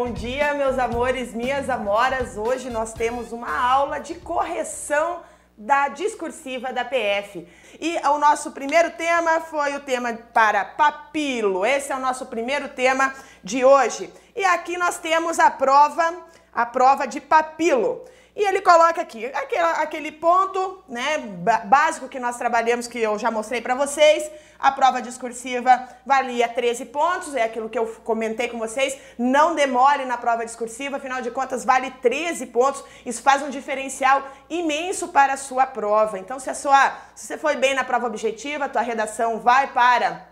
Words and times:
Bom 0.00 0.12
dia, 0.12 0.54
meus 0.54 0.78
amores, 0.78 1.34
minhas 1.34 1.68
amoras. 1.68 2.36
Hoje 2.36 2.70
nós 2.70 2.92
temos 2.92 3.32
uma 3.32 3.50
aula 3.50 3.98
de 3.98 4.14
correção 4.14 5.22
da 5.56 5.88
discursiva 5.88 6.72
da 6.72 6.84
PF. 6.84 7.44
E 7.80 7.96
o 8.06 8.16
nosso 8.16 8.52
primeiro 8.52 8.92
tema 8.92 9.40
foi 9.40 9.74
o 9.74 9.80
tema 9.80 10.14
para 10.32 10.64
papilo. 10.64 11.66
Esse 11.66 11.90
é 11.90 11.96
o 11.96 11.98
nosso 11.98 12.26
primeiro 12.26 12.68
tema 12.68 13.12
de 13.42 13.64
hoje. 13.64 14.08
E 14.36 14.44
aqui 14.44 14.78
nós 14.78 14.98
temos 15.00 15.40
a 15.40 15.50
prova, 15.50 16.14
a 16.54 16.64
prova 16.64 17.04
de 17.04 17.20
papilo. 17.20 18.04
E 18.38 18.44
ele 18.46 18.60
coloca 18.60 19.00
aqui 19.00 19.26
aquele, 19.26 19.62
aquele 19.62 20.12
ponto 20.12 20.84
né, 20.88 21.18
básico 21.64 22.08
que 22.08 22.20
nós 22.20 22.36
trabalhamos, 22.38 22.86
que 22.86 23.00
eu 23.00 23.18
já 23.18 23.32
mostrei 23.32 23.60
para 23.60 23.74
vocês. 23.74 24.30
A 24.60 24.70
prova 24.70 25.02
discursiva 25.02 25.88
valia 26.06 26.48
13 26.48 26.84
pontos, 26.84 27.34
é 27.34 27.42
aquilo 27.42 27.68
que 27.68 27.76
eu 27.76 27.86
comentei 28.04 28.46
com 28.46 28.56
vocês. 28.56 28.96
Não 29.18 29.56
demore 29.56 30.04
na 30.04 30.16
prova 30.16 30.46
discursiva, 30.46 30.98
afinal 30.98 31.20
de 31.20 31.32
contas, 31.32 31.64
vale 31.64 31.90
13 31.90 32.46
pontos. 32.46 32.84
Isso 33.04 33.20
faz 33.22 33.42
um 33.42 33.50
diferencial 33.50 34.22
imenso 34.48 35.08
para 35.08 35.32
a 35.32 35.36
sua 35.36 35.66
prova. 35.66 36.16
Então, 36.16 36.38
se, 36.38 36.48
a 36.48 36.54
sua, 36.54 36.96
se 37.16 37.26
você 37.26 37.36
foi 37.36 37.56
bem 37.56 37.74
na 37.74 37.82
prova 37.82 38.06
objetiva, 38.06 38.66
a 38.66 38.68
tua 38.68 38.82
redação 38.82 39.40
vai 39.40 39.66
para, 39.72 40.28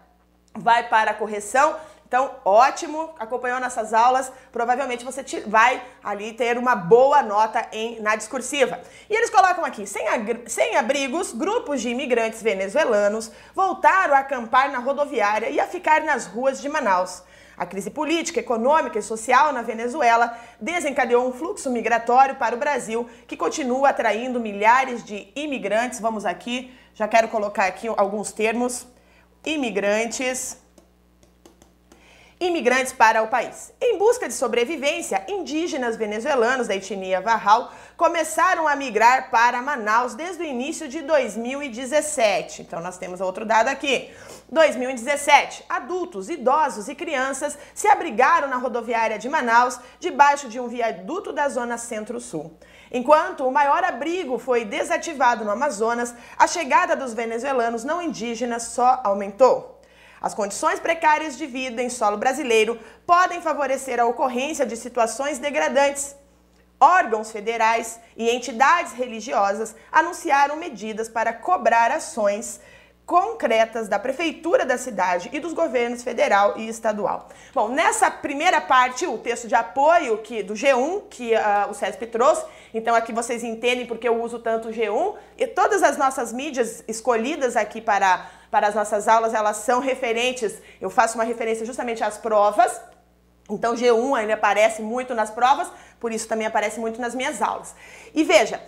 vai 0.54 0.88
para 0.88 1.10
a 1.10 1.14
correção 1.14 1.74
então, 2.06 2.36
ótimo, 2.44 3.10
acompanhou 3.18 3.58
nossas 3.58 3.92
aulas, 3.92 4.30
provavelmente 4.52 5.04
você 5.04 5.24
te, 5.24 5.40
vai 5.40 5.82
ali 6.04 6.32
ter 6.32 6.56
uma 6.56 6.76
boa 6.76 7.20
nota 7.20 7.66
em, 7.72 8.00
na 8.00 8.14
discursiva. 8.14 8.80
E 9.10 9.14
eles 9.14 9.28
colocam 9.28 9.64
aqui, 9.64 9.88
sem, 9.88 10.06
sem 10.46 10.76
abrigos, 10.76 11.32
grupos 11.32 11.80
de 11.80 11.88
imigrantes 11.88 12.40
venezuelanos 12.40 13.32
voltaram 13.56 14.14
a 14.14 14.20
acampar 14.20 14.70
na 14.70 14.78
rodoviária 14.78 15.50
e 15.50 15.58
a 15.58 15.66
ficar 15.66 16.02
nas 16.02 16.26
ruas 16.26 16.62
de 16.62 16.68
Manaus. 16.68 17.24
A 17.56 17.66
crise 17.66 17.90
política, 17.90 18.38
econômica 18.38 19.00
e 19.00 19.02
social 19.02 19.52
na 19.52 19.62
Venezuela 19.62 20.38
desencadeou 20.60 21.26
um 21.26 21.32
fluxo 21.32 21.70
migratório 21.70 22.36
para 22.36 22.54
o 22.54 22.58
Brasil 22.58 23.08
que 23.26 23.36
continua 23.36 23.88
atraindo 23.88 24.38
milhares 24.38 25.02
de 25.02 25.32
imigrantes. 25.34 25.98
Vamos 25.98 26.24
aqui, 26.24 26.72
já 26.94 27.08
quero 27.08 27.26
colocar 27.28 27.66
aqui 27.66 27.88
alguns 27.88 28.30
termos. 28.30 28.86
Imigrantes 29.44 30.64
imigrantes 32.38 32.92
para 32.92 33.22
o 33.22 33.28
país. 33.28 33.72
Em 33.80 33.98
busca 33.98 34.28
de 34.28 34.34
sobrevivência, 34.34 35.24
indígenas 35.28 35.96
venezuelanos 35.96 36.68
da 36.68 36.76
etnia 36.76 37.20
Varral 37.20 37.72
começaram 37.96 38.68
a 38.68 38.76
migrar 38.76 39.30
para 39.30 39.62
Manaus 39.62 40.14
desde 40.14 40.42
o 40.42 40.46
início 40.46 40.86
de 40.86 41.00
2017. 41.02 42.62
Então 42.62 42.80
nós 42.80 42.98
temos 42.98 43.20
outro 43.20 43.46
dado 43.46 43.68
aqui. 43.68 44.10
2017, 44.50 45.64
adultos, 45.68 46.28
idosos 46.28 46.88
e 46.88 46.94
crianças 46.94 47.58
se 47.74 47.88
abrigaram 47.88 48.48
na 48.48 48.56
rodoviária 48.56 49.18
de 49.18 49.28
Manaus, 49.28 49.80
debaixo 49.98 50.48
de 50.48 50.60
um 50.60 50.68
viaduto 50.68 51.32
da 51.32 51.48
zona 51.48 51.78
Centro-Sul. 51.78 52.56
Enquanto 52.92 53.44
o 53.44 53.50
maior 53.50 53.82
abrigo 53.82 54.38
foi 54.38 54.64
desativado 54.64 55.44
no 55.44 55.50
Amazonas, 55.50 56.14
a 56.38 56.46
chegada 56.46 56.94
dos 56.94 57.14
venezuelanos 57.14 57.82
não 57.82 58.00
indígenas 58.00 58.64
só 58.64 59.00
aumentou. 59.02 59.75
As 60.20 60.34
condições 60.34 60.80
precárias 60.80 61.36
de 61.36 61.46
vida 61.46 61.82
em 61.82 61.90
solo 61.90 62.16
brasileiro 62.16 62.78
podem 63.06 63.40
favorecer 63.40 64.00
a 64.00 64.06
ocorrência 64.06 64.64
de 64.64 64.76
situações 64.76 65.38
degradantes. 65.38 66.16
Órgãos 66.78 67.30
federais 67.30 67.98
e 68.16 68.28
entidades 68.28 68.92
religiosas 68.92 69.74
anunciaram 69.90 70.56
medidas 70.56 71.08
para 71.08 71.32
cobrar 71.32 71.90
ações 71.90 72.60
concretas 73.06 73.86
da 73.86 74.00
prefeitura 74.00 74.66
da 74.66 74.76
cidade 74.76 75.30
e 75.32 75.38
dos 75.38 75.52
governos 75.52 76.02
federal 76.02 76.58
e 76.58 76.68
estadual. 76.68 77.28
Bom, 77.54 77.68
nessa 77.68 78.10
primeira 78.10 78.60
parte, 78.60 79.06
o 79.06 79.16
texto 79.16 79.46
de 79.46 79.54
apoio 79.54 80.18
que 80.18 80.42
do 80.42 80.54
G1 80.54 81.04
que 81.08 81.32
uh, 81.32 81.70
o 81.70 81.74
CESP 81.74 82.06
trouxe, 82.08 82.44
então 82.74 82.96
aqui 82.96 83.12
vocês 83.12 83.44
entendem 83.44 83.86
porque 83.86 84.08
eu 84.08 84.20
uso 84.20 84.40
tanto 84.40 84.68
o 84.68 84.72
G1 84.72 85.14
e 85.38 85.46
todas 85.46 85.84
as 85.84 85.96
nossas 85.96 86.32
mídias 86.32 86.82
escolhidas 86.88 87.56
aqui 87.56 87.80
para 87.80 88.28
para 88.50 88.68
as 88.68 88.74
nossas 88.74 89.08
aulas, 89.08 89.34
elas 89.34 89.58
são 89.58 89.80
referentes, 89.80 90.60
eu 90.80 90.90
faço 90.90 91.16
uma 91.16 91.24
referência 91.24 91.64
justamente 91.66 92.02
às 92.02 92.18
provas. 92.18 92.80
Então 93.48 93.74
G1 93.74 94.18
ainda 94.18 94.34
aparece 94.34 94.82
muito 94.82 95.14
nas 95.14 95.30
provas, 95.30 95.70
por 96.00 96.12
isso 96.12 96.26
também 96.26 96.46
aparece 96.46 96.80
muito 96.80 97.00
nas 97.00 97.14
minhas 97.14 97.40
aulas. 97.40 97.74
E 98.14 98.24
veja, 98.24 98.60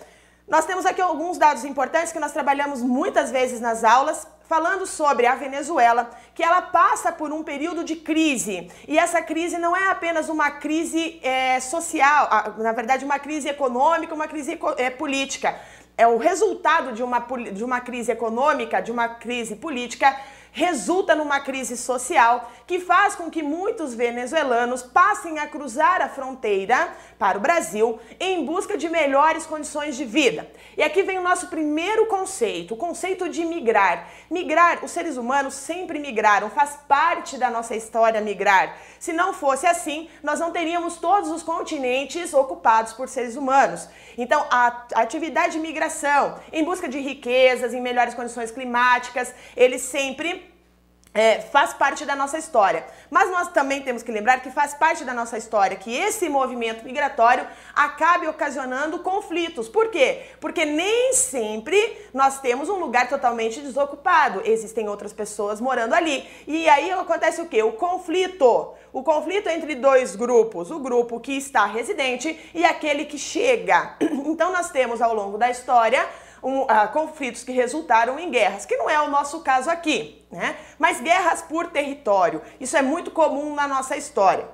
nós 0.47 0.65
temos 0.65 0.85
aqui 0.85 0.99
alguns 0.99 1.37
dados 1.37 1.63
importantes 1.63 2.11
que 2.11 2.19
nós 2.19 2.31
trabalhamos 2.31 2.81
muitas 2.81 3.29
vezes 3.29 3.61
nas 3.61 3.83
aulas, 3.83 4.27
falando 4.47 4.87
sobre 4.87 5.27
a 5.27 5.35
Venezuela, 5.35 6.09
que 6.33 6.41
ela 6.41 6.59
passa 6.59 7.11
por 7.11 7.31
um 7.31 7.43
período 7.43 7.83
de 7.83 7.95
crise. 7.95 8.67
E 8.87 8.97
essa 8.97 9.21
crise 9.21 9.59
não 9.59 9.77
é 9.77 9.89
apenas 9.89 10.27
uma 10.27 10.49
crise 10.49 11.19
é, 11.21 11.59
social, 11.59 12.27
na 12.57 12.71
verdade, 12.71 13.05
uma 13.05 13.19
crise 13.19 13.47
econômica, 13.47 14.15
uma 14.15 14.27
crise 14.27 14.57
é, 14.77 14.89
política. 14.89 15.55
É 15.99 16.07
o 16.07 16.15
resultado 16.15 16.93
de 16.93 17.03
uma, 17.03 17.19
de 17.51 17.61
uma 17.61 17.81
crise 17.81 18.09
econômica, 18.09 18.79
de 18.79 18.89
uma 18.89 19.09
crise 19.09 19.57
política 19.57 20.17
resulta 20.51 21.15
numa 21.15 21.39
crise 21.39 21.77
social 21.77 22.51
que 22.65 22.79
faz 22.79 23.15
com 23.15 23.29
que 23.29 23.41
muitos 23.41 23.93
venezuelanos 23.93 24.83
passem 24.83 25.39
a 25.39 25.47
cruzar 25.47 26.01
a 26.01 26.09
fronteira 26.09 26.93
para 27.17 27.37
o 27.37 27.41
Brasil 27.41 27.99
em 28.19 28.45
busca 28.45 28.77
de 28.77 28.89
melhores 28.89 29.45
condições 29.45 29.95
de 29.95 30.05
vida. 30.05 30.49
E 30.77 30.83
aqui 30.83 31.03
vem 31.03 31.17
o 31.17 31.23
nosso 31.23 31.47
primeiro 31.47 32.05
conceito, 32.05 32.73
o 32.73 32.77
conceito 32.77 33.27
de 33.29 33.43
migrar. 33.45 34.07
Migrar, 34.29 34.83
os 34.83 34.91
seres 34.91 35.17
humanos 35.17 35.53
sempre 35.53 35.99
migraram, 35.99 36.49
faz 36.49 36.77
parte 36.87 37.37
da 37.37 37.49
nossa 37.49 37.75
história 37.75 38.21
migrar. 38.21 38.77
Se 38.99 39.11
não 39.13 39.33
fosse 39.33 39.65
assim, 39.65 40.09
nós 40.23 40.39
não 40.39 40.51
teríamos 40.51 40.97
todos 40.97 41.29
os 41.29 41.43
continentes 41.43 42.33
ocupados 42.33 42.93
por 42.93 43.09
seres 43.09 43.35
humanos. 43.35 43.87
Então, 44.17 44.45
a 44.49 44.85
atividade 44.95 45.53
de 45.53 45.59
migração, 45.59 46.37
em 46.51 46.63
busca 46.63 46.87
de 46.87 46.99
riquezas, 46.99 47.73
em 47.73 47.81
melhores 47.81 48.13
condições 48.13 48.51
climáticas, 48.51 49.33
eles 49.55 49.81
sempre 49.81 50.48
é, 51.13 51.41
faz 51.41 51.73
parte 51.73 52.05
da 52.05 52.15
nossa 52.15 52.37
história. 52.37 52.85
Mas 53.09 53.31
nós 53.31 53.49
também 53.49 53.81
temos 53.81 54.03
que 54.03 54.11
lembrar 54.11 54.41
que 54.41 54.51
faz 54.51 54.73
parte 54.73 55.03
da 55.03 55.13
nossa 55.13 55.37
história 55.37 55.75
que 55.75 55.93
esse 55.93 56.29
movimento 56.29 56.85
migratório 56.85 57.47
acabe 57.75 58.27
ocasionando 58.27 58.99
conflitos. 58.99 59.67
Por 59.67 59.89
quê? 59.89 60.21
Porque 60.39 60.65
nem 60.65 61.13
sempre 61.13 61.97
nós 62.13 62.39
temos 62.39 62.69
um 62.69 62.79
lugar 62.79 63.09
totalmente 63.09 63.59
desocupado. 63.59 64.41
Existem 64.45 64.87
outras 64.87 65.11
pessoas 65.11 65.59
morando 65.59 65.93
ali. 65.93 66.27
E 66.47 66.69
aí 66.69 66.91
acontece 66.91 67.41
o 67.41 67.47
quê? 67.47 67.63
O 67.63 67.73
conflito. 67.73 68.75
O 68.91 69.03
conflito 69.03 69.47
entre 69.49 69.75
dois 69.75 70.15
grupos, 70.15 70.71
o 70.71 70.79
grupo 70.79 71.19
que 71.19 71.33
está 71.33 71.65
residente 71.65 72.39
e 72.55 72.65
aquele 72.65 73.05
que 73.05 73.17
chega. 73.17 73.95
Então 74.29 74.51
nós 74.51 74.69
temos 74.69 75.01
ao 75.01 75.13
longo 75.13 75.37
da 75.37 75.49
história 75.49 76.07
um, 76.43 76.61
uh, 76.61 76.87
conflitos 76.91 77.43
que 77.43 77.51
resultaram 77.51 78.19
em 78.19 78.29
guerras, 78.29 78.65
que 78.65 78.77
não 78.77 78.89
é 78.89 78.99
o 79.01 79.09
nosso 79.09 79.41
caso 79.41 79.69
aqui, 79.69 80.25
né? 80.31 80.55
Mas 80.77 81.01
guerras 81.01 81.41
por 81.41 81.67
território, 81.67 82.41
isso 82.59 82.75
é 82.75 82.81
muito 82.81 83.11
comum 83.11 83.55
na 83.55 83.67
nossa 83.67 83.95
história. 83.95 84.47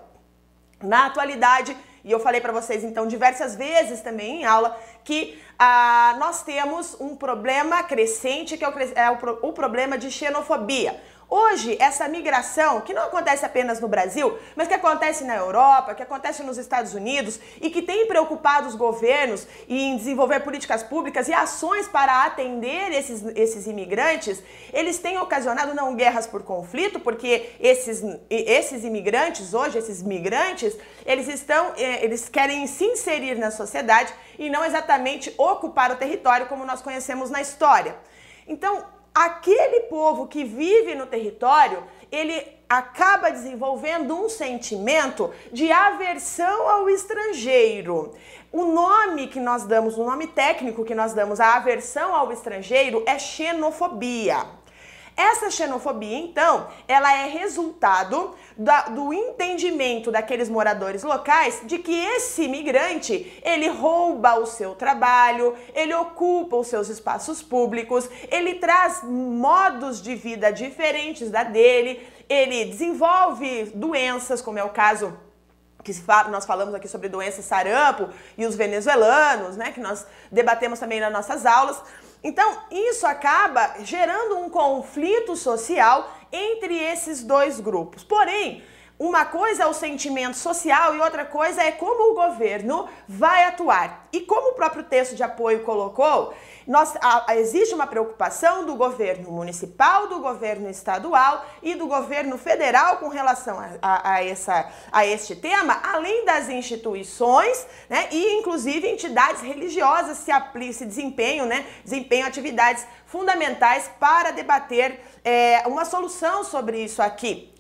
Na 0.82 1.08
atualidade, 1.08 1.76
e 2.04 2.12
eu 2.12 2.20
falei 2.20 2.40
para 2.40 2.54
vocês 2.54 2.84
então 2.84 3.08
diversas 3.08 3.56
vezes 3.56 4.02
também 4.02 4.42
em 4.42 4.46
aula 4.46 4.80
que 5.04 5.42
uh, 5.54 6.20
nós 6.20 6.44
temos 6.44 6.96
um 7.00 7.16
problema 7.16 7.82
crescente 7.82 8.58
que 8.58 8.64
é 8.64 8.70
o, 8.70 8.74
é 8.80 9.12
o, 9.12 9.50
o 9.50 9.54
problema 9.54 9.98
de 9.98 10.12
xenofobia. 10.12 11.02
Hoje, 11.28 11.76
essa 11.80 12.08
migração, 12.08 12.82
que 12.82 12.94
não 12.94 13.04
acontece 13.04 13.44
apenas 13.46 13.80
no 13.80 13.88
Brasil, 13.88 14.38
mas 14.56 14.68
que 14.68 14.76
acontece 14.76 15.24
na 15.24 15.36
Europa, 15.36 15.96
que 15.96 16.04
acontece 16.04 16.44
nos 16.44 16.58
Estados 16.58 16.94
Unidos 16.94 17.40
e 17.60 17.72
que 17.72 17.82
tem 17.82 18.08
preocupado 18.08 18.68
os 18.68 18.76
governos 18.76 19.48
em 19.68 19.98
desenvolver 19.98 20.42
políticas 20.42 20.84
públicas 20.84 21.28
e 21.28 21.34
ações 21.34 21.88
para 21.88 22.26
atender 22.26 22.92
esses, 22.92 23.24
esses 23.36 23.66
imigrantes, 23.66 24.42
eles 24.72 25.00
têm 25.00 25.18
ocasionado 25.18 25.74
não 25.74 25.96
guerras 25.96 26.28
por 26.28 26.44
conflito, 26.44 27.00
porque 27.00 27.50
esses, 27.60 28.04
esses 28.30 28.84
imigrantes 28.84 29.54
hoje, 29.54 29.80
esses 29.80 30.04
migrantes, 30.04 30.78
eles 31.06 31.28
estão, 31.28 31.74
eh, 31.76 32.06
eles 32.06 32.30
querem 32.30 32.68
se 32.68 32.86
inserir 32.86 33.36
na 33.36 33.50
sociedade 33.50 34.14
e 34.38 34.48
não 34.48 34.64
exatamente 34.64 35.34
ocupar 35.38 35.92
o 35.92 35.96
território 35.96 36.46
como 36.46 36.66
nós 36.66 36.84
conhecemos 36.84 37.32
na 37.32 37.42
história. 37.42 37.96
Então, 38.48 38.95
aquele 39.16 39.82
povo 39.82 40.28
que 40.28 40.44
vive 40.44 40.94
no 40.94 41.08
território, 41.08 41.82
ele 42.12 42.46
acaba 42.68 43.30
desenvolvendo 43.30 44.14
um 44.14 44.28
sentimento 44.28 45.32
de 45.54 45.72
aversão 45.72 46.68
ao 46.68 46.90
estrangeiro. 46.90 48.14
O 48.52 48.66
nome 48.66 49.28
que 49.28 49.40
nós 49.40 49.64
damos, 49.64 49.98
o 49.98 50.04
nome 50.04 50.28
técnico 50.28 50.84
que 50.84 50.94
nós 50.94 51.14
damos 51.14 51.40
à 51.40 51.56
aversão 51.56 52.14
ao 52.14 52.32
estrangeiro 52.32 53.04
é 53.06 53.18
xenofobia. 53.18 54.46
Essa 55.18 55.50
xenofobia, 55.50 56.18
então, 56.18 56.68
ela 56.90 57.14
é 57.14 57.30
resultado 57.30 58.36
da, 58.58 58.82
do 58.84 59.14
entendimento 59.14 60.12
daqueles 60.12 60.50
moradores 60.50 61.04
locais 61.04 61.62
de 61.64 61.78
que 61.78 61.94
esse 61.94 62.44
imigrante, 62.44 63.42
ele 63.44 63.70
rouba 63.70 64.38
o 64.38 64.46
seu 64.46 64.76
trabalho, 64.76 65.56
ele 65.74 65.94
ocupa 65.94 66.58
os 66.58 66.68
seus 66.68 66.90
espaços 66.90 67.42
públicos, 67.42 68.10
ele 68.30 68.56
traz 68.56 69.04
modos 69.04 70.02
de 70.02 70.16
vida 70.16 70.52
diferentes 70.52 71.32
da 71.32 71.44
dele, 71.44 72.06
ele 72.28 72.66
desenvolve 72.66 73.72
doenças, 73.74 74.42
como 74.42 74.60
é 74.60 74.64
o 74.66 74.70
caso 74.70 75.18
que 75.82 75.94
nós 76.32 76.46
falamos 76.46 76.74
aqui 76.74 76.88
sobre 76.88 77.08
doença 77.08 77.44
sarampo 77.44 78.10
e 78.36 78.46
os 78.46 78.56
venezuelanos, 78.56 79.56
né, 79.56 79.72
que 79.72 79.80
nós 79.80 80.06
debatemos 80.32 80.80
também 80.80 81.00
nas 81.00 81.14
nossas 81.14 81.46
aulas. 81.46 81.80
Então, 82.26 82.58
isso 82.72 83.06
acaba 83.06 83.76
gerando 83.84 84.40
um 84.40 84.50
conflito 84.50 85.36
social 85.36 86.12
entre 86.32 86.76
esses 86.76 87.22
dois 87.22 87.60
grupos. 87.60 88.04
Porém, 88.04 88.64
uma 88.98 89.26
coisa 89.26 89.62
é 89.62 89.68
o 89.68 89.74
sentimento 89.74 90.36
social 90.36 90.96
e 90.96 91.00
outra 91.00 91.24
coisa 91.24 91.62
é 91.62 91.72
como 91.72 92.14
o 92.14 92.16
governo 92.16 92.90
vai 93.08 93.44
atuar. 93.44 94.08
E 94.12 94.22
como 94.22 94.50
o 94.50 94.54
próprio 94.54 94.84
texto 94.86 95.16
de 95.16 95.22
apoio 95.22 95.64
colocou, 95.64 96.34
nós, 96.68 96.96
a, 97.02 97.36
existe 97.36 97.76
uma 97.76 97.86
preocupação 97.86 98.66
do 98.66 98.76
governo 98.76 99.32
municipal, 99.32 100.08
do 100.08 100.20
governo 100.20 100.70
estadual 100.70 101.46
e 101.62 101.76
do 101.76 101.88
governo 101.88 102.38
federal 102.38 102.98
com 102.98 103.08
relação 103.08 103.60
a, 103.60 103.70
a, 103.82 104.14
a 104.14 104.24
essa, 104.24 104.72
a 104.92 105.06
este 105.06 105.36
tema, 105.36 105.80
além 105.84 106.26
das 106.26 106.50
instituições 106.50 107.68
né, 107.90 108.08
e 108.12 108.40
inclusive 108.40 108.88
entidades 108.88 109.42
religiosas 109.42 110.18
se, 110.18 110.32
apli 110.32 110.74
se 110.74 110.86
desempenham, 110.86 111.46
né, 111.46 111.66
desempenham 111.84 112.28
atividades 112.28 112.86
fundamentais 113.06 113.90
para 114.00 114.32
debater 114.32 115.00
é, 115.24 115.64
uma 115.68 115.86
solução 115.86 116.44
sobre 116.44 116.84
isso 116.84 117.02
aqui. 117.02 117.54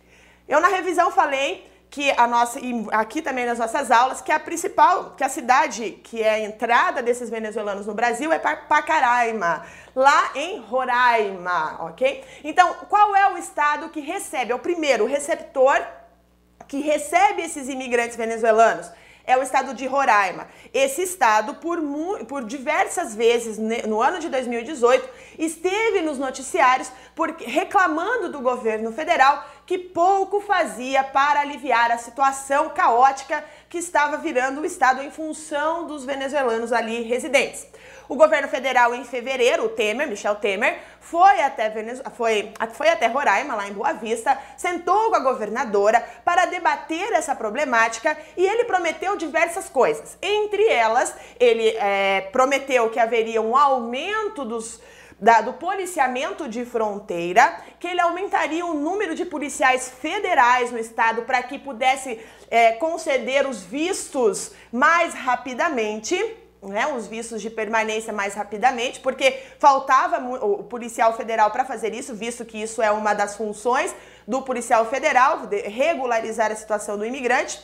Eu 0.48 0.60
na 0.60 0.68
revisão 0.68 1.12
falei 1.12 1.75
que 1.96 2.12
a 2.12 2.28
nossa 2.28 2.60
aqui 2.92 3.22
também 3.22 3.46
nas 3.46 3.58
nossas 3.58 3.90
aulas 3.90 4.20
que 4.20 4.30
a 4.30 4.38
principal, 4.38 5.14
que 5.16 5.24
a 5.24 5.30
cidade 5.30 5.92
que 6.04 6.22
é 6.22 6.32
a 6.32 6.40
entrada 6.42 7.02
desses 7.02 7.30
venezuelanos 7.30 7.88
no 7.88 7.94
Brasil 7.94 8.34
é 8.34 8.38
Pacaraima, 8.38 9.66
lá 9.96 10.32
em 10.36 10.60
Roraima, 10.60 11.78
ok? 11.86 12.22
Então, 12.44 12.74
qual 12.90 13.16
é 13.16 13.34
o 13.34 13.38
estado 13.38 13.88
que 13.88 14.02
recebe? 14.02 14.52
É 14.52 14.56
o 14.56 14.60
primeiro 14.60 15.06
receptor 15.06 15.82
que 16.68 16.82
recebe 16.82 17.44
esses 17.44 17.70
imigrantes 17.70 18.18
venezuelanos 18.18 18.92
é 19.28 19.38
o 19.38 19.42
estado 19.42 19.74
de 19.74 19.88
Roraima. 19.88 20.48
Esse 20.74 21.02
estado, 21.02 21.56
por, 21.56 21.80
por 22.28 22.44
diversas 22.44 23.16
vezes 23.16 23.58
no 23.58 24.02
ano 24.02 24.20
de 24.20 24.30
2018, 24.30 25.10
esteve 25.40 26.02
nos 26.02 26.20
noticiários 26.20 26.92
por, 27.16 27.32
reclamando 27.32 28.30
do 28.30 28.40
governo 28.40 28.92
federal 28.92 29.44
que 29.66 29.78
pouco 29.78 30.40
fazia 30.42 31.04
para 31.04 31.42
aliviar 31.42 31.92
a 31.92 31.98
situação 31.98 32.70
caótica 32.70 33.44
que 33.68 33.78
estava 33.78 34.18
virando 34.18 34.62
o 34.62 34.66
estado 34.66 35.02
em 35.02 35.10
função 35.10 35.88
dos 35.88 36.06
venezuelanos 36.06 36.72
ali 36.72 37.02
residentes. 37.04 37.68
O 38.08 38.16
governo 38.16 38.48
federal, 38.48 38.94
em 38.94 39.04
fevereiro, 39.04 39.66
o 39.66 39.70
Temer, 39.70 40.08
Michel 40.08 40.36
Temer, 40.36 40.80
foi 41.00 41.42
até, 41.42 41.70
Venezu... 41.70 42.04
foi, 42.16 42.54
foi 42.74 42.90
até 42.90 43.08
Roraima, 43.08 43.56
lá 43.56 43.68
em 43.68 43.74
Boa 43.74 43.94
Vista, 43.94 44.38
sentou 44.56 45.10
com 45.10 45.16
a 45.16 45.20
governadora 45.20 46.04
para 46.24 46.46
debater 46.46 47.14
essa 47.14 47.36
problemática 47.36 48.16
e 48.38 48.46
ele 48.46 48.66
prometeu 48.66 49.16
diversas 49.18 49.70
coisas. 49.70 50.18
Entre 50.22 50.68
elas, 50.68 51.16
ele 51.40 51.70
é, 51.78 52.30
prometeu 52.32 52.90
que 52.92 53.00
haveria 53.00 53.42
um 53.42 53.58
aumento 53.58 54.46
dos 54.46 54.80
da, 55.20 55.42
do 55.42 55.54
policiamento 55.54 56.48
de 56.48 56.66
fronteira, 56.66 57.62
que 57.80 57.88
ele 57.88 58.02
aumentaria 58.02 58.66
o 58.66 58.74
número 58.74 59.16
de 59.16 59.26
policiais 59.26 59.90
federais 59.90 60.72
no 60.72 60.78
estado 60.78 61.24
para 61.24 61.42
que 61.44 61.58
pudesse 61.58 62.20
é, 62.50 62.74
conceder 62.74 63.48
os 63.48 63.64
vistos 63.64 64.52
mais 64.72 65.14
rapidamente 65.14 66.18
né, 66.66 66.88
os 66.88 67.08
vistos 67.08 67.42
de 67.42 67.50
permanência 67.50 68.12
mais 68.12 68.34
rapidamente, 68.34 69.00
porque 69.00 69.44
faltava 69.60 70.18
o 70.44 70.64
policial 70.64 71.16
federal 71.16 71.52
para 71.52 71.64
fazer 71.64 71.94
isso, 71.94 72.16
visto 72.16 72.44
que 72.44 72.62
isso 72.62 72.82
é 72.82 72.92
uma 72.92 73.14
das 73.14 73.36
funções 73.36 73.94
do 74.28 74.42
policial 74.42 74.86
federal, 74.86 75.48
regularizar 75.66 76.52
a 76.52 76.56
situação 76.56 76.98
do 76.98 77.06
imigrante. 77.06 77.62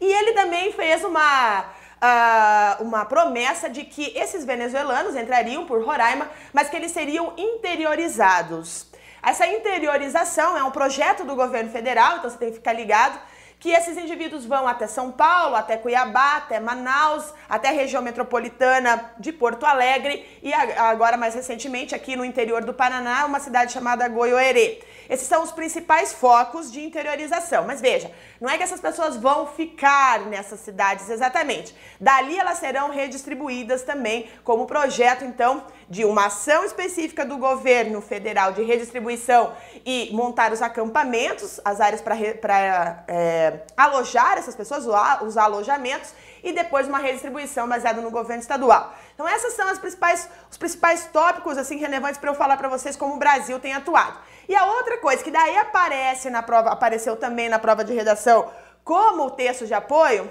E 0.00 0.10
ele 0.10 0.32
também 0.32 0.72
fez 0.72 1.04
uma, 1.04 1.66
uh, 2.02 2.82
uma 2.82 3.04
promessa 3.04 3.68
de 3.68 3.84
que 3.84 4.12
esses 4.16 4.44
venezuelanos 4.44 5.14
entrariam 5.14 5.66
por 5.66 5.84
Roraima, 5.84 6.28
mas 6.52 6.68
que 6.68 6.76
eles 6.76 6.92
seriam 6.92 7.32
interiorizados. 7.36 8.86
Essa 9.22 9.46
interiorização 9.46 10.56
é 10.56 10.64
um 10.64 10.70
projeto 10.70 11.24
do 11.24 11.36
governo 11.36 11.70
federal, 11.70 12.16
então 12.16 12.30
você 12.30 12.38
tem 12.38 12.48
que 12.48 12.56
ficar 12.56 12.72
ligado 12.72 13.20
que 13.60 13.70
esses 13.70 13.98
indivíduos 13.98 14.46
vão 14.46 14.66
até 14.66 14.86
São 14.86 15.12
Paulo, 15.12 15.54
até 15.54 15.76
Cuiabá, 15.76 16.36
até 16.38 16.58
Manaus, 16.58 17.34
até 17.46 17.68
a 17.68 17.72
região 17.72 18.00
metropolitana 18.00 19.12
de 19.18 19.32
Porto 19.32 19.66
Alegre 19.66 20.26
e 20.42 20.50
agora 20.54 21.18
mais 21.18 21.34
recentemente 21.34 21.94
aqui 21.94 22.16
no 22.16 22.24
interior 22.24 22.64
do 22.64 22.72
Paraná, 22.72 23.26
uma 23.26 23.38
cidade 23.38 23.72
chamada 23.72 24.08
Goiôerê. 24.08 24.80
Esses 25.10 25.26
são 25.26 25.42
os 25.42 25.50
principais 25.50 26.12
focos 26.12 26.70
de 26.70 26.80
interiorização. 26.80 27.66
Mas 27.66 27.80
veja, 27.80 28.10
não 28.40 28.48
é 28.48 28.56
que 28.56 28.62
essas 28.62 28.80
pessoas 28.80 29.16
vão 29.16 29.44
ficar 29.44 30.20
nessas 30.20 30.60
cidades 30.60 31.10
exatamente. 31.10 31.74
Dali 32.00 32.38
elas 32.38 32.58
serão 32.58 32.90
redistribuídas 32.90 33.82
também 33.82 34.30
como 34.44 34.66
projeto, 34.66 35.24
então, 35.24 35.64
de 35.88 36.04
uma 36.04 36.26
ação 36.26 36.64
específica 36.64 37.26
do 37.26 37.36
governo 37.36 38.00
federal 38.00 38.52
de 38.52 38.62
redistribuição 38.62 39.52
e 39.84 40.10
montar 40.12 40.52
os 40.52 40.62
acampamentos, 40.62 41.60
as 41.64 41.80
áreas 41.80 42.00
para 42.00 43.04
é, 43.08 43.60
alojar 43.76 44.38
essas 44.38 44.54
pessoas, 44.54 44.86
os 45.22 45.36
alojamentos, 45.36 46.14
e 46.42 46.52
depois 46.52 46.88
uma 46.88 46.98
redistribuição 46.98 47.68
baseada 47.68 48.00
no 48.00 48.10
governo 48.10 48.42
estadual. 48.42 48.94
Então 49.14 49.26
essas 49.28 49.54
são 49.54 49.68
as 49.68 49.78
principais, 49.78 50.28
os 50.50 50.56
principais 50.56 51.06
tópicos 51.06 51.58
assim 51.58 51.76
relevantes 51.76 52.18
para 52.18 52.30
eu 52.30 52.34
falar 52.34 52.56
para 52.56 52.68
vocês 52.68 52.96
como 52.96 53.14
o 53.14 53.18
Brasil 53.18 53.58
tem 53.58 53.72
atuado. 53.72 54.18
E 54.48 54.54
a 54.54 54.64
outra 54.64 54.98
coisa 54.98 55.22
que 55.22 55.30
daí 55.30 55.56
aparece 55.56 56.30
na 56.30 56.42
prova, 56.42 56.70
apareceu 56.70 57.16
também 57.16 57.48
na 57.48 57.58
prova 57.58 57.84
de 57.84 57.92
redação 57.92 58.50
como 58.82 59.30
texto 59.30 59.66
de 59.66 59.74
apoio, 59.74 60.30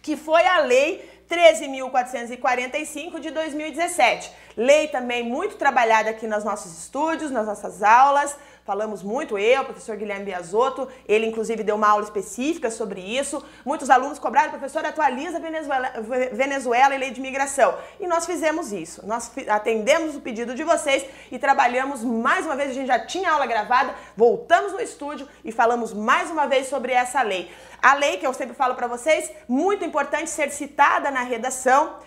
que 0.00 0.16
foi 0.16 0.46
a 0.46 0.58
lei 0.58 1.16
13.445 1.28 3.18
de 3.18 3.30
2017. 3.30 4.32
Lei 4.56 4.88
também 4.88 5.22
muito 5.22 5.56
trabalhada 5.56 6.10
aqui 6.10 6.26
nos 6.26 6.44
nossos 6.44 6.78
estúdios, 6.78 7.30
nas 7.30 7.46
nossas 7.46 7.82
aulas, 7.82 8.36
falamos 8.66 9.00
muito, 9.00 9.38
eu, 9.38 9.62
o 9.62 9.64
professor 9.64 9.96
Guilherme 9.96 10.24
Biasotto, 10.24 10.88
ele 11.06 11.24
inclusive 11.24 11.62
deu 11.62 11.76
uma 11.76 11.88
aula 11.88 12.02
específica 12.02 12.68
sobre 12.68 13.00
isso. 13.00 13.42
Muitos 13.64 13.88
alunos 13.88 14.18
cobraram, 14.18 14.50
professor, 14.50 14.84
atualiza 14.84 15.38
Venezuela, 15.38 15.92
Venezuela 16.32 16.94
e 16.94 16.98
lei 16.98 17.10
de 17.12 17.20
imigração. 17.20 17.78
E 18.00 18.08
nós 18.08 18.26
fizemos 18.26 18.72
isso. 18.72 19.06
Nós 19.06 19.30
atendemos 19.48 20.16
o 20.16 20.20
pedido 20.20 20.52
de 20.52 20.64
vocês 20.64 21.06
e 21.30 21.38
trabalhamos 21.38 22.02
mais 22.02 22.44
uma 22.44 22.56
vez, 22.56 22.70
a 22.70 22.74
gente 22.74 22.88
já 22.88 22.98
tinha 22.98 23.30
aula 23.30 23.46
gravada, 23.46 23.94
voltamos 24.16 24.72
no 24.72 24.80
estúdio 24.80 25.28
e 25.44 25.52
falamos 25.52 25.92
mais 25.92 26.28
uma 26.28 26.46
vez 26.46 26.66
sobre 26.66 26.92
essa 26.92 27.22
lei. 27.22 27.48
A 27.80 27.94
lei 27.94 28.16
que 28.16 28.26
eu 28.26 28.34
sempre 28.34 28.56
falo 28.56 28.74
para 28.74 28.88
vocês, 28.88 29.30
muito 29.46 29.84
importante 29.84 30.28
ser 30.28 30.50
citada 30.50 31.08
na 31.08 31.22
redação. 31.22 31.98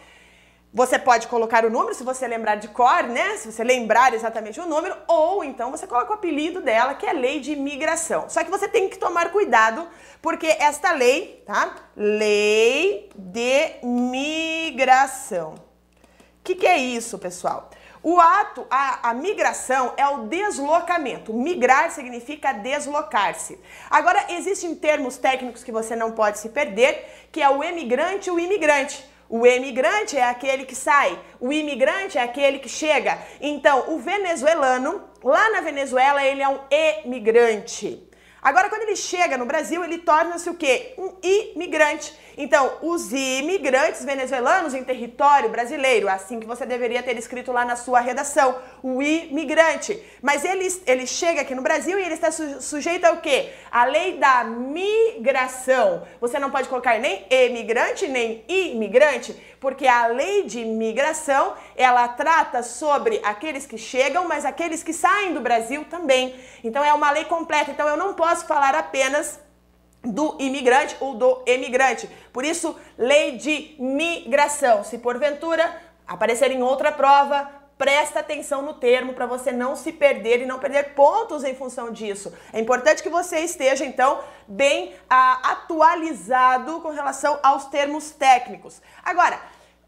Você 0.72 1.00
pode 1.00 1.28
colocar 1.28 1.66
o 1.66 1.70
número, 1.70 1.96
se 1.96 2.04
você 2.04 2.28
lembrar 2.28 2.56
de 2.56 2.68
cor, 2.68 3.04
né? 3.04 3.38
Se 3.38 3.52
você 3.52 3.64
lembrar 3.64 4.14
exatamente 4.14 4.60
o 4.60 4.68
número, 4.68 4.96
ou 5.08 5.44
então 5.44 5.72
você 5.72 5.88
coloca 5.88 6.12
o 6.12 6.14
apelido 6.14 6.62
dela, 6.62 6.94
que 6.94 7.08
é 7.08 7.14
lei 7.14 7.40
de 7.40 7.54
imigração. 7.54 8.30
Só 8.30 8.44
que 8.44 8.52
você 8.52 8.68
tem 8.68 8.88
que 8.88 9.00
tomar 9.00 9.32
cuidado, 9.32 9.88
porque 10.22 10.46
esta 10.46 10.92
lei, 10.92 11.44
tá? 11.44 11.76
Lei 11.96 13.10
de 13.16 13.84
migração. 13.84 15.56
O 15.56 16.44
que, 16.44 16.54
que 16.54 16.68
é 16.68 16.78
isso, 16.78 17.18
pessoal? 17.18 17.72
O 18.02 18.20
ato, 18.20 18.66
a, 18.70 19.10
a, 19.10 19.14
migração 19.14 19.94
é 19.98 20.08
o 20.08 20.28
deslocamento. 20.28 21.34
Migrar 21.34 21.92
significa 21.92 22.54
deslocar-se. 22.54 23.60
Agora, 23.90 24.24
existem 24.30 24.74
termos 24.76 25.18
técnicos 25.18 25.64
que 25.64 25.72
você 25.72 25.96
não 25.96 26.12
pode 26.12 26.40
se 26.40 26.50
perder, 26.50 27.28
que 27.32 27.42
é 27.42 27.50
o 27.50 27.64
emigrante 27.64 28.30
e 28.30 28.32
o 28.32 28.40
imigrante. 28.40 29.04
O 29.30 29.46
emigrante 29.46 30.18
é 30.18 30.24
aquele 30.24 30.66
que 30.66 30.74
sai, 30.74 31.18
o 31.40 31.54
imigrante 31.54 32.18
é 32.18 32.24
aquele 32.24 32.58
que 32.58 32.68
chega. 32.68 33.20
Então, 33.40 33.94
o 33.94 34.00
venezuelano, 34.00 35.04
lá 35.24 35.52
na 35.52 35.62
Venezuela, 35.62 36.26
ele 36.26 36.42
é 36.42 36.50
um 36.50 36.60
emigrante. 36.72 38.10
Agora, 38.42 38.70
quando 38.70 38.84
ele 38.84 38.96
chega 38.96 39.38
no 39.38 39.46
Brasil, 39.46 39.84
ele 39.84 40.00
torna-se 40.00 40.50
o 40.50 40.56
quê? 40.56 40.96
Um 40.98 41.14
imigrante. 41.22 42.12
Então, 42.42 42.78
os 42.82 43.12
imigrantes 43.12 44.06
venezuelanos 44.06 44.74
em 44.74 44.82
território 44.82 45.50
brasileiro, 45.50 46.08
assim 46.08 46.40
que 46.40 46.48
você 46.48 46.66
deveria 46.66 47.04
ter 47.04 47.18
escrito 47.18 47.52
lá 47.52 47.66
na 47.66 47.76
sua 47.76 48.00
redação, 48.00 48.56
o 48.82 49.04
imigrante. 49.04 50.02
Mas 50.22 50.46
ele, 50.46 50.66
ele 50.88 51.06
chega 51.06 51.42
aqui 51.42 51.54
no 51.54 51.62
Brasil 51.62 52.00
e 52.00 52.02
ele 52.02 52.14
está 52.14 52.32
su 52.32 52.62
sujeito 52.62 53.04
ao 53.04 53.18
quê? 53.18 53.50
A 53.70 53.84
lei 53.84 54.18
da 54.18 54.46
migração. 54.46 56.08
Você 56.22 56.40
não 56.40 56.50
pode 56.50 56.70
colocar 56.70 56.98
nem 56.98 57.26
emigrante 57.30 58.08
nem 58.08 58.46
imigrante, 58.48 59.36
porque 59.60 59.86
a 59.86 60.08
lei 60.08 60.44
de 60.44 60.64
migração, 60.64 61.56
ela 61.76 62.08
trata 62.08 62.64
sobre 62.64 63.20
aqueles 63.22 63.66
que 63.66 63.78
chegam, 63.78 64.30
mas 64.30 64.46
aqueles 64.46 64.82
que 64.82 64.94
saem 64.94 65.34
do 65.34 65.42
Brasil 65.42 65.84
também. 65.90 66.34
Então 66.64 66.82
é 66.82 66.94
uma 66.94 67.12
lei 67.12 67.26
completa. 67.26 67.72
Então 67.72 67.86
eu 67.86 67.98
não 67.98 68.14
posso 68.14 68.46
falar 68.46 68.76
apenas 68.76 69.38
do 70.04 70.38
imigrante 70.40 70.96
ou 71.00 71.16
do 71.16 71.42
emigrante. 71.46 72.10
Por 72.32 72.46
isso, 72.46 72.76
lei 72.98 73.38
de 73.38 73.76
migração. 73.80 74.84
Se 74.84 74.98
porventura 74.98 75.76
aparecer 76.08 76.52
em 76.52 76.64
outra 76.64 76.92
prova, 76.92 77.50
presta 77.80 78.20
atenção 78.20 78.62
no 78.62 78.74
termo 78.74 79.14
para 79.14 79.26
você 79.26 79.54
não 79.54 79.74
se 79.74 79.94
perder 79.94 80.42
e 80.42 80.46
não 80.46 80.60
perder 80.60 80.94
pontos 80.96 81.46
em 81.46 81.56
função 81.56 81.92
disso. 81.92 82.34
É 82.52 82.60
importante 82.60 83.02
que 83.02 83.10
você 83.10 83.40
esteja, 83.40 83.86
então, 83.86 84.20
bem 84.46 84.94
ah, 85.10 85.52
atualizado 85.52 86.82
com 86.82 86.90
relação 86.90 87.40
aos 87.42 87.66
termos 87.66 88.12
técnicos. 88.12 88.82
Agora, 89.02 89.40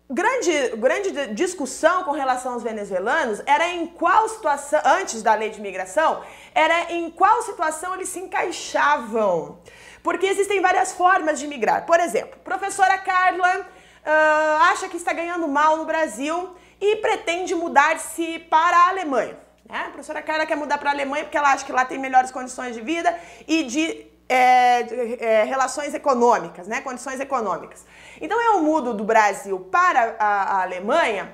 grande, 0.10 0.70
grande 0.78 1.34
discussão 1.34 2.06
com 2.06 2.12
relação 2.12 2.54
aos 2.54 2.64
venezuelanos 2.64 3.42
era 3.46 3.68
em 3.68 3.88
qual 3.88 4.30
situação, 4.30 4.80
antes 4.86 5.22
da 5.22 5.36
lei 5.36 5.50
de 5.50 5.60
imigração, 5.60 6.24
era 6.56 6.94
em 6.94 7.10
qual 7.10 7.42
situação 7.42 7.94
eles 7.94 8.08
se 8.08 8.20
encaixavam. 8.20 9.60
Porque 10.04 10.26
existem 10.26 10.62
várias 10.62 10.94
formas 10.94 11.40
de 11.40 11.48
migrar. 11.48 11.86
Por 11.86 12.00
exemplo, 12.00 12.40
professora 12.44 12.98
Carla 12.98 13.60
uh, 13.60 14.64
acha 14.72 14.90
que 14.90 14.98
está 14.98 15.14
ganhando 15.14 15.48
mal 15.48 15.78
no 15.78 15.86
Brasil 15.86 16.56
e 16.80 16.96
pretende 16.98 17.54
mudar-se 17.54 18.40
para 18.50 18.76
a 18.76 18.90
Alemanha. 18.90 19.38
Né? 19.70 19.86
A 19.88 19.90
professora 19.90 20.22
Carla 20.22 20.46
quer 20.46 20.58
mudar 20.58 20.78
para 20.78 20.90
a 20.90 20.94
Alemanha 20.94 21.24
porque 21.24 21.38
ela 21.38 21.54
acha 21.54 21.64
que 21.64 21.72
lá 21.72 21.86
tem 21.86 22.00
melhores 22.00 22.32
condições 22.32 22.76
de 22.76 22.82
vida 22.82 23.18
e 23.48 23.64
de 23.64 24.12
é, 24.28 25.20
é, 25.20 25.44
relações 25.44 25.94
econômicas, 25.94 26.66
né? 26.66 26.80
Condições 26.80 27.20
econômicas. 27.20 27.86
Então 28.22 28.42
eu 28.42 28.62
mudo 28.62 28.94
do 28.94 29.04
Brasil 29.04 29.60
para 29.70 30.16
a, 30.18 30.26
a, 30.26 30.62
Alemanha, 30.62 31.32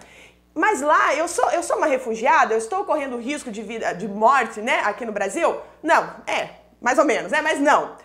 mas 0.56 0.82
lá 0.82 1.14
eu 1.14 1.28
sou, 1.28 1.48
eu 1.52 1.62
sou 1.62 1.78
uma 1.78 1.86
refugiada, 1.86 2.56
eu 2.56 2.58
estou 2.58 2.84
correndo 2.86 3.18
risco 3.18 3.52
de 3.52 3.62
vida, 3.62 3.94
de 3.94 4.08
morte, 4.08 4.62
né? 4.62 4.82
Aqui 4.84 5.06
no 5.06 5.12
Brasil? 5.12 5.58
Não, 5.84 6.10
é, 6.26 6.50
mais 6.82 6.98
ou 6.98 7.06
menos, 7.06 7.32
é, 7.32 7.40
mas 7.40 7.60
não. 7.60 7.96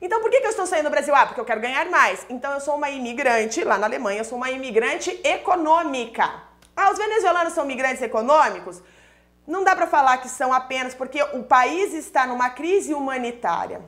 Então 0.00 0.20
por 0.20 0.30
que, 0.30 0.40
que 0.40 0.46
eu 0.46 0.50
estou 0.50 0.66
saindo 0.66 0.84
do 0.84 0.90
Brasil? 0.90 1.14
Ah, 1.14 1.26
porque 1.26 1.40
eu 1.40 1.44
quero 1.44 1.60
ganhar 1.60 1.86
mais. 1.90 2.24
Então 2.28 2.52
eu 2.52 2.60
sou 2.60 2.76
uma 2.76 2.88
imigrante, 2.90 3.64
lá 3.64 3.76
na 3.76 3.86
Alemanha, 3.86 4.20
eu 4.20 4.24
sou 4.24 4.38
uma 4.38 4.50
imigrante 4.50 5.20
econômica. 5.24 6.42
Ah, 6.76 6.90
os 6.92 6.98
venezuelanos 6.98 7.52
são 7.52 7.64
migrantes 7.64 8.02
econômicos? 8.02 8.80
Não 9.46 9.64
dá 9.64 9.74
para 9.74 9.86
falar 9.86 10.18
que 10.18 10.28
são 10.28 10.52
apenas 10.52 10.94
porque 10.94 11.20
o 11.22 11.42
país 11.42 11.92
está 11.94 12.26
numa 12.26 12.50
crise 12.50 12.94
humanitária. 12.94 13.80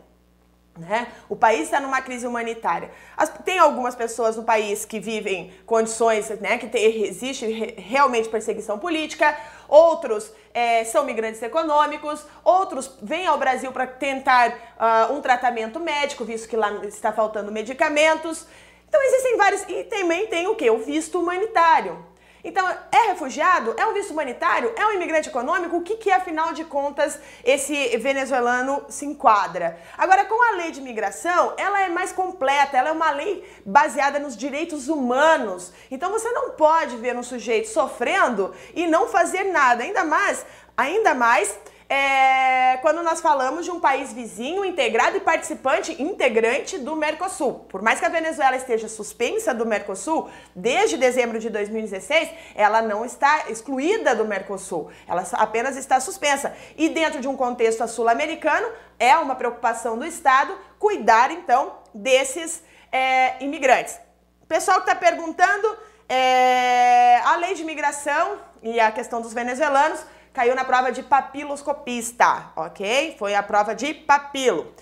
Né? 0.80 1.08
O 1.28 1.36
país 1.36 1.64
está 1.64 1.78
numa 1.78 2.00
crise 2.00 2.26
humanitária. 2.26 2.90
As, 3.14 3.28
tem 3.44 3.58
algumas 3.58 3.94
pessoas 3.94 4.36
no 4.36 4.44
país 4.44 4.86
que 4.86 4.98
vivem 4.98 5.52
condições, 5.66 6.30
né, 6.40 6.56
que 6.56 6.68
tem, 6.68 7.04
existe 7.04 7.44
re, 7.44 7.74
realmente 7.76 8.30
perseguição 8.30 8.78
política, 8.78 9.36
outros 9.68 10.32
é, 10.54 10.82
são 10.84 11.04
migrantes 11.04 11.42
econômicos, 11.42 12.24
outros 12.42 12.96
vêm 13.02 13.26
ao 13.26 13.38
Brasil 13.38 13.70
para 13.72 13.86
tentar 13.86 14.48
uh, 14.50 15.12
um 15.12 15.20
tratamento 15.20 15.78
médico, 15.78 16.24
visto 16.24 16.48
que 16.48 16.56
lá 16.56 16.72
está 16.86 17.12
faltando 17.12 17.52
medicamentos. 17.52 18.46
Então 18.88 19.02
existem 19.02 19.36
vários. 19.36 19.62
E 19.68 19.84
também 19.84 20.26
tem 20.28 20.48
o 20.48 20.56
que? 20.56 20.68
O 20.70 20.78
visto 20.78 21.20
humanitário. 21.20 22.09
Então, 22.42 22.66
é 22.90 23.08
refugiado? 23.08 23.74
É 23.76 23.86
um 23.86 23.92
visto 23.92 24.12
humanitário? 24.12 24.72
É 24.76 24.86
um 24.86 24.92
imigrante 24.92 25.28
econômico? 25.28 25.76
O 25.76 25.82
que, 25.82 25.96
que 25.96 26.10
afinal 26.10 26.52
de 26.52 26.64
contas, 26.64 27.18
esse 27.44 27.96
venezuelano 27.98 28.84
se 28.88 29.04
enquadra? 29.04 29.78
Agora, 29.96 30.24
com 30.24 30.42
a 30.42 30.56
lei 30.56 30.70
de 30.70 30.80
imigração, 30.80 31.54
ela 31.56 31.82
é 31.82 31.88
mais 31.88 32.12
completa, 32.12 32.76
ela 32.76 32.88
é 32.88 32.92
uma 32.92 33.10
lei 33.10 33.44
baseada 33.64 34.18
nos 34.18 34.36
direitos 34.36 34.88
humanos. 34.88 35.72
Então, 35.90 36.10
você 36.10 36.30
não 36.32 36.50
pode 36.50 36.96
ver 36.96 37.16
um 37.16 37.22
sujeito 37.22 37.68
sofrendo 37.68 38.54
e 38.74 38.86
não 38.86 39.08
fazer 39.08 39.44
nada, 39.44 39.82
ainda 39.82 40.04
mais, 40.04 40.46
ainda 40.76 41.14
mais 41.14 41.58
é, 41.90 42.76
quando 42.82 43.02
nós 43.02 43.20
falamos 43.20 43.64
de 43.64 43.70
um 43.72 43.80
país 43.80 44.12
vizinho, 44.12 44.64
integrado 44.64 45.16
e 45.16 45.20
participante 45.20 46.00
integrante 46.00 46.78
do 46.78 46.94
Mercosul. 46.94 47.66
Por 47.68 47.82
mais 47.82 47.98
que 47.98 48.06
a 48.06 48.08
Venezuela 48.08 48.54
esteja 48.54 48.86
suspensa 48.86 49.52
do 49.52 49.66
Mercosul, 49.66 50.30
desde 50.54 50.96
dezembro 50.96 51.40
de 51.40 51.50
2016, 51.50 52.30
ela 52.54 52.80
não 52.80 53.04
está 53.04 53.50
excluída 53.50 54.14
do 54.14 54.24
Mercosul, 54.24 54.88
ela 55.08 55.26
apenas 55.32 55.76
está 55.76 55.98
suspensa. 55.98 56.54
E 56.76 56.88
dentro 56.88 57.20
de 57.20 57.26
um 57.26 57.36
contexto 57.36 57.86
sul-americano, 57.88 58.68
é 58.96 59.16
uma 59.16 59.34
preocupação 59.34 59.98
do 59.98 60.06
Estado 60.06 60.56
cuidar 60.78 61.32
então 61.32 61.80
desses 61.92 62.62
é, 62.92 63.42
imigrantes. 63.42 63.98
Pessoal 64.46 64.80
que 64.80 64.88
está 64.88 64.94
perguntando, 64.94 65.76
é, 66.08 67.16
a 67.24 67.34
lei 67.34 67.54
de 67.54 67.62
imigração 67.62 68.38
e 68.62 68.78
a 68.78 68.92
questão 68.92 69.20
dos 69.20 69.34
venezuelanos 69.34 70.04
caiu 70.32 70.54
na 70.54 70.64
prova 70.64 70.92
de 70.92 71.02
papiloscopista, 71.02 72.52
ok? 72.56 73.16
Foi 73.18 73.34
a 73.34 73.42
prova 73.42 73.74
de 73.74 73.92
papilo. 73.94 74.72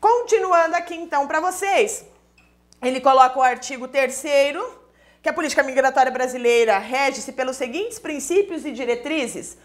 Continuando 0.00 0.76
aqui 0.76 0.94
então 0.94 1.26
para 1.26 1.40
vocês, 1.40 2.04
ele 2.82 3.00
coloca 3.00 3.38
o 3.38 3.42
artigo 3.42 3.88
3 3.88 4.22
que 5.22 5.28
a 5.28 5.32
política 5.32 5.62
migratória 5.62 6.10
brasileira 6.10 6.78
rege-se 6.78 7.32
pelos 7.32 7.56
seguintes 7.56 7.98
princípios 7.98 8.64
e 8.64 8.72
diretrizes. 8.72 9.56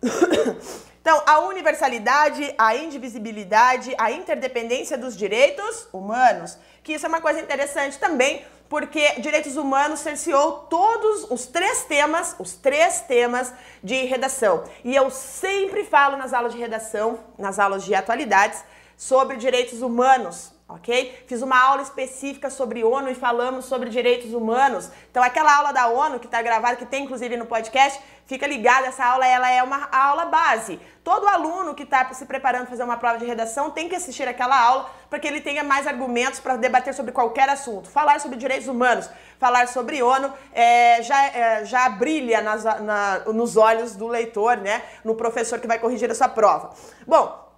então, 1.02 1.20
a 1.26 1.40
universalidade, 1.40 2.54
a 2.56 2.76
indivisibilidade, 2.76 3.92
a 3.98 4.12
interdependência 4.12 4.96
dos 4.96 5.16
direitos 5.16 5.88
humanos, 5.92 6.56
que 6.84 6.92
isso 6.92 7.04
é 7.04 7.08
uma 7.08 7.20
coisa 7.20 7.40
interessante 7.40 7.98
também, 7.98 8.44
porque 8.70 9.20
direitos 9.20 9.56
humanos 9.56 9.98
cerceou 9.98 10.52
todos 10.70 11.28
os 11.28 11.44
três 11.44 11.82
temas, 11.82 12.36
os 12.38 12.54
três 12.54 13.00
temas 13.00 13.52
de 13.82 14.04
redação. 14.04 14.62
E 14.84 14.94
eu 14.94 15.10
sempre 15.10 15.82
falo 15.84 16.16
nas 16.16 16.32
aulas 16.32 16.52
de 16.52 16.58
redação, 16.58 17.18
nas 17.36 17.58
aulas 17.58 17.84
de 17.84 17.92
atualidades, 17.96 18.62
sobre 18.96 19.36
direitos 19.36 19.82
humanos, 19.82 20.52
ok? 20.68 21.24
Fiz 21.26 21.42
uma 21.42 21.60
aula 21.60 21.82
específica 21.82 22.48
sobre 22.48 22.84
ONU 22.84 23.10
e 23.10 23.14
falamos 23.14 23.64
sobre 23.64 23.90
direitos 23.90 24.32
humanos. 24.32 24.88
Então, 25.10 25.20
aquela 25.20 25.56
aula 25.56 25.72
da 25.72 25.88
ONU 25.88 26.20
que 26.20 26.26
está 26.26 26.40
gravada, 26.40 26.76
que 26.76 26.86
tem 26.86 27.04
inclusive 27.04 27.36
no 27.36 27.46
podcast, 27.46 28.00
fica 28.30 28.46
ligada. 28.46 28.86
Essa 28.86 29.04
aula 29.04 29.26
ela 29.26 29.50
é 29.50 29.62
uma 29.62 29.88
aula 29.90 30.26
base. 30.26 30.80
Todo 31.02 31.26
aluno 31.26 31.74
que 31.74 31.82
está 31.82 32.12
se 32.14 32.24
preparando 32.24 32.62
para 32.62 32.70
fazer 32.70 32.84
uma 32.84 32.96
prova 32.96 33.18
de 33.18 33.24
redação 33.24 33.70
tem 33.70 33.88
que 33.88 33.96
assistir 33.96 34.26
aquela 34.28 34.58
aula 34.58 34.88
para 35.10 35.18
que 35.18 35.26
ele 35.26 35.40
tenha 35.40 35.64
mais 35.64 35.86
argumentos 35.86 36.38
para 36.38 36.56
debater 36.56 36.94
sobre 36.94 37.10
qualquer 37.10 37.48
assunto. 37.48 37.90
Falar 37.90 38.20
sobre 38.20 38.38
direitos 38.38 38.68
humanos, 38.68 39.10
falar 39.38 39.66
sobre 39.66 40.02
ONU, 40.02 40.32
é, 40.52 41.02
já, 41.02 41.26
é, 41.26 41.64
já 41.64 41.88
brilha 41.88 42.40
nas, 42.40 42.62
na, 42.62 43.18
nos 43.26 43.56
olhos 43.56 43.96
do 43.96 44.06
leitor, 44.06 44.56
né? 44.56 44.82
No 45.04 45.16
professor 45.16 45.58
que 45.58 45.66
vai 45.66 45.78
corrigir 45.78 46.10
a 46.10 46.14
sua 46.14 46.28
prova. 46.28 46.70
Bom, 47.06 47.50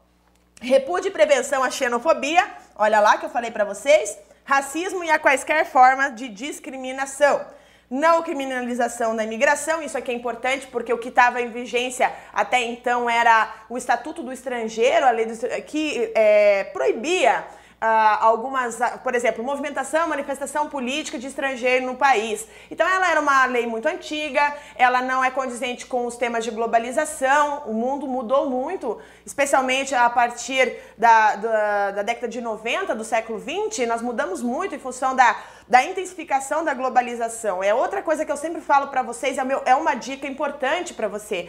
Repude 0.63 1.11
prevenção 1.11 1.65
à 1.65 1.71
xenofobia, 1.71 2.49
olha 2.77 3.01
lá 3.01 3.19
que 3.19 3.27
eu 3.27 3.31
falei 3.31 3.51
para 3.51 3.65
vocês, 3.65 4.17
racismo 4.45 5.03
e 5.03 5.11
a 5.11 5.19
quaisquer 5.19 5.67
formas 5.67 6.15
de 6.15 6.29
discriminação. 6.29 7.45
Não 7.93 8.23
criminalização 8.23 9.15
da 9.15 9.23
imigração, 9.23 9.83
isso 9.83 9.99
aqui 9.99 10.11
é 10.11 10.15
importante 10.15 10.67
porque 10.69 10.91
o 10.91 10.97
que 10.97 11.11
estava 11.11 11.43
em 11.43 11.51
vigência 11.51 12.11
até 12.33 12.63
então 12.63 13.09
era 13.09 13.55
o 13.69 13.77
Estatuto 13.77 14.23
do 14.23 14.33
Estrangeiro, 14.33 15.05
a 15.05 15.11
lei 15.11 15.27
do, 15.27 15.37
que 15.65 16.11
é, 16.15 16.65
proibia 16.73 17.45
Uh, 17.83 18.17
algumas, 18.21 18.79
uh, 18.79 19.01
por 19.03 19.13
exemplo, 19.13 19.43
movimentação, 19.43 20.07
manifestação 20.07 20.69
política 20.69 21.19
de 21.19 21.27
estrangeiro 21.27 21.85
no 21.85 21.97
país. 21.97 22.47
Então, 22.71 22.89
ela 22.89 23.11
era 23.11 23.21
uma 23.21 23.45
lei 23.47 23.67
muito 23.67 23.89
antiga, 23.89 24.57
ela 24.77 25.03
não 25.03 25.25
é 25.25 25.33
condizente 25.33 25.85
com 25.87 26.07
os 26.07 26.15
temas 26.15 26.45
de 26.45 26.53
globalização, 26.53 27.65
o 27.67 27.75
mundo 27.75 28.07
mudou 28.07 28.49
muito, 28.49 29.01
especialmente 29.27 29.97
a 29.97 30.09
partir 30.09 30.77
da, 30.97 31.35
da, 31.35 31.91
da 31.91 32.03
década 32.03 32.29
de 32.29 32.41
90 32.41 32.95
do 32.95 33.03
século 33.03 33.37
20, 33.37 33.85
nós 33.87 34.01
mudamos 34.01 34.41
muito 34.43 34.77
em 34.77 34.79
função 34.79 35.17
da, 35.17 35.37
da 35.73 35.83
intensificação 35.83 36.63
da 36.63 36.75
globalização. 36.75 37.63
É 37.65 37.73
outra 37.73 38.03
coisa 38.03 38.27
que 38.27 38.31
eu 38.31 38.37
sempre 38.37 38.61
falo 38.61 38.89
para 38.89 39.01
vocês, 39.01 39.39
é, 39.39 39.43
meu, 39.43 39.63
é 39.65 39.75
uma 39.75 39.95
dica 39.95 40.27
importante 40.27 40.93
para 40.93 41.09
você. 41.09 41.49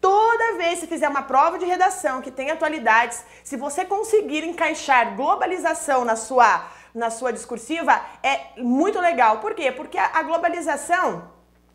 Toda 0.00 0.56
vez 0.58 0.78
que 0.78 0.86
fizer 0.86 1.08
uma 1.08 1.22
prova 1.22 1.58
de 1.58 1.64
redação 1.64 2.22
que 2.22 2.30
tem 2.30 2.52
atualidades, 2.52 3.24
se 3.42 3.56
você 3.56 3.84
conseguir 3.84 4.44
encaixar 4.44 5.16
globalização 5.16 6.04
na 6.04 6.14
sua, 6.14 6.68
na 6.94 7.10
sua 7.10 7.32
discursiva, 7.32 8.00
é 8.22 8.62
muito 8.62 9.00
legal. 9.00 9.38
Por 9.38 9.54
quê? 9.56 9.72
Porque 9.72 9.98
a, 9.98 10.08
a 10.20 10.22
globalização 10.22 11.33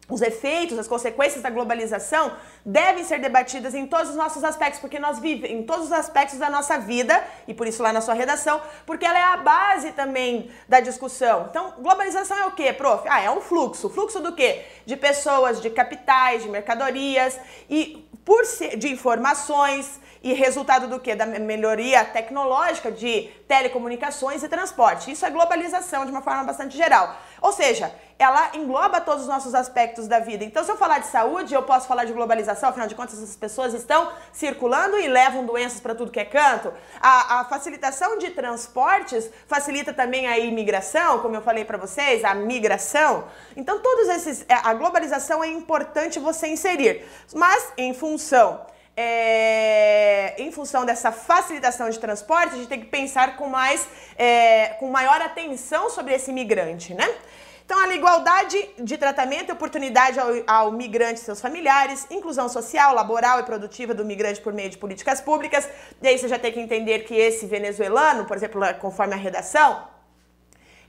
os 0.10 0.22
efeitos, 0.22 0.78
as 0.78 0.88
consequências 0.88 1.42
da 1.42 1.50
globalização 1.50 2.34
devem 2.66 3.04
ser 3.04 3.20
debatidas 3.20 3.75
em 3.75 3.86
todos 3.86 4.10
os 4.10 4.16
nossos 4.16 4.44
aspectos, 4.44 4.80
porque 4.80 5.00
nós 5.00 5.20
vivemos 5.20 5.50
em 5.50 5.63
todos 5.63 5.86
os 5.86 5.92
aspectos 5.92 6.39
da 6.39 6.50
nossa 6.50 6.78
vida, 6.80 7.24
e 7.48 7.54
por 7.54 7.68
isso 7.68 7.84
lá 7.84 7.94
na 7.94 8.01
sua 8.01 8.13
redação, 8.13 8.62
porque 8.86 9.06
ela 9.06 9.20
é 9.20 9.24
a 9.24 9.38
base 9.38 9.92
também 9.92 10.50
da 10.68 10.80
discussão. 10.80 11.48
Então, 11.50 11.74
globalização 11.80 12.38
é 12.38 12.46
o 12.46 12.51
quê, 12.51 12.74
prof? 12.74 13.08
Ah, 13.08 13.22
é 13.22 13.30
um 13.30 13.42
fluxo. 13.42 13.89
Fluxo 13.89 14.20
do 14.20 14.34
quê? 14.34 14.63
De 14.86 14.98
pessoas, 14.98 15.62
de 15.62 15.70
capitais, 15.70 16.44
de 16.44 16.50
mercadorias 16.50 17.39
e 17.70 18.08
por 18.25 18.46
ser, 18.46 18.78
de 18.78 18.89
informações 18.89 20.00
e 20.22 20.34
resultado 20.34 20.88
do 20.88 21.00
que? 21.00 21.16
Da 21.16 21.26
melhoria 21.26 22.04
tecnológica 22.04 22.92
de 22.92 23.30
telecomunicações 23.48 24.44
e 24.44 24.50
transporte. 24.50 25.12
Isso 25.12 25.26
é 25.26 25.30
globalização 25.30 26.06
de 26.06 26.12
uma 26.12 26.22
forma 26.22 26.44
bastante 26.44 26.76
geral. 26.76 27.16
Ou 27.42 27.52
seja, 27.52 27.94
ela 28.18 28.52
engloba 28.54 29.00
todos 29.00 29.24
os 29.24 29.30
nossos 29.30 29.56
aspectos 29.56 30.06
da 30.06 30.20
vida. 30.20 30.44
Então, 30.44 30.62
se 30.62 30.70
eu 30.70 30.76
falar 30.76 31.00
de 31.00 31.08
saúde, 31.08 31.54
eu 31.54 31.64
posso 31.64 31.88
falar 31.88 32.04
de 32.04 32.12
globalização, 32.12 32.70
afinal 32.70 32.86
de 32.86 32.94
contas, 32.94 33.16
essas 33.16 33.38
pessoas 33.38 33.74
estão 33.74 34.12
circulando 34.34 35.00
e 35.00 35.08
levam 35.08 35.46
doenças 35.46 35.80
para 35.80 35.96
tudo 35.96 36.12
que 36.12 36.20
é 36.20 36.26
canto. 36.26 36.74
A, 37.00 37.40
a, 37.40 37.46
facilitação 37.46 38.18
de 38.18 38.32
transportes 38.32 39.30
facilita 39.48 39.94
também 39.94 40.28
a 40.28 40.38
imigração, 40.38 41.20
como 41.20 41.36
eu 41.36 41.42
falei 41.42 41.64
para 41.64 41.78
vocês, 41.78 42.26
a 42.26 42.36
migração. 42.36 43.24
Então, 43.56 43.80
todos 43.80 44.10
esses. 44.10 44.46
É, 44.50 44.54
a 44.54 44.74
globalização 44.74 45.42
é 45.42 45.48
importante 45.48 46.20
você 46.20 46.48
inserir. 46.48 47.06
Mas, 47.34 47.72
em 47.78 47.94
função 47.94 48.69
é, 49.01 50.36
em 50.38 50.51
função 50.51 50.86
dessa 50.86 51.10
facilitação 51.10 51.89
de 51.89 51.98
transporte, 51.98 52.53
a 52.53 52.58
gente 52.58 52.68
tem 52.68 52.82
que 52.82 52.88
pensar 52.88 53.38
com 53.38 53.48
mais, 53.48 53.88
é, 54.18 54.75
com 54.79 54.89
maior 54.91 55.22
atenção 55.22 55.89
sobre 55.89 56.13
esse 56.13 56.34
migrante, 56.34 56.94
né? 56.94 57.10
Então, 57.65 57.79
a 57.79 57.96
igualdade 57.96 58.58
de 58.77 58.98
tratamento 58.98 59.50
e 59.50 59.53
oportunidade 59.53 60.20
ao, 60.20 60.29
ao 60.48 60.72
migrante 60.72 61.22
e 61.22 61.24
seus 61.24 61.39
familiares, 61.39 62.08
inclusão 62.12 62.50
social, 62.50 62.94
laboral 62.94 63.39
e 63.39 63.44
produtiva 63.44 63.94
do 63.94 64.03
migrante 64.03 64.41
por 64.41 64.51
meio 64.51 64.70
de 64.70 64.77
políticas 64.77 65.22
públicas. 65.22 65.70
E 66.01 66.08
aí 66.08 66.18
você 66.18 66.27
já 66.27 66.38
tem 66.38 66.51
que 66.51 66.60
entender 66.60 67.00
que 67.06 67.15
esse 67.15 67.46
venezuelano, 67.46 68.25
por 68.25 68.36
exemplo, 68.36 68.60
conforme 68.82 69.13
a 69.13 69.18
redação, 69.18 69.88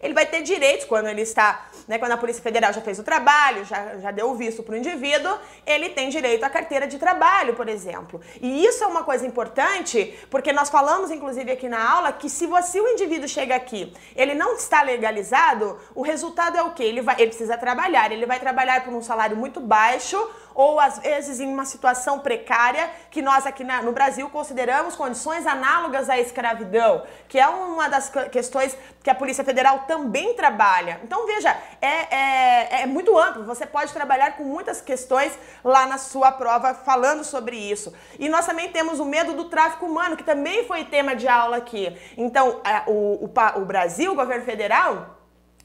ele 0.00 0.14
vai 0.14 0.26
ter 0.26 0.42
direitos 0.42 0.86
quando 0.86 1.08
ele 1.08 1.20
está, 1.22 1.66
né, 1.86 1.98
quando 1.98 2.12
a 2.12 2.16
Polícia 2.16 2.42
Federal 2.42 2.72
já 2.72 2.80
fez 2.80 2.98
o 2.98 3.02
trabalho, 3.02 3.64
já, 3.64 3.98
já 3.98 4.10
deu 4.10 4.30
o 4.30 4.34
visto 4.34 4.62
para 4.62 4.74
o 4.74 4.76
indivíduo, 4.76 5.38
ele 5.66 5.90
tem 5.90 6.08
direito 6.08 6.42
à 6.44 6.50
carteira 6.50 6.86
de 6.86 6.98
trabalho, 6.98 7.54
por 7.54 7.68
exemplo. 7.68 8.20
E 8.40 8.64
isso 8.64 8.82
é 8.82 8.86
uma 8.86 9.04
coisa 9.04 9.26
importante, 9.26 10.18
porque 10.30 10.52
nós 10.52 10.70
falamos, 10.70 11.10
inclusive, 11.10 11.52
aqui 11.52 11.68
na 11.68 11.90
aula, 11.90 12.12
que 12.12 12.30
se 12.30 12.46
você, 12.46 12.80
o 12.80 12.88
indivíduo 12.88 13.28
chega 13.28 13.54
aqui, 13.54 13.92
ele 14.16 14.34
não 14.34 14.54
está 14.54 14.82
legalizado, 14.82 15.78
o 15.94 16.02
resultado 16.02 16.56
é 16.56 16.62
o 16.62 16.70
quê? 16.70 16.84
Ele, 16.84 17.02
vai, 17.02 17.16
ele 17.16 17.28
precisa 17.28 17.58
trabalhar, 17.58 18.10
ele 18.10 18.26
vai 18.26 18.40
trabalhar 18.40 18.84
por 18.84 18.94
um 18.94 19.02
salário 19.02 19.36
muito 19.36 19.60
baixo, 19.60 20.18
ou 20.54 20.80
às 20.80 20.98
vezes 20.98 21.40
em 21.40 21.52
uma 21.52 21.64
situação 21.64 22.18
precária 22.18 22.90
que 23.10 23.22
nós 23.22 23.46
aqui 23.46 23.64
no 23.64 23.92
Brasil 23.92 24.28
consideramos 24.30 24.96
condições 24.96 25.46
análogas 25.46 26.08
à 26.08 26.18
escravidão, 26.18 27.04
que 27.28 27.38
é 27.38 27.48
uma 27.48 27.88
das 27.88 28.10
questões 28.30 28.76
que 29.02 29.10
a 29.10 29.14
Polícia 29.14 29.44
Federal 29.44 29.80
também 29.80 30.34
trabalha. 30.34 31.00
Então 31.04 31.26
veja, 31.26 31.56
é, 31.80 32.14
é, 32.14 32.82
é 32.82 32.86
muito 32.86 33.16
amplo, 33.18 33.44
você 33.44 33.66
pode 33.66 33.92
trabalhar 33.92 34.36
com 34.36 34.44
muitas 34.44 34.80
questões 34.80 35.38
lá 35.64 35.86
na 35.86 35.98
sua 35.98 36.32
prova 36.32 36.74
falando 36.74 37.24
sobre 37.24 37.56
isso. 37.56 37.94
E 38.18 38.28
nós 38.28 38.46
também 38.46 38.70
temos 38.70 38.98
o 39.00 39.04
medo 39.04 39.34
do 39.34 39.44
tráfico 39.46 39.86
humano, 39.86 40.16
que 40.16 40.24
também 40.24 40.66
foi 40.66 40.84
tema 40.84 41.14
de 41.14 41.28
aula 41.28 41.56
aqui. 41.56 41.96
Então, 42.16 42.60
é, 42.64 42.82
o, 42.86 43.24
o, 43.24 43.60
o 43.60 43.64
Brasil, 43.64 44.12
o 44.12 44.16
governo 44.16 44.44
federal, 44.44 45.19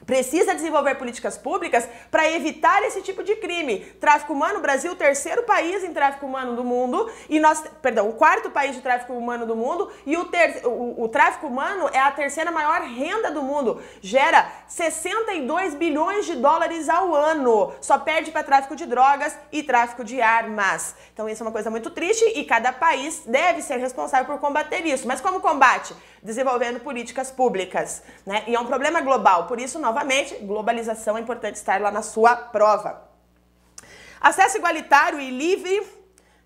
precisa 0.06 0.54
desenvolver 0.54 0.94
políticas 0.94 1.36
públicas 1.36 1.86
para 2.10 2.30
evitar 2.30 2.82
esse 2.84 3.02
tipo 3.02 3.22
de 3.22 3.34
crime. 3.36 3.80
Tráfico 4.00 4.32
humano, 4.32 4.60
Brasil, 4.60 4.94
terceiro 4.94 5.42
país 5.42 5.82
em 5.82 5.92
tráfico 5.92 6.24
humano 6.24 6.54
do 6.54 6.64
mundo 6.64 7.10
e 7.28 7.40
nós, 7.40 7.62
perdão, 7.82 8.08
o 8.08 8.12
quarto 8.12 8.50
país 8.50 8.74
de 8.74 8.80
tráfico 8.80 9.12
humano 9.12 9.44
do 9.44 9.56
mundo 9.56 9.90
e 10.06 10.16
o, 10.16 10.26
ter, 10.26 10.64
o, 10.64 11.02
o 11.02 11.08
tráfico 11.08 11.48
humano 11.48 11.90
é 11.92 11.98
a 11.98 12.10
terceira 12.12 12.50
maior 12.50 12.82
renda 12.82 13.30
do 13.30 13.42
mundo. 13.42 13.82
Gera 14.00 14.50
62 14.68 15.74
bilhões 15.74 16.24
de 16.24 16.36
dólares 16.36 16.88
ao 16.88 17.14
ano. 17.14 17.72
Só 17.80 17.98
perde 17.98 18.30
para 18.30 18.44
tráfico 18.44 18.76
de 18.76 18.86
drogas 18.86 19.36
e 19.50 19.62
tráfico 19.62 20.04
de 20.04 20.22
armas. 20.22 20.94
Então 21.12 21.28
isso 21.28 21.42
é 21.42 21.46
uma 21.46 21.52
coisa 21.52 21.70
muito 21.70 21.90
triste 21.90 22.24
e 22.36 22.44
cada 22.44 22.72
país 22.72 23.22
deve 23.26 23.60
ser 23.62 23.78
responsável 23.78 24.26
por 24.26 24.38
combater 24.38 24.86
isso. 24.86 25.08
Mas 25.08 25.20
como 25.20 25.40
combate? 25.40 25.94
Desenvolvendo 26.26 26.80
políticas 26.80 27.30
públicas, 27.30 28.02
né? 28.26 28.42
E 28.48 28.56
é 28.56 28.58
um 28.58 28.66
problema 28.66 29.00
global. 29.00 29.46
Por 29.46 29.60
isso, 29.60 29.78
novamente, 29.78 30.34
globalização 30.38 31.16
é 31.16 31.20
importante 31.20 31.54
estar 31.54 31.80
lá 31.80 31.92
na 31.92 32.02
sua 32.02 32.34
prova. 32.34 33.08
Acesso 34.20 34.56
igualitário 34.56 35.20
e 35.20 35.30
livre 35.30 35.86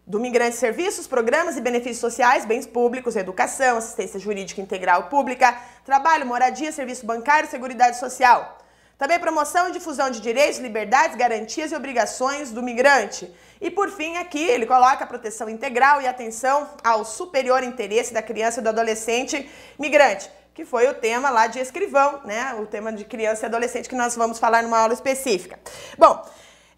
do 0.06 0.20
migrante 0.20 0.56
serviços, 0.56 1.06
programas 1.06 1.56
e 1.56 1.62
benefícios 1.62 1.98
sociais, 1.98 2.44
bens 2.44 2.66
públicos, 2.66 3.16
educação, 3.16 3.78
assistência 3.78 4.20
jurídica 4.20 4.60
integral 4.60 5.04
pública, 5.04 5.58
trabalho, 5.82 6.26
moradia, 6.26 6.70
serviço 6.72 7.06
bancário, 7.06 7.48
seguridade 7.48 7.98
social. 7.98 8.58
Também 8.98 9.18
promoção 9.18 9.70
e 9.70 9.72
difusão 9.72 10.10
de 10.10 10.20
direitos, 10.20 10.58
liberdades, 10.58 11.16
garantias 11.16 11.72
e 11.72 11.74
obrigações 11.74 12.50
do 12.50 12.62
migrante. 12.62 13.34
E 13.60 13.70
por 13.70 13.90
fim, 13.90 14.16
aqui 14.16 14.42
ele 14.42 14.66
coloca 14.66 15.04
a 15.04 15.06
proteção 15.06 15.48
integral 15.48 16.00
e 16.00 16.06
atenção 16.06 16.68
ao 16.82 17.04
superior 17.04 17.62
interesse 17.62 18.14
da 18.14 18.22
criança 18.22 18.60
e 18.60 18.62
do 18.62 18.68
adolescente 18.68 19.48
migrante 19.78 20.30
que 20.52 20.64
foi 20.64 20.86
o 20.88 20.94
tema 20.94 21.30
lá 21.30 21.46
de 21.46 21.58
escrivão, 21.58 22.20
né? 22.24 22.54
O 22.60 22.66
tema 22.66 22.92
de 22.92 23.04
criança 23.04 23.44
e 23.44 23.46
adolescente 23.46 23.88
que 23.88 23.94
nós 23.94 24.14
vamos 24.14 24.38
falar 24.38 24.62
numa 24.62 24.78
aula 24.78 24.92
específica. 24.92 25.58
Bom, 25.96 26.22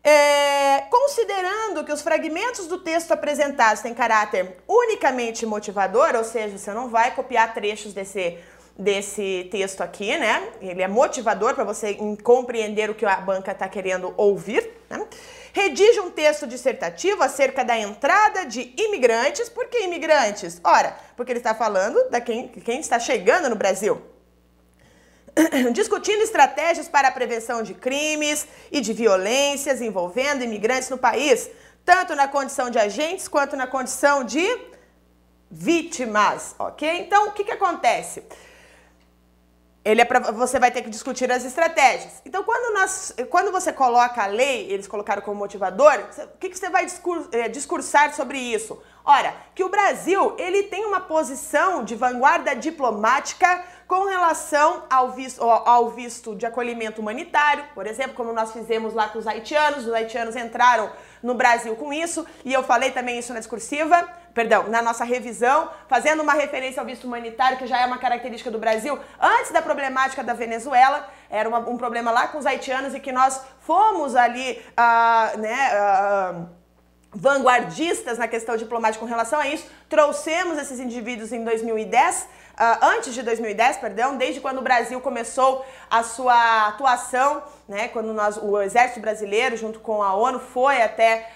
é, 0.04 0.82
considerando 0.90 1.84
que 1.84 1.92
os 1.92 2.02
fragmentos 2.02 2.66
do 2.66 2.78
texto 2.78 3.12
apresentados 3.12 3.82
têm 3.82 3.94
caráter 3.94 4.56
unicamente 4.68 5.46
motivador, 5.46 6.14
ou 6.16 6.24
seja, 6.24 6.58
você 6.58 6.72
não 6.72 6.88
vai 6.88 7.14
copiar 7.14 7.54
trechos 7.54 7.94
desse, 7.94 8.38
desse 8.76 9.48
texto 9.50 9.80
aqui, 9.80 10.16
né? 10.16 10.48
Ele 10.60 10.82
é 10.82 10.88
motivador 10.88 11.54
para 11.54 11.64
você 11.64 11.96
compreender 12.22 12.90
o 12.90 12.94
que 12.94 13.06
a 13.06 13.16
banca 13.16 13.52
está 13.52 13.68
querendo 13.68 14.12
ouvir, 14.16 14.70
né? 14.90 15.06
Redige 15.52 16.00
um 16.00 16.10
texto 16.10 16.46
dissertativo 16.46 17.22
acerca 17.22 17.62
da 17.62 17.78
entrada 17.78 18.46
de 18.46 18.72
imigrantes. 18.76 19.50
Por 19.50 19.66
que 19.68 19.82
imigrantes? 19.82 20.58
Ora, 20.64 20.96
porque 21.14 21.30
ele 21.30 21.40
está 21.40 21.54
falando 21.54 22.08
da 22.08 22.20
quem, 22.20 22.48
quem 22.48 22.80
está 22.80 22.98
chegando 22.98 23.50
no 23.50 23.56
Brasil. 23.56 24.00
Discutindo 25.72 26.22
estratégias 26.22 26.88
para 26.88 27.08
a 27.08 27.12
prevenção 27.12 27.62
de 27.62 27.74
crimes 27.74 28.46
e 28.70 28.80
de 28.80 28.94
violências 28.94 29.82
envolvendo 29.82 30.42
imigrantes 30.42 30.88
no 30.88 30.96
país, 30.96 31.50
tanto 31.84 32.14
na 32.16 32.26
condição 32.26 32.70
de 32.70 32.78
agentes 32.78 33.28
quanto 33.28 33.54
na 33.54 33.66
condição 33.66 34.24
de 34.24 34.46
vítimas, 35.50 36.54
ok? 36.58 37.00
Então, 37.00 37.28
o 37.28 37.32
que, 37.32 37.44
que 37.44 37.52
acontece? 37.52 38.22
Ele 39.84 40.00
é 40.00 40.04
pra, 40.04 40.20
você 40.30 40.60
vai 40.60 40.70
ter 40.70 40.82
que 40.82 40.90
discutir 40.90 41.30
as 41.30 41.44
estratégias. 41.44 42.22
Então, 42.24 42.44
quando, 42.44 42.72
nós, 42.74 43.14
quando 43.28 43.50
você 43.50 43.72
coloca 43.72 44.22
a 44.22 44.26
lei, 44.26 44.70
eles 44.70 44.86
colocaram 44.86 45.22
como 45.22 45.36
motivador, 45.36 45.92
o 46.34 46.38
que, 46.38 46.50
que 46.50 46.58
você 46.58 46.70
vai 46.70 46.84
discur, 46.84 47.28
é, 47.32 47.48
discursar 47.48 48.14
sobre 48.14 48.38
isso? 48.38 48.80
Ora, 49.04 49.34
que 49.54 49.64
o 49.64 49.68
Brasil 49.68 50.36
ele 50.38 50.62
tem 50.64 50.84
uma 50.84 51.00
posição 51.00 51.82
de 51.82 51.96
vanguarda 51.96 52.54
diplomática 52.54 53.64
com 53.88 54.06
relação 54.06 54.84
ao 54.88 55.10
visto, 55.10 55.42
ao 55.42 55.90
visto 55.90 56.36
de 56.36 56.46
acolhimento 56.46 57.00
humanitário, 57.00 57.64
por 57.74 57.86
exemplo, 57.86 58.14
como 58.14 58.32
nós 58.32 58.52
fizemos 58.52 58.94
lá 58.94 59.08
com 59.08 59.18
os 59.18 59.26
haitianos, 59.26 59.86
os 59.86 59.92
haitianos 59.92 60.36
entraram 60.36 60.90
no 61.22 61.34
Brasil 61.34 61.74
com 61.76 61.92
isso, 61.92 62.24
e 62.44 62.52
eu 62.52 62.62
falei 62.62 62.92
também 62.92 63.18
isso 63.18 63.32
na 63.32 63.40
discursiva, 63.40 64.08
perdão, 64.34 64.68
na 64.68 64.82
nossa 64.82 65.04
revisão, 65.04 65.70
fazendo 65.88 66.22
uma 66.22 66.32
referência 66.32 66.80
ao 66.80 66.86
visto 66.86 67.04
humanitário, 67.04 67.58
que 67.58 67.66
já 67.66 67.80
é 67.80 67.86
uma 67.86 67.98
característica 67.98 68.50
do 68.50 68.58
Brasil, 68.58 68.98
antes 69.20 69.52
da 69.52 69.62
problemática 69.62 70.24
da 70.24 70.32
Venezuela, 70.32 71.08
era 71.30 71.48
uma, 71.48 71.58
um 71.58 71.76
problema 71.76 72.10
lá 72.10 72.28
com 72.28 72.38
os 72.38 72.46
haitianos 72.46 72.94
e 72.94 73.00
que 73.00 73.12
nós 73.12 73.40
fomos 73.60 74.16
ali, 74.16 74.62
uh, 74.72 75.38
né, 75.38 75.70
uh, 75.74 76.48
vanguardistas 77.14 78.16
na 78.18 78.26
questão 78.26 78.56
diplomática 78.56 79.04
com 79.04 79.10
relação 79.10 79.38
a 79.38 79.46
isso, 79.46 79.66
trouxemos 79.88 80.58
esses 80.58 80.80
indivíduos 80.80 81.32
em 81.32 81.44
2010, 81.44 82.42
Uh, 82.52 82.84
antes 82.84 83.14
de 83.14 83.22
2010, 83.22 83.78
perdão, 83.78 84.16
desde 84.18 84.38
quando 84.38 84.58
o 84.58 84.62
Brasil 84.62 85.00
começou 85.00 85.64
a 85.90 86.02
sua 86.02 86.68
atuação, 86.68 87.42
né, 87.66 87.88
quando 87.88 88.12
nós, 88.12 88.36
o 88.36 88.60
Exército 88.60 89.00
Brasileiro, 89.00 89.56
junto 89.56 89.80
com 89.80 90.02
a 90.02 90.14
ONU, 90.14 90.38
foi 90.38 90.82
até 90.82 91.30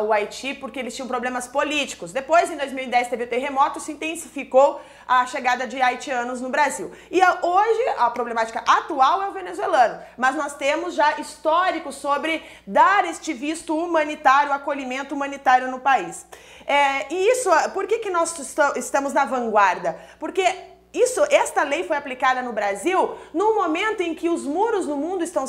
o 0.00 0.12
Haiti 0.12 0.54
porque 0.54 0.78
eles 0.78 0.94
tinham 0.94 1.06
problemas 1.06 1.46
políticos. 1.46 2.12
Depois, 2.12 2.50
em 2.50 2.56
2010, 2.56 3.08
teve 3.08 3.24
o 3.24 3.26
terremoto, 3.26 3.78
se 3.78 3.92
intensificou 3.92 4.80
a 5.06 5.24
chegada 5.26 5.66
de 5.66 5.80
haitianos 5.80 6.40
no 6.40 6.48
Brasil. 6.48 6.90
E 7.10 7.20
a, 7.22 7.38
hoje, 7.42 7.88
a 7.98 8.10
problemática 8.10 8.62
atual 8.66 9.22
é 9.22 9.28
o 9.28 9.32
venezuelano, 9.32 10.00
mas 10.16 10.34
nós 10.34 10.54
temos 10.54 10.94
já 10.94 11.20
histórico 11.20 11.92
sobre 11.92 12.42
dar 12.66 13.04
este 13.04 13.32
visto 13.32 13.76
humanitário, 13.76 14.52
acolhimento 14.52 15.14
humanitário 15.14 15.70
no 15.70 15.78
país. 15.78 16.26
É, 16.66 17.12
e 17.12 17.30
isso, 17.30 17.50
por 17.72 17.86
que, 17.86 17.98
que 17.98 18.10
nós 18.10 18.34
estamos 18.76 19.12
na 19.12 19.24
vanguarda? 19.24 19.98
Porque 20.18 20.44
isso, 20.92 21.24
esta 21.30 21.62
lei 21.62 21.84
foi 21.84 21.96
aplicada 21.96 22.42
no 22.42 22.52
Brasil 22.52 23.16
no 23.32 23.54
momento 23.54 24.02
em 24.02 24.14
que 24.14 24.28
os 24.28 24.44
muros 24.44 24.86
no 24.86 24.96
mundo 24.96 25.24
estão, 25.24 25.44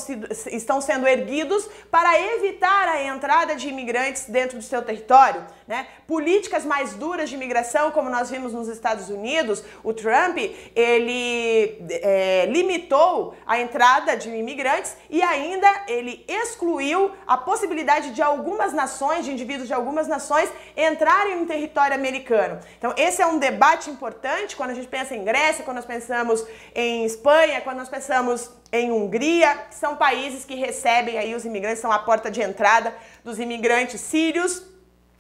estão 0.48 0.80
sendo 0.80 1.06
erguidos 1.06 1.68
para 1.92 2.18
evitar 2.36 2.88
a 2.88 3.04
entrada 3.04 3.56
de 3.56 3.68
imigrantes 3.68 4.26
dentro 4.30 4.58
do 4.58 4.64
seu 4.64 4.82
território. 4.82 5.46
Né? 5.68 5.88
Políticas 6.08 6.64
mais 6.66 6.94
duras 6.94 7.30
de 7.30 7.36
imigração, 7.36 7.92
como 7.92 8.10
nós 8.10 8.30
vimos 8.30 8.54
nos 8.54 8.68
Estados 8.70 9.10
Unidos, 9.10 9.64
o 9.84 9.94
Trump 9.94 10.38
ele 10.76 11.78
é, 11.90 12.46
limitou 12.50 13.36
a 13.46 13.60
entrada 13.60 14.16
de 14.16 14.30
imigrantes 14.30 14.96
e 15.10 15.22
ainda 15.22 15.68
ele 15.88 16.24
excluiu 16.28 17.12
a 17.28 17.36
possibilidade 17.36 18.12
de 18.12 18.22
algumas 18.22 18.72
nações, 18.72 19.26
de 19.26 19.32
indivíduos 19.32 19.68
de 19.68 19.74
algumas 19.74 20.08
nações, 20.08 20.50
entrarem 20.76 21.40
no 21.40 21.46
território 21.46 21.96
americano. 21.96 22.60
Então, 22.78 22.94
esse 22.98 23.22
é 23.22 23.26
um 23.26 23.40
debate 23.40 23.90
importante 23.90 24.56
quando 24.56 24.72
a 24.72 24.74
gente 24.74 24.88
pensa 24.88 25.16
em 25.16 25.24
Grécia, 25.34 25.64
quando 25.64 25.78
nós 25.78 25.86
pensamos 25.86 26.46
em 26.76 27.06
Espanha, 27.06 27.60
quando 27.62 27.78
nós 27.78 27.90
pensamos 27.90 28.52
em 28.72 28.92
Hungria, 28.92 29.66
que 29.68 29.74
são 29.74 29.96
países 29.96 30.46
que 30.46 30.54
recebem 30.54 31.18
aí 31.18 31.34
os 31.34 31.44
imigrantes, 31.44 31.80
são 31.80 31.92
a 31.92 31.98
porta 31.98 32.30
de 32.30 32.40
entrada 32.40 32.96
dos 33.24 33.40
imigrantes 33.40 34.00
sírios 34.00 34.62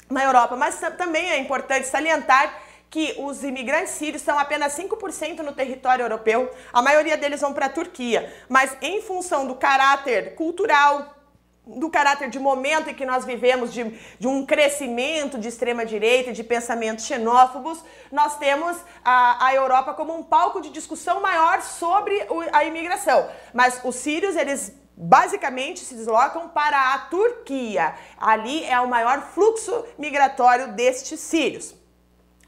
na 0.07 0.23
Europa. 0.23 0.55
Mas 0.55 0.79
também 0.99 1.31
é 1.31 1.39
importante 1.39 1.87
salientar 1.87 2.61
que 2.91 3.15
os 3.17 3.43
imigrantes 3.43 3.93
sírios 3.93 4.21
são 4.21 4.37
apenas 4.37 4.77
5% 4.77 5.39
no 5.39 5.51
território 5.51 6.03
europeu, 6.03 6.53
a 6.71 6.79
maioria 6.79 7.17
deles 7.17 7.41
vão 7.41 7.51
para 7.51 7.65
a 7.65 7.69
Turquia, 7.69 8.31
mas 8.47 8.77
em 8.83 9.01
função 9.01 9.47
do 9.47 9.55
caráter 9.55 10.35
cultural, 10.35 11.22
do 11.65 11.89
caráter 11.89 12.29
de 12.29 12.39
momento 12.39 12.89
em 12.89 12.93
que 12.93 13.05
nós 13.05 13.23
vivemos, 13.23 13.73
de, 13.73 13.83
de 14.19 14.27
um 14.27 14.45
crescimento 14.45 15.37
de 15.37 15.47
extrema-direita 15.47 16.29
e 16.29 16.33
de 16.33 16.43
pensamentos 16.43 17.05
xenófobos, 17.05 17.83
nós 18.11 18.37
temos 18.37 18.77
a, 19.03 19.47
a 19.47 19.55
Europa 19.55 19.93
como 19.93 20.13
um 20.13 20.23
palco 20.23 20.61
de 20.61 20.69
discussão 20.69 21.21
maior 21.21 21.61
sobre 21.61 22.15
o, 22.29 22.41
a 22.51 22.65
imigração. 22.65 23.29
Mas 23.53 23.79
os 23.83 23.95
sírios, 23.95 24.35
eles 24.35 24.73
basicamente 24.95 25.79
se 25.79 25.95
deslocam 25.95 26.49
para 26.49 26.93
a 26.93 26.99
Turquia. 26.99 27.95
Ali 28.17 28.63
é 28.65 28.79
o 28.79 28.87
maior 28.87 29.21
fluxo 29.33 29.85
migratório 29.97 30.73
destes 30.73 31.19
sírios. 31.19 31.73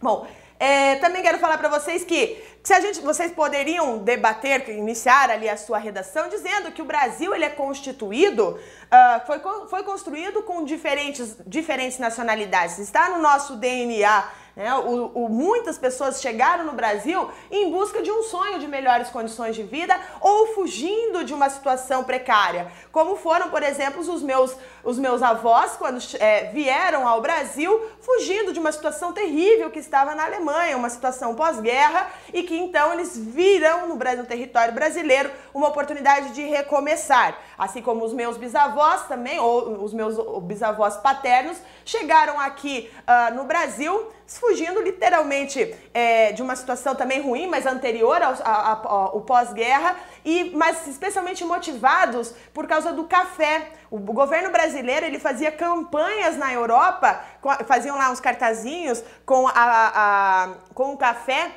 Bom, 0.02 0.28
é, 0.60 0.96
também 0.96 1.22
quero 1.22 1.40
falar 1.40 1.58
para 1.58 1.70
vocês 1.70 2.04
que 2.04 2.44
se 2.66 2.74
a 2.74 2.80
gente, 2.80 3.00
vocês 3.00 3.32
poderiam 3.32 4.00
debater, 4.00 4.68
iniciar 4.70 5.30
ali 5.30 5.48
a 5.48 5.56
sua 5.56 5.78
redação 5.78 6.28
dizendo 6.30 6.72
que 6.72 6.82
o 6.82 6.86
Brasil 6.86 7.32
ele 7.36 7.46
é 7.46 7.50
constituído, 7.50 8.58
uh, 8.58 9.28
foi, 9.28 9.40
foi 9.70 9.84
construído 9.84 10.42
com 10.42 10.66
diferentes, 10.66 11.38
diferentes 11.46 12.00
nacionalidades, 12.00 12.80
está 12.80 13.10
no 13.10 13.22
nosso 13.22 13.56
DNA 13.58 14.24
né? 14.56 14.74
O, 14.76 15.12
o, 15.14 15.30
muitas 15.30 15.78
pessoas 15.78 16.22
chegaram 16.22 16.64
no 16.64 16.72
Brasil 16.72 17.30
em 17.52 17.70
busca 17.70 18.02
de 18.02 18.10
um 18.10 18.24
sonho 18.24 18.58
de 18.58 18.68
melhores 18.68 19.10
condições 19.10 19.56
de 19.56 19.64
vida 19.64 20.00
ou 20.22 20.48
fugindo 20.54 21.26
de 21.26 21.34
uma 21.34 21.50
situação 21.50 22.04
precária, 22.04 22.72
como 22.92 23.18
foram, 23.18 23.50
por 23.50 23.62
exemplo, 23.62 24.00
os 24.00 24.22
meus, 24.22 24.56
os 24.84 24.98
meus 24.98 25.22
avós 25.22 25.76
quando 25.76 26.00
é, 26.20 26.46
vieram 26.52 27.08
ao 27.08 27.22
Brasil 27.22 27.82
fugindo 28.00 28.54
de 28.54 28.60
uma 28.60 28.72
situação 28.72 29.12
terrível 29.12 29.70
que 29.70 29.80
estava 29.80 30.16
na 30.16 30.24
Alemanha, 30.26 30.78
uma 30.78 30.90
situação 30.90 31.36
pós-guerra, 31.36 32.10
e 32.34 32.44
que 32.44 32.56
então 32.56 32.94
eles 32.94 33.18
viram 33.18 33.88
no, 33.88 33.96
no 33.96 34.26
território 34.26 34.74
brasileiro 34.74 35.30
uma 35.54 35.68
oportunidade 35.68 36.30
de 36.30 36.44
recomeçar. 36.44 37.38
Assim 37.58 37.82
como 37.82 38.06
os 38.06 38.14
meus 38.14 38.38
bisavós 38.38 39.08
também, 39.08 39.40
ou 39.40 39.84
os 39.84 39.94
meus 39.94 40.16
bisavós 40.44 40.98
paternos, 40.98 41.58
chegaram 41.84 42.40
aqui 42.40 42.92
uh, 43.02 43.34
no 43.36 43.44
Brasil 43.44 44.12
fugindo 44.28 44.82
literalmente 44.82 45.76
é, 45.94 46.32
de 46.32 46.42
uma 46.42 46.56
situação 46.56 46.96
também 46.96 47.22
ruim, 47.22 47.48
mas 47.48 47.66
anterior 47.66 48.22
ao, 48.22 48.36
ao 48.44 49.22
pós-guerra, 49.22 49.96
e 50.24 50.52
mas 50.56 50.88
especialmente 50.88 51.44
motivados 51.46 52.34
por 52.54 52.68
causa 52.68 52.92
do 52.92 53.04
café. 53.06 53.72
O, 53.92 54.00
governo 54.00 54.50
brasileiro 54.52 55.06
ele 55.06 55.20
fazia 55.20 55.52
campanhas 55.52 56.38
na 56.38 56.52
Europa, 56.52 57.22
faziam 57.68 57.98
lá 57.98 58.10
uns 58.10 58.20
cartazinhos 58.20 59.04
com, 59.26 59.48
a, 59.48 59.54
a, 59.56 60.50
com 60.74 60.94
o 60.94 60.98
café 60.98 61.52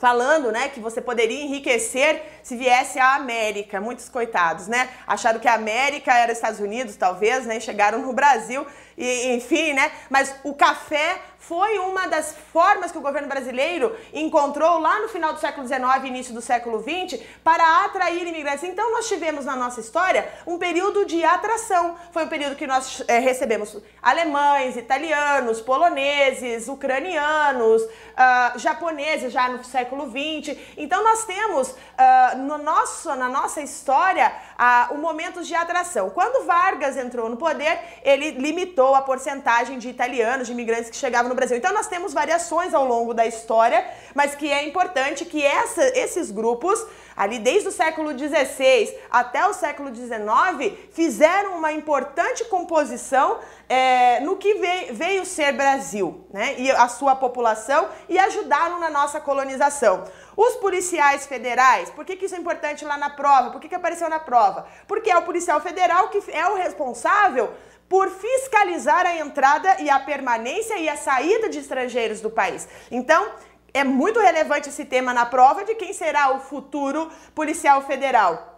falando, 0.00 0.50
né, 0.50 0.70
que 0.70 0.80
você 0.80 0.98
poderia 0.98 1.42
enriquecer 1.42 2.22
se 2.42 2.56
viesse 2.56 2.98
à 2.98 3.16
América. 3.16 3.82
Muitos 3.82 4.08
coitados, 4.08 4.66
né? 4.66 4.88
Acharam 5.06 5.38
que 5.38 5.46
a 5.46 5.52
América 5.52 6.16
era 6.16 6.32
Estados 6.32 6.58
Unidos, 6.58 6.96
talvez, 6.96 7.44
né? 7.44 7.60
Chegaram 7.60 7.98
no 7.98 8.14
Brasil 8.14 8.66
e 8.96 9.34
enfim, 9.34 9.74
né? 9.74 9.92
Mas 10.08 10.34
o 10.42 10.54
café 10.54 11.20
foi 11.40 11.78
uma 11.78 12.06
das 12.06 12.34
formas 12.52 12.92
que 12.92 12.98
o 12.98 13.00
governo 13.00 13.26
brasileiro 13.26 13.96
encontrou 14.12 14.78
lá 14.78 15.00
no 15.00 15.08
final 15.08 15.32
do 15.32 15.40
século 15.40 15.66
XIX 15.66 16.04
início 16.04 16.34
do 16.34 16.42
século 16.42 16.82
XX 16.82 17.20
para 17.42 17.84
atrair 17.84 18.26
imigrantes. 18.26 18.62
Então 18.64 18.92
nós 18.92 19.08
tivemos 19.08 19.46
na 19.46 19.56
nossa 19.56 19.80
história 19.80 20.28
um 20.46 20.58
período 20.58 21.06
de 21.06 21.24
atração. 21.24 21.96
Foi 22.12 22.24
um 22.24 22.28
período 22.28 22.56
que 22.56 22.66
nós 22.66 23.02
é, 23.08 23.18
recebemos 23.18 23.76
alemães, 24.02 24.76
italianos, 24.76 25.62
poloneses, 25.62 26.68
ucranianos, 26.68 27.82
uh, 27.82 28.58
japoneses 28.58 29.32
já 29.32 29.48
no 29.48 29.64
século 29.64 30.10
XX. 30.10 30.56
Então 30.76 31.02
nós 31.02 31.24
temos 31.24 31.70
uh, 31.70 32.36
no 32.36 32.58
nosso, 32.58 33.14
na 33.16 33.28
nossa 33.28 33.62
história 33.62 34.30
uh, 34.58 34.94
um 34.94 34.98
momento 34.98 35.42
de 35.42 35.54
atração. 35.54 36.10
Quando 36.10 36.44
Vargas 36.44 36.98
entrou 36.98 37.30
no 37.30 37.38
poder, 37.38 37.78
ele 38.02 38.32
limitou 38.32 38.94
a 38.94 39.00
porcentagem 39.00 39.78
de 39.78 39.88
italianos, 39.88 40.46
de 40.46 40.52
imigrantes 40.52 40.90
que 40.90 40.96
chegavam 40.96 41.29
no 41.30 41.34
Brasil. 41.34 41.56
Então 41.56 41.72
nós 41.72 41.86
temos 41.86 42.12
variações 42.12 42.74
ao 42.74 42.84
longo 42.84 43.14
da 43.14 43.24
história, 43.26 43.82
mas 44.14 44.34
que 44.34 44.52
é 44.52 44.68
importante 44.68 45.24
que 45.24 45.42
essa, 45.42 45.82
esses 45.98 46.30
grupos, 46.30 46.84
ali 47.16 47.38
desde 47.38 47.68
o 47.68 47.72
século 47.72 48.10
XVI 48.16 48.94
até 49.10 49.46
o 49.46 49.54
século 49.54 49.94
XIX, 49.94 50.76
fizeram 50.92 51.56
uma 51.56 51.72
importante 51.72 52.44
composição 52.44 53.38
é, 53.68 54.20
no 54.20 54.36
que 54.36 54.54
veio, 54.54 54.94
veio 54.94 55.24
ser 55.24 55.52
Brasil, 55.52 56.26
né? 56.32 56.56
E 56.58 56.70
a 56.70 56.88
sua 56.88 57.14
população 57.14 57.88
e 58.08 58.18
ajudaram 58.18 58.80
na 58.80 58.90
nossa 58.90 59.20
colonização. 59.20 60.04
Os 60.36 60.56
policiais 60.56 61.26
federais, 61.26 61.88
por 61.90 62.04
que, 62.04 62.16
que 62.16 62.26
isso 62.26 62.34
é 62.34 62.38
importante 62.38 62.84
lá 62.84 62.96
na 62.96 63.10
prova? 63.10 63.50
Por 63.50 63.60
que, 63.60 63.68
que 63.68 63.74
apareceu 63.74 64.08
na 64.08 64.18
prova? 64.18 64.66
Porque 64.88 65.10
é 65.10 65.16
o 65.16 65.22
policial 65.22 65.60
federal 65.60 66.08
que 66.08 66.20
é 66.32 66.46
o 66.48 66.56
responsável 66.56 67.52
por 67.90 68.08
fiscalizar 68.08 69.04
a 69.04 69.16
entrada 69.16 69.80
e 69.80 69.90
a 69.90 69.98
permanência 69.98 70.78
e 70.78 70.88
a 70.88 70.96
saída 70.96 71.48
de 71.48 71.58
estrangeiros 71.58 72.20
do 72.20 72.30
país. 72.30 72.68
Então, 72.88 73.32
é 73.74 73.82
muito 73.82 74.20
relevante 74.20 74.68
esse 74.68 74.84
tema 74.84 75.12
na 75.12 75.26
prova 75.26 75.64
de 75.64 75.74
quem 75.74 75.92
será 75.92 76.32
o 76.32 76.38
futuro 76.38 77.10
policial 77.34 77.82
federal. 77.82 78.49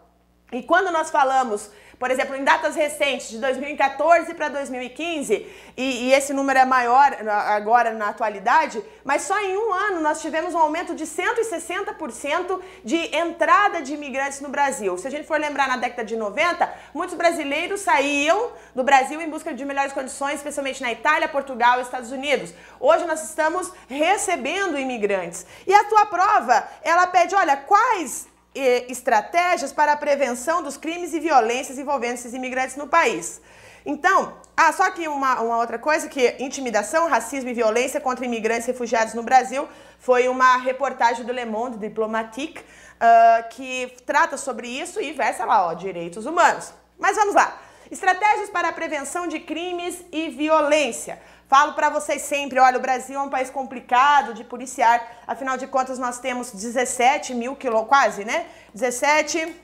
E 0.52 0.62
quando 0.62 0.92
nós 0.92 1.10
falamos 1.10 1.70
por 2.02 2.10
exemplo, 2.10 2.34
em 2.34 2.42
datas 2.42 2.74
recentes, 2.74 3.28
de 3.28 3.38
2014 3.38 4.34
para 4.34 4.48
2015, 4.48 5.46
e, 5.76 6.08
e, 6.08 6.12
esse 6.12 6.32
número 6.32 6.58
é 6.58 6.64
maior 6.64 7.16
agora 7.46 7.92
na 7.92 8.08
atualidade, 8.08 8.84
mas 9.04 9.22
só 9.22 9.40
em 9.40 9.56
um 9.56 9.72
ano 9.72 10.00
nós 10.00 10.20
tivemos 10.20 10.52
um 10.52 10.58
aumento 10.58 10.96
de 10.96 11.04
160% 11.04 12.60
de 12.84 12.96
entrada 13.16 13.80
de 13.80 13.94
imigrantes 13.94 14.40
no 14.40 14.48
Brasil. 14.48 14.98
Se 14.98 15.06
a 15.06 15.10
gente 15.12 15.28
for 15.28 15.38
lembrar 15.38 15.68
na 15.68 15.76
década 15.76 16.04
de 16.04 16.16
90, 16.16 16.68
muitos 16.92 17.16
brasileiros 17.16 17.82
saíam 17.82 18.50
do 18.74 18.82
Brasil 18.82 19.20
em 19.20 19.30
busca 19.30 19.54
de 19.54 19.64
melhores 19.64 19.92
condições, 19.92 20.38
especialmente 20.38 20.82
na 20.82 20.90
Itália, 20.90 21.28
Portugal 21.28 21.78
e 21.78 21.82
Estados 21.82 22.10
Unidos. 22.10 22.52
Hoje 22.80 23.06
nós 23.06 23.22
estamos 23.22 23.70
recebendo 23.88 24.76
imigrantes. 24.76 25.46
E 25.64 25.72
a 25.72 25.84
tua 25.84 26.06
prova, 26.06 26.66
ela 26.82 27.06
pede, 27.06 27.32
olha, 27.32 27.56
quais 27.58 28.31
estratégias 28.54 29.72
para 29.72 29.92
a 29.92 29.96
prevenção 29.96 30.62
dos 30.62 30.76
crimes 30.76 31.12
e 31.14 31.20
violências 31.20 31.78
envolvendo 31.78 32.14
esses 32.14 32.34
imigrantes 32.34 32.76
no 32.76 32.86
país. 32.86 33.40
Então, 33.84 34.34
ah, 34.56 34.72
só 34.72 34.90
que 34.90 35.08
uma, 35.08 35.40
uma 35.40 35.58
outra 35.58 35.78
coisa 35.78 36.08
que 36.08 36.36
intimidação, 36.38 37.08
racismo 37.08 37.50
e 37.50 37.54
violência 37.54 38.00
contra 38.00 38.24
imigrantes 38.24 38.66
refugiados 38.66 39.14
no 39.14 39.22
Brasil 39.22 39.68
foi 39.98 40.28
uma 40.28 40.56
reportagem 40.56 41.24
do 41.24 41.32
Le 41.32 41.44
Monde 41.44 41.78
Diplomatique 41.78 42.60
uh, 42.60 43.48
que 43.50 43.92
trata 44.06 44.36
sobre 44.36 44.68
isso 44.68 45.00
e 45.00 45.12
versa 45.12 45.44
lá, 45.44 45.66
ó, 45.66 45.74
direitos 45.74 46.26
humanos. 46.26 46.72
Mas 46.98 47.16
vamos 47.16 47.34
lá. 47.34 47.60
Estratégias 47.90 48.48
para 48.50 48.68
a 48.68 48.72
prevenção 48.72 49.26
de 49.26 49.40
crimes 49.40 50.04
e 50.12 50.28
violência. 50.28 51.20
Falo 51.52 51.74
para 51.74 51.90
vocês 51.90 52.22
sempre, 52.22 52.58
olha, 52.58 52.78
o 52.78 52.80
Brasil 52.80 53.20
é 53.20 53.22
um 53.22 53.28
país 53.28 53.50
complicado 53.50 54.32
de 54.32 54.42
policiar, 54.42 54.98
afinal 55.26 55.58
de 55.58 55.66
contas 55.66 55.98
nós 55.98 56.18
temos 56.18 56.50
17 56.50 57.34
mil 57.34 57.54
quilômetros, 57.54 57.90
quase, 57.90 58.24
né? 58.24 58.46
17, 58.72 59.54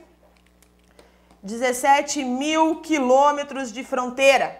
17 1.41 2.23
mil 2.23 2.79
quilômetros 2.81 3.71
de 3.71 3.83
fronteira. 3.83 4.55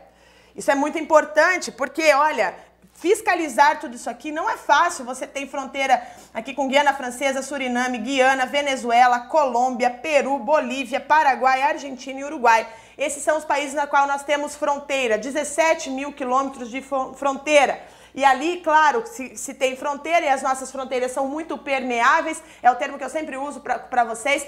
Isso 0.56 0.72
é 0.72 0.74
muito 0.84 0.98
importante 0.98 1.72
porque, 1.72 2.12
olha, 2.16 2.56
fiscalizar 3.00 3.80
tudo 3.80 3.96
isso 3.96 4.10
aqui 4.10 4.32
não 4.32 4.50
é 4.50 4.58
fácil. 4.58 5.06
Você 5.06 5.26
tem 5.26 5.48
fronteira 5.48 6.06
aqui 6.34 6.54
com 6.54 6.68
Guiana 6.68 6.94
Francesa, 6.94 7.42
Suriname, 7.42 7.98
Guiana, 7.98 8.46
Venezuela, 8.46 9.22
Colômbia, 9.22 9.90
Peru, 9.90 10.38
Bolívia, 10.40 11.00
Paraguai, 11.00 11.62
Argentina 11.62 12.20
e 12.20 12.24
Uruguai. 12.24 12.68
Esses 12.98 13.24
são 13.24 13.38
os 13.38 13.46
países 13.46 13.74
na 13.74 13.88
qual 13.88 14.06
nós 14.06 14.24
temos 14.24 14.56
fronteira, 14.56 15.18
17 15.18 15.90
mil 15.90 16.12
quilômetros 16.12 16.70
de 16.70 16.82
fronteira. 16.82 17.82
E 18.14 18.26
ali, 18.26 18.58
claro, 18.62 19.04
se, 19.06 19.38
se 19.38 19.54
tem 19.54 19.78
fronteira 19.78 20.26
e 20.26 20.30
as 20.30 20.42
nossas 20.42 20.72
fronteiras 20.72 21.12
são 21.12 21.28
muito 21.28 21.58
permeáveis, 21.58 22.44
é 22.62 22.70
o 22.70 22.76
termo 22.76 22.98
que 22.98 23.04
eu 23.04 23.10
sempre 23.10 23.38
uso 23.38 23.62
para 23.62 24.04
vocês, 24.04 24.46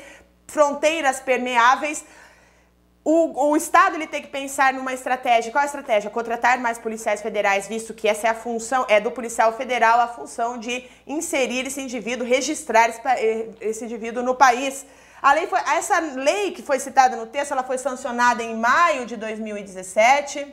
fronteiras 0.48 1.22
permeáveis. 1.22 2.04
O, 3.04 3.50
o, 3.50 3.58
Estado 3.58 3.96
ele 3.96 4.06
tem 4.06 4.22
que 4.22 4.28
pensar 4.28 4.74
numa 4.74 4.94
estratégia. 4.94 5.52
Qual 5.52 5.64
a 5.64 5.66
estratégia? 5.66 6.12
Contratar 6.12 6.60
mais 6.60 6.78
policiais 6.78 7.20
federais, 7.20 7.68
visto 7.68 7.96
que 7.96 8.08
essa 8.08 8.28
é 8.28 8.30
a 8.30 8.36
função, 8.36 8.86
é 8.88 9.00
do 9.00 9.10
policial 9.10 9.54
federal 9.54 10.00
a 10.00 10.08
função 10.08 10.58
de 10.60 10.88
inserir 11.08 11.66
esse 11.66 11.82
indivíduo, 11.82 12.28
registrar 12.28 12.90
esse, 12.90 13.02
eh, 13.06 13.50
esse 13.60 13.86
indivíduo 13.86 14.22
no 14.22 14.36
país. 14.36 14.86
A 15.20 15.34
lei 15.34 15.48
foi, 15.48 15.60
essa 15.60 16.00
lei 16.00 16.52
que 16.52 16.62
foi 16.62 16.80
citada 16.80 17.16
no 17.16 17.26
texto, 17.26 17.54
ela 17.54 17.64
foi 17.64 17.80
sancionada 17.80 18.44
em 18.44 18.56
maio 18.56 19.08
de 19.08 19.18
2017, 19.18 20.48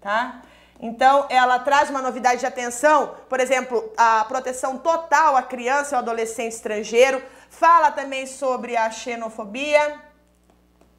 tá? 0.00 0.42
Então, 0.80 1.26
ela 1.28 1.58
traz 1.58 1.90
uma 1.90 2.00
novidade 2.00 2.40
de 2.40 2.46
atenção, 2.46 3.16
por 3.28 3.40
exemplo, 3.40 3.92
a 3.96 4.24
proteção 4.24 4.78
total 4.78 5.36
à 5.36 5.42
criança 5.42 5.94
e 5.94 5.96
ao 5.96 6.02
adolescente 6.02 6.52
estrangeiro, 6.52 7.22
fala 7.50 7.90
também 7.90 8.26
sobre 8.26 8.76
a 8.76 8.90
xenofobia, 8.90 10.00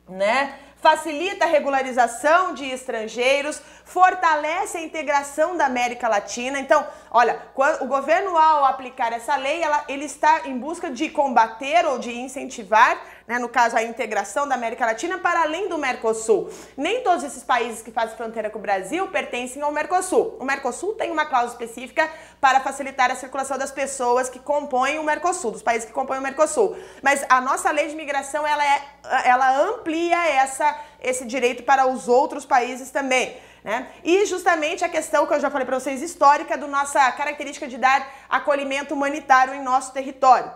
né? 0.08 0.60
Facilita 0.82 1.46
a 1.46 1.48
regularização 1.48 2.54
de 2.54 2.66
estrangeiros, 2.66 3.62
fortalece 3.86 4.78
a 4.78 4.82
integração 4.82 5.56
da 5.56 5.66
América 5.66 6.08
Latina. 6.08 6.60
Então, 6.60 6.86
olha, 7.12 7.40
o 7.82 7.86
governo, 7.86 8.36
ao 8.36 8.66
aplicar 8.66 9.14
essa 9.14 9.36
lei, 9.36 9.62
ela, 9.62 9.84
ele 9.88 10.06
está 10.06 10.48
em 10.48 10.58
busca 10.58 10.90
de 10.90 11.10
combater 11.10 11.86
ou 11.86 12.00
de 12.00 12.12
incentivar 12.12 13.00
né, 13.32 13.40
no 13.40 13.48
caso 13.48 13.78
a 13.78 13.82
integração 13.82 14.46
da 14.46 14.56
América 14.56 14.86
Latina, 14.86 15.18
para 15.18 15.44
além 15.44 15.70
do 15.70 15.78
Mercosul. 15.78 16.50
Nem 16.76 17.02
todos 17.02 17.24
esses 17.24 17.42
países 17.42 17.82
que 17.82 17.90
fazem 17.90 18.18
fronteira 18.18 18.50
com 18.50 18.60
o 18.60 18.62
Brasil 18.62 19.08
pertencem 19.08 19.62
ao 19.62 19.72
Mercosul. 19.72 20.36
O 20.38 20.44
Mercosul 20.44 20.96
tem 20.96 21.10
uma 21.10 21.26
cláusula 21.26 21.54
específica 21.54 22.10
para 22.42 22.60
facilitar 22.60 23.10
a 23.10 23.16
circulação 23.16 23.58
das 23.58 23.72
pessoas 23.72 24.28
que 24.28 24.38
compõem 24.38 25.00
o 25.00 25.04
Mercosul, 25.04 25.52
dos 25.52 25.62
países 25.62 25.86
que 25.86 25.94
compõem 25.94 26.20
o 26.20 26.22
Mercosul. 26.22 26.76
Mas 27.02 27.26
a 27.30 27.40
nossa 27.40 27.72
lei 27.72 27.88
de 27.88 27.96
migração, 27.96 28.46
ela, 28.46 28.66
é, 28.66 28.82
ela 29.24 29.62
amplia 29.62 30.28
essa, 30.28 30.78
esse 31.02 31.24
direito 31.24 31.64
para 31.64 31.88
os 31.88 32.10
outros 32.10 32.46
países 32.46 32.92
também. 32.92 33.38
Né? 33.64 33.88
E 34.04 34.26
justamente 34.26 34.84
a 34.84 34.90
questão 34.90 35.26
que 35.26 35.34
eu 35.34 35.40
já 35.40 35.50
falei 35.50 35.66
para 35.66 35.80
vocês, 35.80 36.02
histórica, 36.02 36.58
do 36.58 36.68
nossa 36.68 37.10
característica 37.14 37.66
de 37.66 37.78
dar 37.78 38.06
acolhimento 38.28 38.94
humanitário 38.94 39.54
em 39.54 39.64
nosso 39.64 39.94
território. 39.94 40.52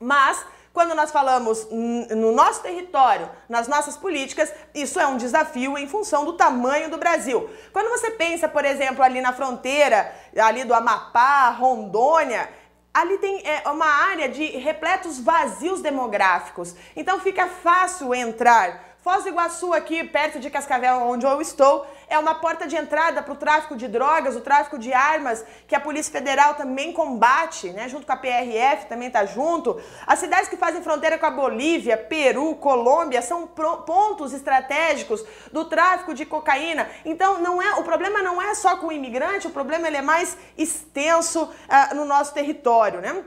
Mas 0.00 0.44
quando 0.76 0.94
nós 0.94 1.10
falamos 1.10 1.66
no 1.70 2.32
nosso 2.32 2.60
território, 2.60 3.30
nas 3.48 3.66
nossas 3.66 3.96
políticas, 3.96 4.52
isso 4.74 5.00
é 5.00 5.06
um 5.06 5.16
desafio 5.16 5.78
em 5.78 5.88
função 5.88 6.26
do 6.26 6.34
tamanho 6.34 6.90
do 6.90 6.98
Brasil. 6.98 7.48
Quando 7.72 7.88
você 7.88 8.10
pensa, 8.10 8.46
por 8.46 8.62
exemplo, 8.62 9.02
ali 9.02 9.22
na 9.22 9.32
fronteira, 9.32 10.14
ali 10.36 10.64
do 10.64 10.74
Amapá, 10.74 11.48
Rondônia, 11.48 12.46
ali 12.92 13.16
tem 13.16 13.40
é, 13.46 13.66
uma 13.70 13.86
área 13.86 14.28
de 14.28 14.44
repletos 14.58 15.18
vazios 15.18 15.80
demográficos. 15.80 16.76
Então 16.94 17.20
fica 17.20 17.46
fácil 17.46 18.14
entrar 18.14 18.95
Foz 19.06 19.22
do 19.22 19.28
Iguaçu, 19.28 19.72
aqui 19.72 20.02
perto 20.02 20.40
de 20.40 20.50
Cascavel, 20.50 20.96
onde 21.02 21.24
eu 21.24 21.40
estou, 21.40 21.86
é 22.08 22.18
uma 22.18 22.34
porta 22.34 22.66
de 22.66 22.74
entrada 22.74 23.22
para 23.22 23.32
o 23.32 23.36
tráfico 23.36 23.76
de 23.76 23.86
drogas, 23.86 24.34
o 24.34 24.40
tráfico 24.40 24.76
de 24.76 24.92
armas, 24.92 25.44
que 25.68 25.76
a 25.76 25.80
Polícia 25.80 26.10
Federal 26.10 26.54
também 26.54 26.92
combate, 26.92 27.70
né? 27.70 27.88
Junto 27.88 28.04
com 28.04 28.10
a 28.10 28.16
PRF 28.16 28.86
também 28.88 29.06
está 29.06 29.24
junto. 29.24 29.80
As 30.04 30.18
cidades 30.18 30.48
que 30.48 30.56
fazem 30.56 30.82
fronteira 30.82 31.16
com 31.18 31.26
a 31.26 31.30
Bolívia, 31.30 31.96
Peru, 31.96 32.56
Colômbia 32.56 33.22
são 33.22 33.46
pontos 33.46 34.32
estratégicos 34.32 35.24
do 35.52 35.66
tráfico 35.66 36.12
de 36.12 36.26
cocaína. 36.26 36.90
Então, 37.04 37.38
não 37.38 37.62
é 37.62 37.76
o 37.76 37.84
problema 37.84 38.24
não 38.24 38.42
é 38.42 38.56
só 38.56 38.76
com 38.76 38.88
o 38.88 38.92
imigrante, 38.92 39.46
o 39.46 39.50
problema 39.50 39.86
ele 39.86 39.98
é 39.98 40.02
mais 40.02 40.36
extenso 40.58 41.44
uh, 41.44 41.94
no 41.94 42.04
nosso 42.04 42.34
território, 42.34 43.00
né? 43.00 43.24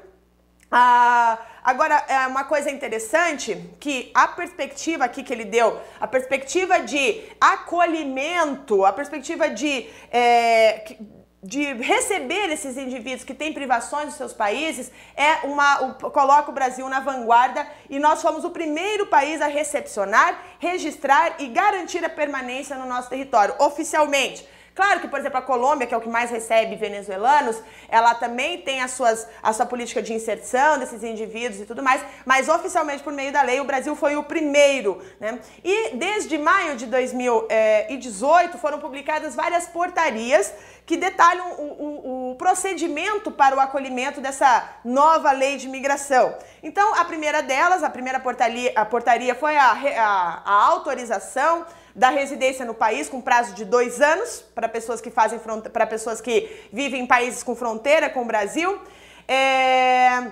Ah, 0.69 1.39
agora, 1.63 2.03
é 2.07 2.27
uma 2.27 2.43
coisa 2.43 2.69
interessante 2.69 3.55
que 3.79 4.11
a 4.13 4.27
perspectiva 4.27 5.05
aqui 5.05 5.23
que 5.23 5.33
ele 5.33 5.45
deu, 5.45 5.79
a 5.99 6.07
perspectiva 6.07 6.79
de 6.79 7.21
acolhimento, 7.39 8.85
a 8.85 8.93
perspectiva 8.93 9.49
de, 9.49 9.87
é, 10.11 10.95
de 11.41 11.73
receber 11.73 12.49
esses 12.51 12.77
indivíduos 12.77 13.23
que 13.23 13.33
têm 13.33 13.53
privações 13.53 14.07
dos 14.07 14.15
seus 14.15 14.33
países, 14.33 14.91
é 15.15 15.45
uma, 15.45 15.93
coloca 15.93 16.51
o 16.51 16.53
Brasil 16.53 16.87
na 16.89 16.99
vanguarda 16.99 17.67
e 17.89 17.99
nós 17.99 18.21
fomos 18.21 18.43
o 18.43 18.49
primeiro 18.49 19.07
país 19.07 19.41
a 19.41 19.47
recepcionar, 19.47 20.39
registrar 20.59 21.35
e 21.39 21.47
garantir 21.47 22.03
a 22.03 22.09
permanência 22.09 22.77
no 22.77 22.85
nosso 22.85 23.09
território, 23.09 23.55
oficialmente. 23.59 24.47
Claro 24.75 24.99
que, 24.99 25.07
por 25.07 25.19
exemplo, 25.19 25.37
a 25.37 25.41
Colômbia, 25.41 25.87
que 25.87 25.93
é 25.93 25.97
o 25.97 26.01
que 26.01 26.09
mais 26.09 26.29
recebe 26.31 26.75
venezuelanos, 26.75 27.61
ela 27.87 28.15
também 28.15 28.61
tem 28.61 28.81
as 28.81 28.91
suas, 28.91 29.27
a 29.41 29.51
sua 29.53 29.65
política 29.65 30.01
de 30.01 30.13
inserção 30.13 30.77
desses 30.79 31.03
indivíduos 31.03 31.61
e 31.61 31.65
tudo 31.65 31.83
mais, 31.83 32.01
mas 32.25 32.47
oficialmente, 32.47 33.03
por 33.03 33.13
meio 33.13 33.31
da 33.31 33.41
lei, 33.41 33.59
o 33.59 33.65
Brasil 33.65 33.95
foi 33.95 34.15
o 34.15 34.23
primeiro. 34.23 35.01
Né? 35.19 35.39
E 35.63 35.95
desde 35.95 36.37
maio 36.37 36.75
de 36.75 36.85
2018 36.85 38.57
foram 38.57 38.79
publicadas 38.79 39.35
várias 39.35 39.67
portarias 39.67 40.53
que 40.85 40.97
detalham 40.97 41.51
o, 41.51 41.63
o, 41.63 42.31
o 42.31 42.35
procedimento 42.35 43.29
para 43.29 43.55
o 43.55 43.59
acolhimento 43.59 44.19
dessa 44.19 44.67
nova 44.83 45.31
lei 45.31 45.55
de 45.55 45.67
imigração. 45.67 46.35
Então, 46.63 46.95
a 46.95 47.05
primeira 47.05 47.43
delas, 47.43 47.83
a 47.83 47.89
primeira 47.91 48.19
portaria, 48.19 48.71
a 48.75 48.85
portaria 48.85 49.35
foi 49.35 49.55
a, 49.55 49.71
a, 49.71 50.41
a 50.43 50.65
autorização 50.65 51.65
da 51.95 52.09
residência 52.09 52.65
no 52.65 52.73
país 52.73 53.09
com 53.09 53.21
prazo 53.21 53.53
de 53.53 53.65
dois 53.65 54.01
anos 54.01 54.43
para 54.53 54.69
pessoas 54.69 55.01
que 55.01 55.09
fazem 55.09 55.39
para 55.71 55.87
pessoas 55.87 56.21
que 56.21 56.67
vivem 56.71 57.01
em 57.01 57.07
países 57.07 57.43
com 57.43 57.55
fronteira 57.55 58.09
com 58.09 58.21
o 58.21 58.25
Brasil. 58.25 58.79
É... 59.27 60.31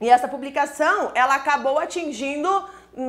E 0.00 0.10
essa 0.10 0.26
publicação 0.26 1.12
ela 1.14 1.36
acabou 1.36 1.78
atingindo 1.78 2.48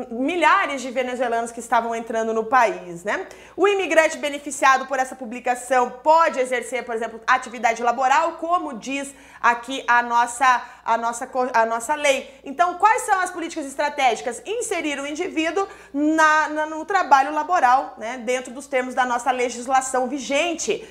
milhares 0.10 0.82
de 0.82 0.90
venezuelanos 0.90 1.52
que 1.52 1.60
estavam 1.60 1.94
entrando 1.94 2.34
no 2.34 2.46
país, 2.46 3.04
né? 3.04 3.28
O 3.56 3.68
imigrante 3.68 4.18
beneficiado 4.18 4.86
por 4.86 4.98
essa 4.98 5.16
publicação 5.16 5.90
pode 5.90 6.40
exercer, 6.40 6.86
por 6.86 6.96
exemplo, 6.96 7.20
atividade 7.28 7.84
laboral, 7.84 8.34
como 8.34 8.78
diz 8.78 9.14
aqui 9.42 9.84
a 9.86 10.02
nossa, 10.02 10.64
a 10.86 10.98
nossa, 10.98 11.30
a 11.54 11.66
nossa 11.66 11.96
lei. 11.96 12.34
Então, 12.46 12.76
quais 12.76 13.02
são 13.02 13.20
as 13.20 13.30
políticas 13.30 13.66
estratégicas? 13.66 14.42
Inserir 14.46 15.00
o 15.00 15.06
indivíduo 15.06 15.68
na, 15.94 16.48
na 16.50 16.66
no 16.66 16.86
trabalho 16.86 17.34
laboral, 17.34 17.96
né? 17.98 18.18
Dentro 18.18 18.54
dos 18.54 18.68
termos 18.68 18.96
da 18.96 19.06
nossa 19.06 19.32
legislação 19.32 20.08
vigente. 20.08 20.88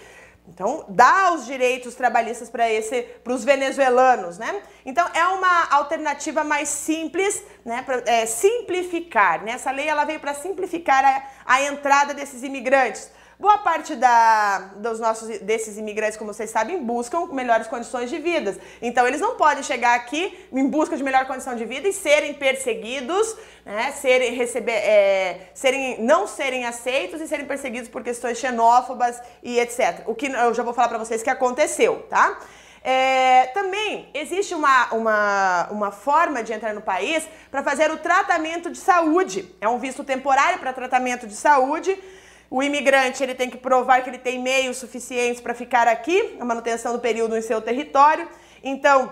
Então, 0.48 0.84
dá 0.88 1.32
os 1.32 1.46
direitos 1.46 1.94
trabalhistas 1.94 2.50
para 2.50 2.70
esse, 2.70 3.02
para 3.22 3.32
os 3.32 3.44
venezuelanos, 3.44 4.38
né? 4.38 4.62
Então, 4.84 5.08
é 5.14 5.26
uma 5.28 5.68
alternativa 5.70 6.42
mais 6.42 6.68
simples, 6.68 7.42
né? 7.64 7.82
Pra, 7.82 8.02
é, 8.04 8.26
simplificar. 8.26 9.42
Né? 9.44 9.52
Essa 9.52 9.70
lei 9.70 9.88
ela 9.88 10.04
veio 10.04 10.18
para 10.18 10.34
simplificar 10.34 11.04
a, 11.04 11.54
a 11.54 11.62
entrada 11.62 12.12
desses 12.12 12.42
imigrantes. 12.42 13.10
Boa 13.42 13.58
parte 13.58 13.96
da, 13.96 14.70
dos 14.76 15.00
nossos, 15.00 15.40
desses 15.40 15.76
imigrantes, 15.76 16.16
como 16.16 16.32
vocês 16.32 16.48
sabem, 16.48 16.80
buscam 16.80 17.26
melhores 17.32 17.66
condições 17.66 18.08
de 18.08 18.16
vida. 18.16 18.56
Então, 18.80 19.04
eles 19.04 19.20
não 19.20 19.34
podem 19.34 19.64
chegar 19.64 19.96
aqui 19.96 20.46
em 20.52 20.68
busca 20.68 20.96
de 20.96 21.02
melhor 21.02 21.26
condição 21.26 21.56
de 21.56 21.64
vida 21.64 21.88
e 21.88 21.92
serem 21.92 22.34
perseguidos, 22.34 23.36
né, 23.66 23.90
serem, 24.00 24.32
receber, 24.34 24.70
é, 24.70 25.50
serem, 25.54 26.00
não 26.00 26.28
serem 26.28 26.66
aceitos 26.66 27.20
e 27.20 27.26
serem 27.26 27.44
perseguidos 27.44 27.88
por 27.88 28.04
questões 28.04 28.38
xenófobas 28.38 29.20
e 29.42 29.58
etc. 29.58 30.04
O 30.06 30.14
que 30.14 30.26
eu 30.26 30.54
já 30.54 30.62
vou 30.62 30.72
falar 30.72 30.86
para 30.86 30.98
vocês 30.98 31.20
que 31.20 31.28
aconteceu, 31.28 32.06
tá? 32.08 32.38
É, 32.84 33.46
também 33.46 34.08
existe 34.14 34.54
uma, 34.54 34.92
uma, 34.92 35.68
uma 35.72 35.90
forma 35.90 36.44
de 36.44 36.52
entrar 36.52 36.72
no 36.72 36.80
país 36.80 37.26
para 37.50 37.64
fazer 37.64 37.90
o 37.90 37.96
tratamento 37.96 38.70
de 38.70 38.78
saúde. 38.78 39.52
É 39.60 39.68
um 39.68 39.80
visto 39.80 40.04
temporário 40.04 40.60
para 40.60 40.72
tratamento 40.72 41.26
de 41.26 41.34
saúde 41.34 41.98
o 42.52 42.62
imigrante 42.62 43.22
ele 43.22 43.34
tem 43.34 43.48
que 43.48 43.56
provar 43.56 44.02
que 44.02 44.10
ele 44.10 44.18
tem 44.18 44.38
meios 44.38 44.76
suficientes 44.76 45.40
para 45.40 45.54
ficar 45.54 45.88
aqui, 45.88 46.36
a 46.38 46.44
manutenção 46.44 46.92
do 46.92 46.98
período 46.98 47.34
em 47.34 47.40
seu 47.40 47.62
território. 47.62 48.28
Então, 48.62 49.10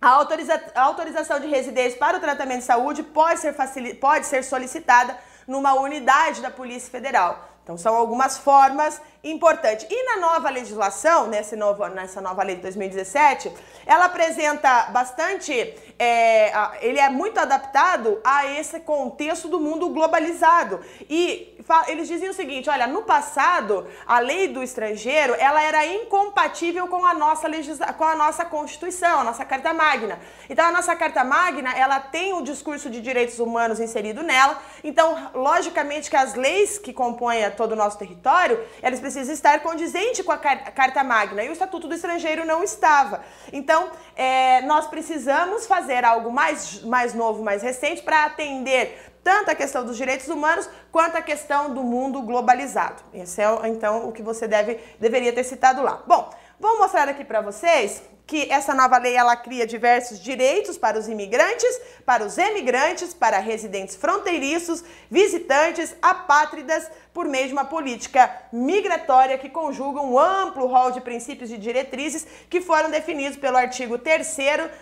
a, 0.00 0.08
autoriza 0.08 0.58
a 0.74 0.80
autorização 0.80 1.38
de 1.38 1.48
residência 1.48 1.98
para 1.98 2.16
o 2.16 2.20
tratamento 2.20 2.60
de 2.60 2.64
saúde 2.64 3.02
pode 3.02 3.40
ser, 3.40 3.54
pode 4.00 4.24
ser 4.24 4.42
solicitada 4.42 5.18
numa 5.46 5.74
unidade 5.74 6.40
da 6.40 6.50
Polícia 6.50 6.90
Federal. 6.90 7.46
Então, 7.62 7.76
são 7.76 7.94
algumas 7.94 8.38
formas 8.38 9.02
importantes. 9.24 9.86
E 9.88 10.04
na 10.04 10.16
nova 10.16 10.50
legislação, 10.50 11.28
nessa 11.28 11.54
nova, 11.54 11.88
nessa 11.88 12.20
nova 12.20 12.42
lei 12.42 12.56
de 12.56 12.62
2017, 12.62 13.52
ela 13.86 14.06
apresenta 14.06 14.88
bastante. 14.90 15.52
É, 15.98 16.52
ele 16.80 16.98
é 16.98 17.08
muito 17.08 17.38
adaptado 17.38 18.20
a 18.24 18.46
esse 18.46 18.80
contexto 18.80 19.48
do 19.48 19.60
mundo 19.60 19.88
globalizado. 19.90 20.80
E 21.08 21.56
eles 21.86 22.08
dizem 22.08 22.28
o 22.28 22.34
seguinte: 22.34 22.68
olha, 22.68 22.86
no 22.86 23.02
passado, 23.02 23.86
a 24.06 24.18
lei 24.18 24.48
do 24.48 24.62
estrangeiro 24.62 25.34
ela 25.38 25.62
era 25.62 25.86
incompatível 25.86 26.88
com 26.88 27.06
a 27.06 27.14
nossa 27.14 27.46
legisla 27.46 27.92
com 27.92 28.04
a 28.04 28.16
nossa 28.16 28.44
Constituição, 28.44 29.20
a 29.20 29.24
nossa 29.24 29.44
Carta 29.44 29.72
Magna. 29.72 30.18
Então, 30.50 30.64
a 30.66 30.72
nossa 30.72 30.96
Carta 30.96 31.22
Magna 31.22 31.72
ela 31.76 32.00
tem 32.00 32.32
o 32.32 32.42
discurso 32.42 32.90
de 32.90 33.00
direitos 33.00 33.38
humanos 33.38 33.78
inserido 33.78 34.22
nela. 34.22 34.60
Então, 34.82 35.30
logicamente 35.34 36.10
que 36.10 36.16
as 36.16 36.34
leis 36.34 36.78
que 36.78 36.92
compõem 36.92 37.48
todo 37.52 37.72
o 37.72 37.76
nosso 37.76 37.98
território, 37.98 38.60
elas 38.82 38.98
precisam 38.98 39.11
precisa 39.12 39.32
estar 39.32 39.60
condizente 39.60 40.24
com 40.24 40.32
a 40.32 40.38
Carta 40.38 41.04
Magna 41.04 41.44
e 41.44 41.48
o 41.50 41.52
Estatuto 41.52 41.86
do 41.86 41.94
Estrangeiro 41.94 42.46
não 42.46 42.64
estava. 42.64 43.22
Então, 43.52 43.90
é, 44.16 44.62
nós 44.62 44.86
precisamos 44.86 45.66
fazer 45.66 46.02
algo 46.04 46.30
mais, 46.30 46.82
mais 46.82 47.12
novo, 47.12 47.42
mais 47.42 47.62
recente 47.62 48.02
para 48.02 48.24
atender 48.24 49.12
tanto 49.22 49.50
a 49.50 49.54
questão 49.54 49.84
dos 49.84 49.96
direitos 49.96 50.28
humanos 50.28 50.68
quanto 50.90 51.16
a 51.16 51.22
questão 51.22 51.74
do 51.74 51.84
mundo 51.84 52.22
globalizado. 52.22 53.02
Esse 53.12 53.42
é 53.42 53.68
então 53.68 54.08
o 54.08 54.12
que 54.12 54.22
você 54.22 54.48
deve 54.48 54.80
deveria 54.98 55.32
ter 55.32 55.44
citado 55.44 55.82
lá. 55.82 56.02
Bom, 56.06 56.30
vou 56.62 56.78
mostrar 56.78 57.08
aqui 57.08 57.24
para 57.24 57.40
vocês 57.40 58.00
que 58.24 58.48
essa 58.48 58.72
nova 58.72 58.96
lei 58.96 59.16
ela 59.16 59.34
cria 59.34 59.66
diversos 59.66 60.20
direitos 60.20 60.78
para 60.78 60.96
os 60.96 61.08
imigrantes, 61.08 61.80
para 62.06 62.24
os 62.24 62.38
emigrantes, 62.38 63.12
para 63.12 63.38
residentes 63.38 63.96
fronteiriços, 63.96 64.84
visitantes, 65.10 65.92
apátridas, 66.00 66.88
por 67.12 67.26
meio 67.26 67.48
de 67.48 67.52
uma 67.52 67.64
política 67.64 68.32
migratória 68.52 69.36
que 69.38 69.48
conjuga 69.48 70.00
um 70.00 70.16
amplo 70.16 70.66
rol 70.66 70.92
de 70.92 71.00
princípios 71.00 71.50
e 71.50 71.58
diretrizes 71.58 72.24
que 72.48 72.60
foram 72.60 72.92
definidos 72.92 73.36
pelo 73.36 73.56
artigo 73.56 73.98
3 73.98 74.36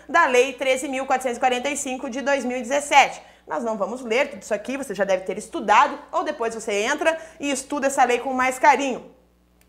da 0.07 0.27
Lei 0.27 0.53
13.445 0.53 2.09
de 2.09 2.21
2017. 2.21 3.23
Nós 3.47 3.63
não 3.63 3.75
vamos 3.75 4.01
ler 4.01 4.29
tudo 4.29 4.43
isso 4.43 4.53
aqui, 4.53 4.77
você 4.77 4.93
já 4.93 5.03
deve 5.03 5.23
ter 5.23 5.39
estudado, 5.39 5.97
ou 6.11 6.23
depois 6.23 6.53
você 6.53 6.73
entra 6.83 7.17
e 7.39 7.49
estuda 7.49 7.87
essa 7.87 8.03
lei 8.03 8.19
com 8.19 8.31
mais 8.33 8.59
carinho. 8.59 9.19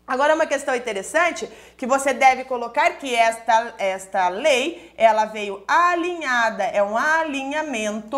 Agora, 0.05 0.35
uma 0.35 0.45
questão 0.45 0.75
interessante 0.75 1.49
que 1.77 1.87
você 1.87 2.13
deve 2.13 2.43
colocar 2.43 2.91
que 2.97 3.15
esta, 3.15 3.73
esta 3.77 4.27
lei, 4.27 4.93
ela 4.97 5.25
veio 5.25 5.63
alinhada, 5.65 6.65
é 6.65 6.83
um 6.83 6.97
alinhamento, 6.97 8.17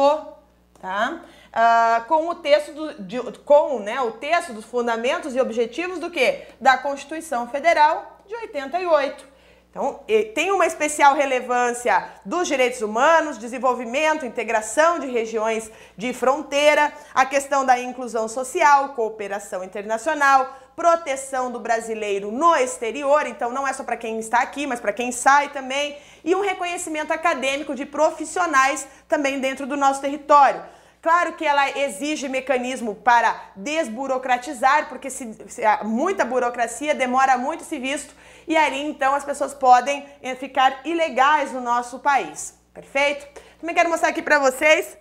tá? 0.81 1.21
Uh, 1.55 2.05
com 2.07 2.27
o 2.27 2.35
texto 2.35 2.73
do, 2.73 3.03
de, 3.03 3.21
com 3.45 3.79
né, 3.79 4.01
o 4.01 4.11
texto 4.13 4.51
dos 4.51 4.65
fundamentos 4.65 5.35
e 5.35 5.39
objetivos 5.39 5.99
do 5.99 6.09
que? 6.09 6.41
Da 6.59 6.77
Constituição 6.77 7.47
Federal 7.47 8.19
de 8.27 8.35
88. 8.35 9.34
Então, 9.75 9.99
tem 10.33 10.53
uma 10.53 10.65
especial 10.65 11.15
relevância 11.15 12.07
dos 12.23 12.47
direitos 12.47 12.81
humanos, 12.81 13.37
desenvolvimento, 13.37 14.25
integração 14.25 14.99
de 14.99 15.07
regiões 15.07 15.69
de 15.97 16.13
fronteira, 16.13 16.93
a 17.13 17.25
questão 17.25 17.65
da 17.65 17.77
inclusão 17.77 18.29
social, 18.29 18.93
cooperação 18.93 19.65
internacional, 19.65 20.47
proteção 20.77 21.51
do 21.51 21.59
brasileiro 21.59 22.31
no 22.31 22.55
exterior, 22.55 23.27
então 23.27 23.51
não 23.51 23.67
é 23.67 23.73
só 23.73 23.83
para 23.83 23.97
quem 23.97 24.17
está 24.17 24.39
aqui, 24.39 24.65
mas 24.65 24.79
para 24.79 24.93
quem 24.93 25.11
sai 25.11 25.49
também, 25.49 25.97
e 26.23 26.33
um 26.33 26.39
reconhecimento 26.39 27.11
acadêmico 27.11 27.75
de 27.75 27.85
profissionais 27.85 28.87
também 29.09 29.41
dentro 29.41 29.67
do 29.67 29.75
nosso 29.75 29.99
território. 29.99 30.63
Claro 31.05 31.33
que 31.33 31.45
ela 31.45 31.69
exige 31.81 32.27
mecanismo 32.27 32.95
para 32.95 33.39
desburocratizar, 33.55 34.89
porque 34.89 35.11
se, 35.11 35.37
se, 35.47 35.61
muita 35.83 36.25
burocracia 36.25 36.95
demora 36.95 37.37
muito 37.37 37.63
se 37.63 37.77
visto 37.77 38.11
e 38.47 38.57
ali 38.57 38.81
então 38.81 39.13
as 39.13 39.23
pessoas 39.23 39.53
podem 39.53 40.03
eh, 40.19 40.33
ficar 40.33 40.81
ilegais 40.83 41.51
no 41.51 41.61
nosso 41.61 41.99
país. 41.99 42.55
Perfeito? 42.73 43.23
Também 43.61 43.75
quero 43.75 43.87
mostrar 43.87 44.09
aqui 44.09 44.23
para 44.23 44.39
vocês 44.39 44.97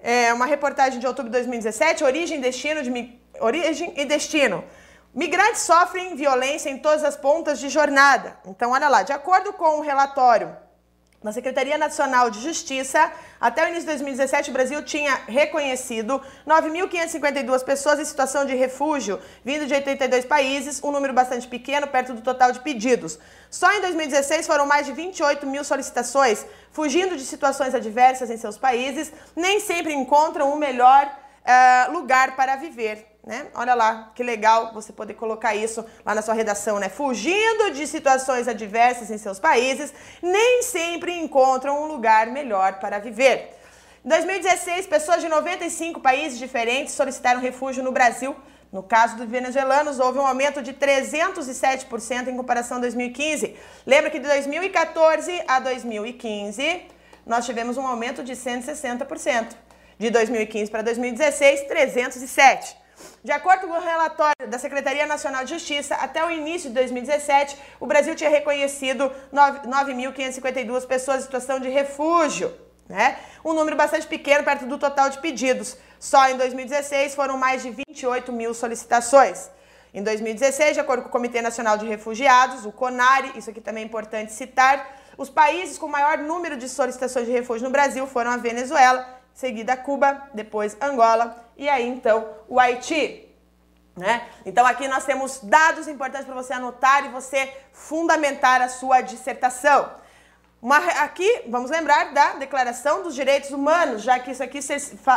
é, 0.00 0.32
uma 0.32 0.46
reportagem 0.46 0.98
de 0.98 1.06
outubro 1.06 1.30
de 1.30 1.36
2017, 1.36 2.02
origem, 2.02 2.40
destino 2.40 2.82
de 2.82 3.20
origem 3.38 3.92
e 3.94 4.06
destino. 4.06 4.64
Migrantes 5.12 5.60
sofrem 5.60 6.16
violência 6.16 6.70
em 6.70 6.78
todas 6.78 7.04
as 7.04 7.14
pontas 7.14 7.58
de 7.58 7.68
jornada. 7.68 8.38
Então, 8.46 8.70
olha 8.70 8.88
lá, 8.88 9.02
de 9.02 9.12
acordo 9.12 9.52
com 9.52 9.80
o 9.80 9.82
relatório 9.82 10.56
na 11.26 11.32
Secretaria 11.32 11.76
Nacional 11.76 12.30
de 12.30 12.40
Justiça, 12.40 13.12
até 13.40 13.64
o 13.64 13.66
início 13.66 13.80
de 13.82 13.86
2017, 13.88 14.50
o 14.50 14.52
Brasil 14.52 14.80
tinha 14.84 15.12
reconhecido 15.26 16.22
9.552 16.46 17.64
pessoas 17.64 17.98
em 17.98 18.04
situação 18.04 18.44
de 18.44 18.54
refúgio, 18.54 19.18
vindo 19.44 19.66
de 19.66 19.74
82 19.74 20.24
países, 20.24 20.80
um 20.84 20.92
número 20.92 21.12
bastante 21.12 21.48
pequeno, 21.48 21.88
perto 21.88 22.14
do 22.14 22.20
total 22.20 22.52
de 22.52 22.60
pedidos. 22.60 23.18
Só 23.50 23.72
em 23.72 23.80
2016 23.80 24.46
foram 24.46 24.66
mais 24.66 24.86
de 24.86 24.92
28 24.92 25.44
mil 25.48 25.64
solicitações, 25.64 26.46
fugindo 26.70 27.16
de 27.16 27.24
situações 27.24 27.74
adversas 27.74 28.30
em 28.30 28.36
seus 28.36 28.56
países, 28.56 29.12
nem 29.34 29.58
sempre 29.58 29.92
encontram 29.92 30.52
o 30.52 30.56
melhor 30.56 31.06
uh, 31.06 31.92
lugar 31.92 32.36
para 32.36 32.54
viver 32.54 33.15
né? 33.26 33.48
Olha 33.54 33.74
lá, 33.74 34.12
que 34.14 34.22
legal 34.22 34.72
você 34.72 34.92
poder 34.92 35.14
colocar 35.14 35.52
isso 35.56 35.84
lá 36.04 36.14
na 36.14 36.22
sua 36.22 36.32
redação, 36.32 36.78
né? 36.78 36.88
Fugindo 36.88 37.72
de 37.72 37.84
situações 37.84 38.46
adversas 38.46 39.10
em 39.10 39.18
seus 39.18 39.40
países, 39.40 39.92
nem 40.22 40.62
sempre 40.62 41.12
encontram 41.12 41.82
um 41.82 41.86
lugar 41.88 42.28
melhor 42.28 42.74
para 42.74 43.00
viver. 43.00 43.52
Em 44.04 44.08
2016, 44.08 44.86
pessoas 44.86 45.20
de 45.20 45.28
95 45.28 46.00
países 46.00 46.38
diferentes 46.38 46.94
solicitaram 46.94 47.40
refúgio 47.40 47.82
no 47.82 47.90
Brasil. 47.90 48.36
No 48.72 48.80
caso 48.80 49.16
dos 49.16 49.28
venezuelanos, 49.28 49.98
houve 49.98 50.20
um 50.20 50.26
aumento 50.26 50.62
de 50.62 50.72
307% 50.72 52.28
em 52.28 52.36
comparação 52.36 52.76
a 52.76 52.80
2015. 52.80 53.56
Lembra 53.84 54.08
que 54.08 54.20
de 54.20 54.28
2014 54.28 55.42
a 55.48 55.58
2015, 55.58 56.82
nós 57.26 57.44
tivemos 57.44 57.76
um 57.76 57.86
aumento 57.86 58.22
de 58.22 58.34
160%. 58.34 59.56
De 59.98 60.10
2015 60.10 60.70
para 60.70 60.82
2016, 60.82 61.62
307%. 61.62 62.85
De 63.22 63.32
acordo 63.32 63.66
com 63.66 63.74
o 63.74 63.80
relatório 63.80 64.48
da 64.48 64.58
Secretaria 64.58 65.06
Nacional 65.06 65.44
de 65.44 65.50
Justiça, 65.50 65.96
até 65.96 66.24
o 66.24 66.30
início 66.30 66.68
de 66.68 66.74
2017, 66.76 67.56
o 67.80 67.86
Brasil 67.86 68.14
tinha 68.14 68.30
reconhecido 68.30 69.12
9.552 69.32 70.86
pessoas 70.86 71.18
em 71.18 71.22
situação 71.22 71.58
de 71.58 71.68
refúgio, 71.68 72.54
né? 72.88 73.18
Um 73.44 73.52
número 73.52 73.76
bastante 73.76 74.06
pequeno 74.06 74.44
perto 74.44 74.66
do 74.66 74.78
total 74.78 75.10
de 75.10 75.18
pedidos. 75.18 75.76
Só 75.98 76.28
em 76.28 76.36
2016 76.36 77.14
foram 77.14 77.36
mais 77.36 77.62
de 77.62 77.70
28 77.70 78.32
mil 78.32 78.54
solicitações. 78.54 79.50
Em 79.92 80.02
2016, 80.02 80.74
de 80.74 80.80
acordo 80.80 81.02
com 81.02 81.08
o 81.08 81.12
Comitê 81.12 81.40
Nacional 81.40 81.78
de 81.78 81.86
Refugiados, 81.86 82.66
o 82.66 82.72
CONARE, 82.72 83.32
isso 83.34 83.50
aqui 83.50 83.60
também 83.60 83.82
é 83.82 83.86
importante 83.86 84.32
citar, 84.32 85.00
os 85.16 85.30
países 85.30 85.78
com 85.78 85.88
maior 85.88 86.18
número 86.18 86.56
de 86.56 86.68
solicitações 86.68 87.26
de 87.26 87.32
refúgio 87.32 87.64
no 87.64 87.72
Brasil 87.72 88.06
foram 88.06 88.30
a 88.30 88.36
Venezuela, 88.36 89.20
seguida 89.32 89.76
Cuba, 89.76 90.28
depois 90.34 90.76
Angola 90.80 91.45
e 91.56 91.68
aí 91.68 91.86
então 91.86 92.28
o 92.48 92.60
Haiti. 92.60 93.22
Né? 93.96 94.28
Então 94.44 94.66
aqui 94.66 94.86
nós 94.88 95.04
temos 95.04 95.40
dados 95.42 95.88
importantes 95.88 96.26
para 96.26 96.34
você 96.34 96.52
anotar 96.52 97.06
e 97.06 97.08
você 97.08 97.50
fundamentar 97.72 98.60
a 98.60 98.68
sua 98.68 99.00
dissertação. 99.00 99.90
Uma, 100.60 100.78
aqui 100.78 101.44
vamos 101.48 101.70
lembrar 101.70 102.12
da 102.12 102.34
Declaração 102.34 103.02
dos 103.02 103.14
Direitos 103.14 103.50
Humanos, 103.50 104.02
já 104.02 104.18
que 104.18 104.30
isso 104.30 104.42
aqui 104.42 104.58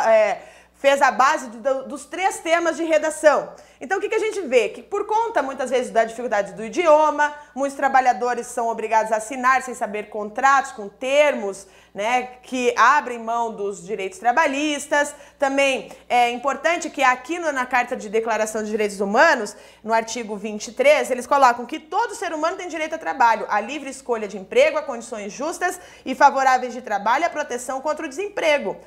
é, 0.06 0.42
fez 0.80 1.02
a 1.02 1.10
base 1.10 1.48
do, 1.48 1.84
dos 1.84 2.06
três 2.06 2.38
temas 2.38 2.76
de 2.76 2.84
redação. 2.84 3.52
Então, 3.78 3.98
o 3.98 4.00
que, 4.00 4.08
que 4.08 4.14
a 4.14 4.18
gente 4.18 4.40
vê? 4.42 4.70
Que 4.70 4.82
por 4.82 5.06
conta, 5.06 5.42
muitas 5.42 5.70
vezes, 5.70 5.90
da 5.90 6.04
dificuldade 6.04 6.54
do 6.54 6.64
idioma, 6.64 7.34
muitos 7.54 7.76
trabalhadores 7.76 8.46
são 8.46 8.68
obrigados 8.68 9.12
a 9.12 9.16
assinar 9.16 9.62
sem 9.62 9.74
saber 9.74 10.08
contratos 10.08 10.72
com 10.72 10.88
termos 10.88 11.66
né, 11.94 12.28
que 12.42 12.74
abrem 12.76 13.18
mão 13.18 13.52
dos 13.54 13.84
direitos 13.84 14.18
trabalhistas. 14.18 15.14
Também 15.38 15.90
é 16.08 16.30
importante 16.30 16.88
que 16.88 17.02
aqui 17.02 17.38
na 17.38 17.66
Carta 17.66 17.94
de 17.94 18.08
Declaração 18.08 18.62
de 18.62 18.70
Direitos 18.70 19.00
Humanos, 19.00 19.54
no 19.84 19.92
artigo 19.92 20.36
23, 20.36 21.10
eles 21.10 21.26
colocam 21.26 21.66
que 21.66 21.78
todo 21.78 22.14
ser 22.14 22.32
humano 22.32 22.56
tem 22.56 22.68
direito 22.68 22.94
a 22.94 22.98
trabalho, 22.98 23.46
a 23.50 23.60
livre 23.60 23.90
escolha 23.90 24.26
de 24.26 24.38
emprego, 24.38 24.78
a 24.78 24.82
condições 24.82 25.32
justas 25.32 25.78
e 26.06 26.14
favoráveis 26.14 26.72
de 26.72 26.80
trabalho 26.80 27.26
a 27.26 27.30
proteção 27.30 27.80
contra 27.80 28.06
o 28.06 28.08
desemprego. 28.08 28.78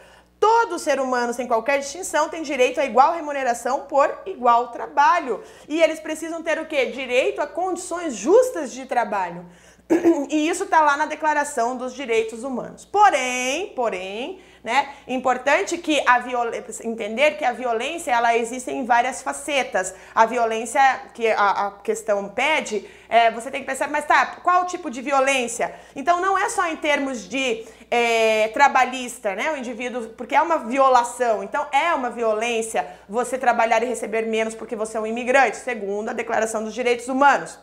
Todo 0.44 0.78
ser 0.78 1.00
humano, 1.00 1.34
sem 1.34 1.48
qualquer 1.48 1.80
distinção, 1.80 2.28
tem 2.28 2.44
direito 2.44 2.78
a 2.78 2.86
igual 2.86 3.14
remuneração 3.14 3.86
por 3.88 4.14
igual 4.26 4.68
trabalho. 4.74 5.42
E 5.70 5.82
eles 5.82 6.02
precisam 6.02 6.44
ter 6.44 6.60
o 6.60 6.66
quê? 6.66 6.88
Direito 6.88 7.42
a 7.42 7.48
condições 7.48 8.14
justas 8.14 8.74
de 8.74 8.86
trabalho. 8.86 9.46
E 10.30 10.50
isso 10.50 10.66
está 10.66 10.82
lá 10.82 10.98
na 10.98 11.06
Declaração 11.06 11.78
dos 11.78 11.94
Direitos 11.94 12.44
Humanos. 12.44 12.84
Porém, 12.84 13.70
porém, 13.70 14.42
né, 14.64 14.90
importante 15.08 15.78
que 15.78 16.02
a 16.08 16.20
violência, 16.20 16.88
entender 16.88 17.32
que 17.32 17.44
a 17.44 17.52
violência 17.52 18.12
ela 18.12 18.38
existe 18.38 18.72
em 18.72 18.86
várias 18.86 19.22
facetas. 19.22 19.94
A 20.16 20.26
violência 20.26 20.82
que 21.14 21.28
a, 21.28 21.68
a 21.68 21.72
questão 21.84 22.30
pede, 22.30 22.88
é, 23.10 23.30
você 23.30 23.52
tem 23.52 23.62
que 23.62 23.68
pensar, 23.68 23.90
mas 23.90 24.06
tá, 24.06 24.26
qual 24.42 24.66
tipo 24.66 24.90
de 24.90 25.02
violência? 25.02 25.74
Então 25.96 26.22
não 26.22 26.38
é 26.38 26.50
só 26.50 26.66
em 26.68 26.78
termos 26.78 27.28
de 27.28 27.66
é, 27.92 28.48
trabalhista, 28.50 29.36
né, 29.36 29.52
o 29.52 29.58
indivíduo, 29.58 30.10
porque 30.10 30.34
é 30.34 30.42
uma 30.42 30.60
violação. 30.60 31.44
Então 31.44 31.68
é 31.72 31.94
uma 31.94 32.10
violência 32.10 32.88
você 33.10 33.38
trabalhar 33.38 33.84
e 33.84 33.86
receber 33.86 34.22
menos 34.24 34.56
porque 34.56 34.78
você 34.78 34.98
é 34.98 35.00
um 35.02 35.08
imigrante, 35.08 35.58
segundo 35.58 36.10
a 36.10 36.14
Declaração 36.14 36.64
dos 36.64 36.74
Direitos 36.74 37.10
Humanos. 37.10 37.60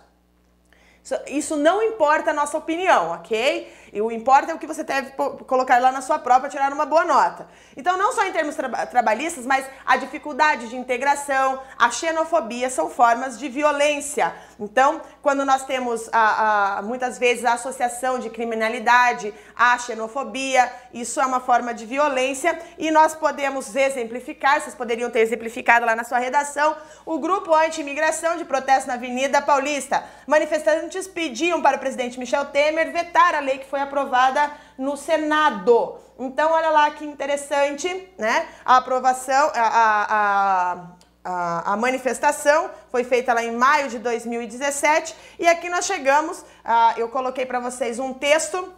Isso 1.27 1.57
não 1.57 1.83
importa 1.83 2.31
a 2.31 2.35
nossa 2.35 2.59
opinião, 2.59 3.13
ok? 3.13 3.73
E 3.93 4.01
o 4.01 4.13
importa 4.13 4.53
é 4.53 4.55
o 4.55 4.59
que 4.59 4.67
você 4.67 4.85
deve 4.85 5.11
colocar 5.47 5.81
lá 5.81 5.91
na 5.91 6.01
sua 6.01 6.19
para 6.19 6.49
tirar 6.49 6.73
uma 6.73 6.87
boa 6.87 7.05
nota. 7.05 7.49
Então, 7.77 7.97
não 7.97 8.13
só 8.13 8.25
em 8.25 8.33
termos 8.33 8.55
tra 8.55 8.87
trabalhistas, 8.87 9.47
mas 9.47 9.67
a 9.85 9.97
dificuldade 9.97 10.69
de 10.69 10.77
integração, 10.77 11.61
a 11.77 11.91
xenofobia 11.91 12.71
são 12.71 12.91
formas 12.91 13.39
de 13.39 13.49
violência. 13.49 14.33
Então, 14.59 15.01
quando 15.23 15.45
nós 15.45 15.65
temos 15.65 16.09
a, 16.13 16.79
a, 16.79 16.83
muitas 16.83 17.19
vezes 17.19 17.45
a 17.45 17.55
associação 17.55 18.19
de 18.19 18.31
criminalidade 18.31 19.35
à 19.57 19.79
xenofobia, 19.79 20.71
isso 20.93 21.21
é 21.21 21.27
uma 21.27 21.41
forma 21.41 21.75
de 21.75 21.85
violência 21.85 22.59
e 22.79 22.91
nós 22.91 23.15
podemos 23.15 23.75
exemplificar, 23.75 24.61
vocês 24.61 24.75
poderiam 24.75 25.11
ter 25.11 25.21
exemplificado 25.21 25.85
lá 25.85 25.95
na 25.95 26.05
sua 26.05 26.19
redação, 26.19 26.77
o 27.05 27.19
grupo 27.19 27.55
anti-imigração 27.55 28.37
de 28.37 28.45
protesto 28.45 28.89
na 28.89 28.95
Avenida 28.95 29.43
Paulista. 29.43 30.05
Manifestantes 30.27 31.07
pediam 31.07 31.61
para 31.61 31.77
o 31.77 31.81
presidente 31.81 32.19
Michel 32.19 32.47
Temer 32.47 32.93
vetar 32.93 33.35
a 33.35 33.41
lei 33.41 33.59
que 33.59 33.67
foi 33.67 33.81
aprovada 33.81 34.51
no 34.79 34.97
Senado. 34.97 35.99
Então, 36.19 36.53
olha 36.53 36.71
lá 36.71 36.91
que 36.91 37.05
interessante, 37.05 38.09
né? 38.19 38.47
A 38.65 38.77
aprovação, 38.77 39.51
a, 39.55 40.07
a, 40.11 40.77
a, 41.65 41.77
manifestação 41.77 42.71
foi 42.91 43.05
feita 43.05 43.33
lá 43.33 43.43
em 43.43 43.53
maio 43.53 43.89
de 43.89 43.99
2017 43.99 45.15
e 45.39 45.47
aqui 45.47 45.69
nós 45.69 45.87
chegamos, 45.87 46.45
eu 46.97 47.09
coloquei 47.09 47.47
para 47.47 47.61
vocês 47.61 47.99
um 47.99 48.13
texto 48.13 48.73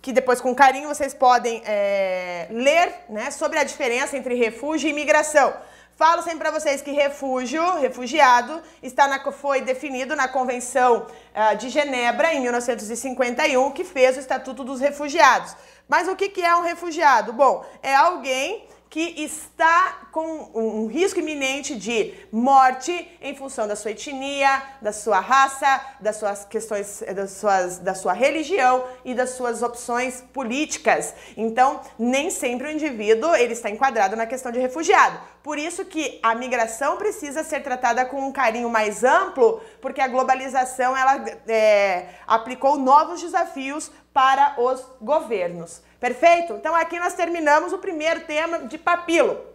que 0.00 0.12
depois 0.12 0.40
com 0.40 0.54
carinho 0.54 0.88
vocês 0.88 1.14
podem 1.14 1.62
é, 1.64 2.48
ler 2.50 2.92
né, 3.08 3.30
sobre 3.30 3.58
a 3.58 3.64
diferença 3.64 4.16
entre 4.16 4.34
refúgio 4.34 4.88
e 4.88 4.90
imigração. 4.90 5.54
Falo 5.94 6.22
sempre 6.22 6.40
para 6.40 6.50
vocês 6.50 6.82
que 6.82 6.90
refúgio, 6.90 7.78
refugiado, 7.78 8.60
está 8.82 9.06
na, 9.06 9.30
foi 9.30 9.60
definido 9.60 10.16
na 10.16 10.26
Convenção 10.26 11.06
uh, 11.06 11.56
de 11.56 11.68
Genebra, 11.68 12.34
em 12.34 12.40
1951, 12.40 13.70
que 13.70 13.84
fez 13.84 14.16
o 14.16 14.20
Estatuto 14.20 14.64
dos 14.64 14.80
Refugiados. 14.80 15.54
Mas 15.88 16.08
o 16.08 16.16
que, 16.16 16.28
que 16.30 16.42
é 16.42 16.56
um 16.56 16.62
refugiado? 16.62 17.32
Bom, 17.32 17.64
é 17.82 17.94
alguém 17.94 18.66
que 18.92 19.14
está 19.22 20.08
com 20.12 20.50
um 20.54 20.86
risco 20.86 21.18
iminente 21.18 21.74
de 21.74 22.12
morte 22.30 22.92
em 23.22 23.34
função 23.34 23.66
da 23.66 23.74
sua 23.74 23.92
etnia, 23.92 24.62
da 24.82 24.92
sua 24.92 25.18
raça, 25.18 25.80
das 25.98 26.16
suas 26.16 26.44
questões, 26.44 27.02
das 27.16 27.30
suas, 27.30 27.78
da 27.78 27.94
sua 27.94 28.12
religião 28.12 28.84
e 29.02 29.14
das 29.14 29.30
suas 29.30 29.62
opções 29.62 30.22
políticas. 30.34 31.14
Então, 31.38 31.80
nem 31.98 32.28
sempre 32.28 32.68
o 32.68 32.70
indivíduo 32.70 33.34
ele 33.34 33.54
está 33.54 33.70
enquadrado 33.70 34.14
na 34.14 34.26
questão 34.26 34.52
de 34.52 34.58
refugiado. 34.58 35.18
Por 35.42 35.58
isso 35.58 35.86
que 35.86 36.20
a 36.22 36.34
migração 36.34 36.98
precisa 36.98 37.42
ser 37.42 37.62
tratada 37.62 38.04
com 38.04 38.20
um 38.20 38.30
carinho 38.30 38.68
mais 38.68 39.02
amplo, 39.02 39.62
porque 39.80 40.02
a 40.02 40.06
globalização 40.06 40.94
ela 40.94 41.24
é, 41.48 42.10
aplicou 42.26 42.76
novos 42.76 43.22
desafios 43.22 43.90
para 44.12 44.54
os 44.58 44.84
governos. 45.00 45.82
Perfeito? 46.00 46.54
Então 46.54 46.74
aqui 46.74 46.98
nós 46.98 47.14
terminamos 47.14 47.72
o 47.72 47.78
primeiro 47.78 48.20
tema 48.20 48.60
de 48.60 48.78
papilo. 48.78 49.52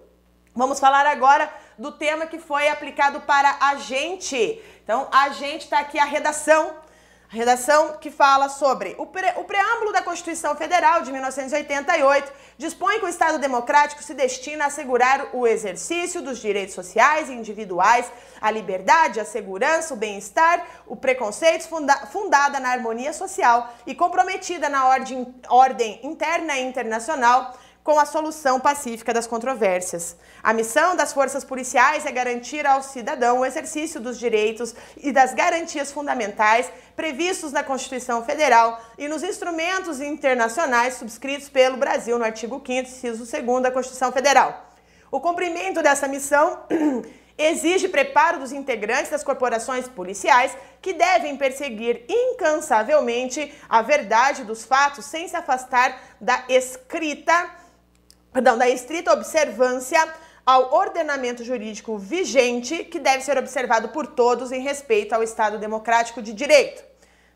Vamos 0.58 0.80
falar 0.80 1.06
agora 1.06 1.54
do 1.78 1.92
tema 1.92 2.26
que 2.26 2.40
foi 2.40 2.68
aplicado 2.68 3.22
para 3.22 3.58
a 3.62 3.76
gente. 3.76 4.60
Então, 4.84 5.08
a 5.12 5.30
gente 5.30 5.66
está 5.66 5.78
aqui 5.78 6.00
a 6.00 6.06
redação 6.06 6.74
redação 7.30 7.98
que 8.00 8.10
fala 8.10 8.48
sobre 8.48 8.96
o, 8.98 9.06
pre, 9.06 9.34
o 9.36 9.44
preâmbulo 9.44 9.92
da 9.92 10.02
Constituição 10.02 10.56
Federal 10.56 11.02
de 11.02 11.12
1988 11.12 12.32
dispõe 12.58 13.00
que 13.00 13.06
o 13.06 13.10
Estado 13.10 13.38
democrático 13.38 14.02
se 14.02 14.14
destina 14.14 14.64
a 14.64 14.68
assegurar 14.68 15.30
o 15.34 15.46
exercício 15.46 16.22
dos 16.22 16.40
direitos 16.40 16.74
sociais 16.74 17.30
e 17.30 17.34
individuais, 17.34 18.10
a 18.40 18.50
liberdade, 18.50 19.20
a 19.20 19.26
segurança, 19.26 19.94
o 19.94 19.98
bem-estar, 19.98 20.66
o 20.88 20.96
preconceito 20.96 21.68
funda, 21.68 21.96
fundada 22.08 22.60
na 22.60 22.70
harmonia 22.70 23.12
social 23.12 23.74
e 23.86 23.94
comprometida 23.94 24.70
na 24.70 24.88
ordem, 24.88 25.36
ordem 25.50 26.00
interna 26.04 26.58
e 26.58 26.64
internacional 26.64 27.54
com 27.84 27.98
a 27.98 28.06
solução 28.06 28.60
pacífica 28.60 29.14
das 29.14 29.26
controvérsias. 29.26 30.18
A 30.48 30.54
missão 30.54 30.96
das 30.96 31.12
forças 31.12 31.44
policiais 31.44 32.06
é 32.06 32.12
garantir 32.20 32.66
ao 32.66 32.82
cidadão 32.82 33.40
o 33.40 33.46
exercício 33.46 34.00
dos 34.00 34.18
direitos 34.18 34.74
e 34.96 35.12
das 35.12 35.34
garantias 35.34 35.92
fundamentais 35.92 36.72
previstos 36.96 37.52
na 37.52 37.66
Constituição 37.66 38.24
Federal 38.24 38.82
e 38.98 39.10
nos 39.10 39.24
instrumentos 39.24 40.00
internacionais 40.00 40.94
subscritos 40.94 41.50
pelo 41.50 41.76
Brasil 41.76 42.18
no 42.18 42.24
artigo 42.24 42.64
5 42.66 42.72
inciso 42.72 43.30
2 43.30 43.62
da 43.62 43.72
Constituição 43.72 44.10
Federal. 44.14 44.72
O 45.12 45.20
cumprimento 45.20 45.84
dessa 45.84 46.08
missão 46.08 46.62
exige 47.38 47.90
preparo 47.90 48.40
dos 48.40 48.54
integrantes 48.54 49.12
das 49.12 49.26
corporações 49.26 49.90
policiais 49.90 50.56
que 50.82 50.94
devem 50.94 51.36
perseguir 51.36 52.06
incansavelmente 52.08 53.54
a 53.68 53.82
verdade 53.82 54.46
dos 54.46 54.64
fatos 54.64 55.04
sem 55.04 55.28
se 55.28 55.36
afastar 55.36 56.02
da 56.22 56.46
escrita 56.48 57.52
perdão, 58.32 58.58
da 58.58 58.70
estrita 58.70 59.12
observância 59.12 60.00
ao 60.48 60.74
ordenamento 60.74 61.44
jurídico 61.44 61.98
vigente, 61.98 62.86
que 62.86 63.00
deve 63.00 63.22
ser 63.22 63.38
observado 63.38 63.90
por 63.90 64.08
todos 64.08 64.50
em 64.50 64.62
respeito 64.62 65.12
ao 65.12 65.22
Estado 65.22 65.58
democrático 65.58 66.22
de 66.22 66.32
direito. 66.32 66.82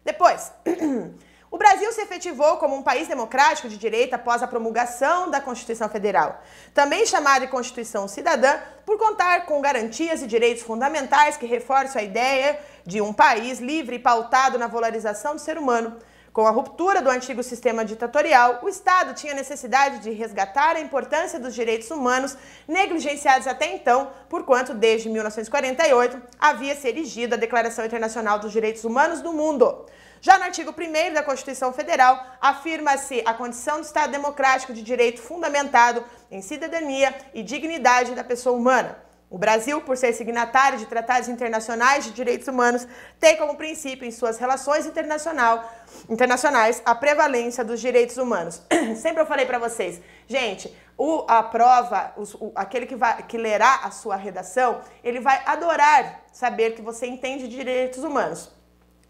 Depois, 0.01 0.53
o 1.51 1.57
Brasil 1.57 1.91
se 1.91 1.99
efetivou 1.99 2.55
como 2.55 2.73
um 2.73 2.81
país 2.81 3.09
democrático 3.09 3.67
de 3.67 3.75
direito 3.75 4.13
após 4.13 4.41
a 4.41 4.47
promulgação 4.47 5.29
da 5.29 5.41
Constituição 5.41 5.89
Federal, 5.89 6.41
também 6.73 7.05
chamada 7.05 7.45
de 7.45 7.51
Constituição 7.51 8.07
Cidadã, 8.07 8.57
por 8.85 8.97
contar 8.97 9.45
com 9.45 9.59
garantias 9.59 10.21
e 10.21 10.25
direitos 10.25 10.63
fundamentais 10.63 11.35
que 11.35 11.45
reforçam 11.45 12.01
a 12.01 12.05
ideia 12.05 12.57
de 12.85 13.01
um 13.01 13.11
país 13.11 13.59
livre 13.59 13.97
e 13.97 13.99
pautado 13.99 14.57
na 14.57 14.67
valorização 14.67 15.35
do 15.35 15.41
ser 15.41 15.57
humano 15.57 15.97
com 16.33 16.47
a 16.47 16.51
ruptura 16.51 17.01
do 17.01 17.09
antigo 17.09 17.43
sistema 17.43 17.83
ditatorial, 17.83 18.59
o 18.63 18.69
Estado 18.69 19.13
tinha 19.13 19.33
necessidade 19.33 19.99
de 19.99 20.11
resgatar 20.11 20.77
a 20.77 20.79
importância 20.79 21.37
dos 21.37 21.53
direitos 21.53 21.91
humanos 21.91 22.37
negligenciados 22.65 23.47
até 23.47 23.75
então, 23.75 24.11
porquanto 24.29 24.73
desde 24.73 25.09
1948 25.09 26.21
havia 26.39 26.75
se 26.75 26.87
erigido 26.87 27.35
a 27.35 27.37
Declaração 27.37 27.85
Internacional 27.85 28.39
dos 28.39 28.51
Direitos 28.51 28.85
Humanos 28.85 29.21
do 29.21 29.33
Mundo. 29.33 29.85
Já 30.21 30.37
no 30.37 30.45
artigo 30.45 30.71
1 30.71 31.13
da 31.13 31.23
Constituição 31.23 31.73
Federal, 31.73 32.23
afirma-se 32.39 33.23
a 33.25 33.33
condição 33.33 33.81
do 33.81 33.85
Estado 33.85 34.11
democrático 34.11 34.71
de 34.71 34.83
direito 34.83 35.19
fundamentado 35.21 36.03
em 36.29 36.41
cidadania 36.41 37.13
e 37.33 37.43
dignidade 37.43 38.15
da 38.15 38.23
pessoa 38.23 38.55
humana. 38.55 39.10
O 39.31 39.37
Brasil, 39.37 39.79
por 39.79 39.95
ser 39.95 40.11
signatário 40.11 40.77
de 40.77 40.85
tratados 40.85 41.29
internacionais 41.29 42.03
de 42.03 42.11
direitos 42.11 42.49
humanos, 42.49 42.85
tem 43.17 43.37
como 43.37 43.55
princípio 43.55 44.05
em 44.05 44.11
suas 44.11 44.37
relações 44.37 44.85
internacional, 44.85 45.71
internacionais 46.09 46.81
a 46.83 46.93
prevalência 46.93 47.63
dos 47.63 47.79
direitos 47.79 48.17
humanos. 48.17 48.61
Sempre 48.97 49.21
eu 49.21 49.25
falei 49.25 49.45
para 49.45 49.57
vocês, 49.57 50.01
gente, 50.27 50.75
o, 50.97 51.23
a 51.29 51.41
prova, 51.41 52.13
o, 52.17 52.51
aquele 52.53 52.85
que, 52.85 52.97
vai, 52.97 53.23
que 53.23 53.37
lerá 53.37 53.79
a 53.83 53.91
sua 53.91 54.17
redação, 54.17 54.81
ele 55.01 55.21
vai 55.21 55.41
adorar 55.45 56.25
saber 56.33 56.71
que 56.71 56.81
você 56.81 57.07
entende 57.07 57.47
de 57.47 57.55
direitos 57.55 58.03
humanos. 58.03 58.51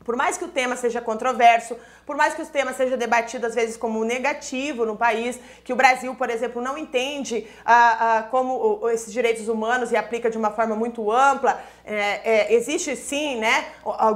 Por 0.03 0.15
mais 0.15 0.37
que 0.37 0.45
o 0.45 0.47
tema 0.47 0.75
seja 0.75 0.99
controverso, 0.99 1.77
por 2.05 2.15
mais 2.15 2.33
que 2.33 2.41
o 2.41 2.45
tema 2.45 2.73
seja 2.73 2.97
debatido 2.97 3.45
às 3.45 3.53
vezes 3.53 3.77
como 3.77 4.03
negativo 4.03 4.85
no 4.85 4.97
país, 4.97 5.39
que 5.63 5.71
o 5.71 5.75
Brasil, 5.75 6.15
por 6.15 6.29
exemplo, 6.29 6.61
não 6.61 6.77
entende 6.77 7.47
ah, 7.63 8.17
ah, 8.17 8.23
como 8.23 8.89
esses 8.89 9.13
direitos 9.13 9.47
humanos 9.47 9.91
e 9.91 9.95
aplica 9.95 10.29
de 10.29 10.37
uma 10.37 10.51
forma 10.51 10.75
muito 10.75 11.11
ampla, 11.11 11.61
é, 11.85 12.51
é, 12.51 12.53
existe 12.53 12.95
sim, 12.95 13.37
né, 13.37 13.65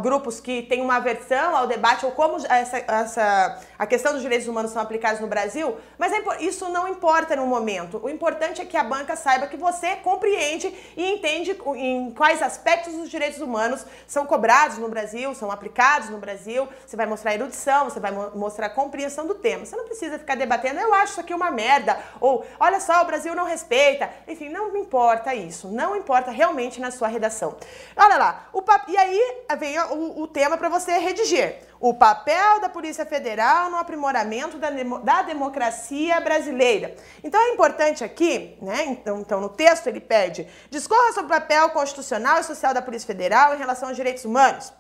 grupos 0.02 0.40
que 0.40 0.64
têm 0.64 0.82
uma 0.82 0.98
aversão 0.98 1.56
ao 1.56 1.68
debate 1.68 2.06
ou 2.06 2.12
como 2.12 2.38
essa, 2.48 2.78
essa, 2.78 3.62
a 3.78 3.86
questão 3.86 4.14
dos 4.14 4.22
direitos 4.22 4.48
humanos 4.48 4.72
são 4.72 4.82
aplicados 4.82 5.20
no 5.20 5.28
Brasil, 5.28 5.76
mas 5.98 6.12
é, 6.12 6.22
isso 6.40 6.70
não 6.70 6.88
importa 6.88 7.36
no 7.36 7.46
momento. 7.46 8.00
O 8.04 8.10
importante 8.10 8.62
é 8.62 8.66
que 8.66 8.78
a 8.78 8.84
banca 8.84 9.16
saiba 9.16 9.48
que 9.48 9.58
você 9.58 9.96
compreende 9.98 10.74
e 10.96 11.12
entende 11.12 11.58
em 11.76 12.12
quais 12.12 12.42
aspectos 12.42 12.94
os 12.96 13.10
direitos 13.10 13.42
humanos 13.42 13.86
são 14.08 14.26
cobrados 14.26 14.78
no 14.78 14.88
Brasil, 14.88 15.34
são 15.36 15.52
aplicados 15.52 16.10
no 16.10 16.18
Brasil. 16.18 16.68
Você 16.86 16.96
vai 16.96 17.06
mostrar 17.06 17.34
erudição, 17.34 17.86
você 17.86 18.00
vai 18.00 18.12
mostrar 18.12 18.70
compreensão 18.70 19.28
do 19.28 19.36
tema. 19.36 19.66
Você 19.66 19.76
não 19.76 19.86
precisa 19.86 20.18
ficar 20.18 20.36
debatendo, 20.36 20.80
eu 20.80 20.94
acho 20.94 21.14
isso 21.14 21.22
aqui 21.22 21.34
uma 21.34 21.52
merda, 21.52 21.98
ou 22.20 22.46
olha 22.60 22.80
só, 22.80 23.02
o 23.02 23.06
Brasil 23.06 23.36
não 23.36 23.46
respeita. 23.46 24.10
Enfim, 24.28 24.50
não 24.50 24.76
importa 24.76 25.34
isso. 25.34 25.68
Não 25.68 25.96
importa 25.96 26.32
realmente 26.32 26.80
na 26.80 26.92
sua 26.92 27.08
redação. 27.08 27.56
Olha 27.96 28.18
lá, 28.18 28.50
o 28.54 28.62
pap... 28.62 28.90
e 28.90 28.98
aí 28.98 29.44
vem 29.58 29.80
o, 29.80 30.22
o 30.22 30.28
tema 30.28 30.58
para 30.58 30.70
você 30.70 30.98
redigir. 30.98 31.56
O 31.80 31.94
papel 31.94 32.62
da 32.62 32.70
Polícia 32.70 33.06
Federal 33.06 33.70
no 33.70 33.78
aprimoramento 33.78 34.58
da, 34.58 34.70
da 35.04 35.22
democracia 35.22 36.20
brasileira. 36.22 36.96
Então 37.24 37.40
é 37.42 37.50
importante 37.50 38.04
aqui, 38.04 38.58
né? 38.62 38.86
Então, 38.86 39.20
então 39.20 39.42
no 39.42 39.50
texto 39.50 39.88
ele 39.88 40.00
pede: 40.00 40.48
discorra 40.70 41.12
sobre 41.12 41.26
o 41.26 41.40
papel 41.40 41.70
constitucional 41.72 42.40
e 42.40 42.44
social 42.44 42.74
da 42.74 42.82
Polícia 42.82 43.08
Federal 43.08 43.56
em 43.56 43.58
relação 43.58 43.90
aos 43.90 43.98
direitos 43.98 44.26
humanos. 44.26 44.72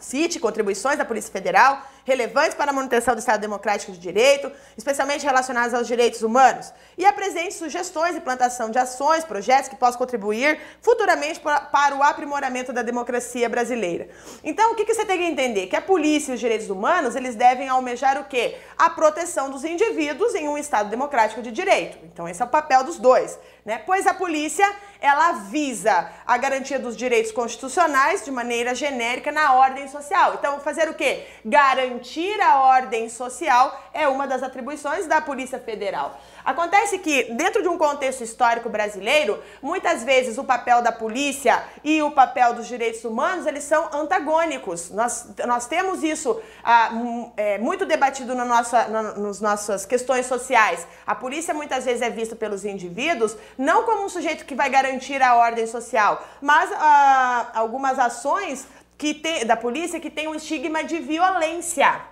Cite 0.00 0.40
contribuições 0.40 0.98
da 0.98 1.04
Polícia 1.04 1.30
Federal 1.30 1.82
relevantes 2.04 2.54
para 2.54 2.70
a 2.70 2.74
manutenção 2.74 3.14
do 3.14 3.18
Estado 3.18 3.40
Democrático 3.40 3.92
de 3.92 3.98
Direito, 3.98 4.50
especialmente 4.76 5.24
relacionadas 5.24 5.74
aos 5.74 5.86
direitos 5.86 6.22
humanos, 6.22 6.72
e 6.98 7.04
apresente 7.04 7.54
sugestões 7.54 8.16
e 8.16 8.20
plantação 8.20 8.70
de 8.70 8.78
ações, 8.78 9.24
projetos 9.24 9.68
que 9.68 9.76
possam 9.76 9.98
contribuir 9.98 10.58
futuramente 10.80 11.40
para 11.40 11.94
o 11.94 12.02
aprimoramento 12.02 12.72
da 12.72 12.82
democracia 12.82 13.48
brasileira. 13.48 14.08
Então, 14.42 14.72
o 14.72 14.74
que, 14.74 14.92
você 14.92 15.04
tem 15.04 15.18
que 15.18 15.24
entender? 15.24 15.66
Que 15.66 15.76
a 15.76 15.82
polícia 15.82 16.32
e 16.32 16.34
os 16.34 16.40
direitos 16.40 16.68
humanos, 16.68 17.14
eles 17.14 17.36
devem 17.36 17.68
almejar 17.68 18.20
o 18.20 18.24
quê? 18.24 18.56
A 18.76 18.90
proteção 18.90 19.50
dos 19.50 19.64
indivíduos 19.64 20.34
em 20.34 20.48
um 20.48 20.58
Estado 20.58 20.90
democrático 20.90 21.42
de 21.42 21.52
direito. 21.52 21.98
Então, 22.04 22.28
esse 22.28 22.42
é 22.42 22.44
o 22.44 22.48
papel 22.48 22.82
dos 22.82 22.98
dois, 22.98 23.38
né? 23.64 23.78
Pois 23.84 24.06
a 24.06 24.14
polícia 24.14 24.68
ela 25.00 25.32
visa 25.32 26.10
a 26.26 26.36
garantia 26.36 26.78
dos 26.78 26.96
direitos 26.96 27.32
constitucionais 27.32 28.24
de 28.24 28.30
maneira 28.30 28.74
genérica 28.74 29.32
na 29.32 29.54
ordem 29.54 29.88
social. 29.88 30.34
Então, 30.34 30.60
fazer 30.60 30.88
o 30.88 30.94
quê? 30.94 31.26
Garantir 31.44 32.40
a 32.40 32.60
ordem 32.60 33.08
social 33.08 33.80
é 33.94 34.06
uma 34.08 34.26
das 34.26 34.42
atribuições 34.42 35.06
da 35.06 35.20
Polícia 35.20 35.58
Federal. 35.58 36.20
Acontece 36.44 36.98
que, 36.98 37.24
dentro 37.34 37.62
de 37.62 37.68
um 37.68 37.76
contexto 37.76 38.22
histórico 38.22 38.68
brasileiro, 38.68 39.42
muitas 39.62 40.04
vezes 40.04 40.38
o 40.38 40.44
papel 40.44 40.82
da 40.82 40.92
polícia 40.92 41.62
e 41.84 42.02
o 42.02 42.10
papel 42.10 42.54
dos 42.54 42.66
direitos 42.66 43.04
humanos, 43.04 43.46
eles 43.46 43.64
são 43.64 43.88
antagônicos. 43.92 44.90
Nós, 44.90 45.28
nós 45.46 45.66
temos 45.66 46.02
isso 46.02 46.40
ah, 46.64 46.90
é, 47.36 47.58
muito 47.58 47.84
debatido 47.84 48.34
no 48.34 48.44
nossa, 48.44 48.88
no, 48.88 49.26
nas 49.26 49.40
nossas 49.40 49.84
questões 49.84 50.26
sociais. 50.26 50.86
A 51.06 51.14
polícia 51.14 51.52
muitas 51.52 51.84
vezes 51.84 52.02
é 52.02 52.10
vista 52.10 52.34
pelos 52.34 52.64
indivíduos 52.64 53.36
não 53.58 53.84
como 53.84 54.04
um 54.04 54.08
sujeito 54.08 54.44
que 54.44 54.54
vai 54.54 54.70
garantir 54.70 55.22
a 55.22 55.34
ordem 55.34 55.66
social, 55.66 56.24
mas 56.40 56.70
ah, 56.72 57.50
algumas 57.54 57.98
ações 57.98 58.66
que 58.96 59.14
tem, 59.14 59.46
da 59.46 59.56
polícia 59.56 59.98
que 59.98 60.10
tem 60.10 60.28
um 60.28 60.34
estigma 60.34 60.84
de 60.84 60.98
violência, 60.98 62.02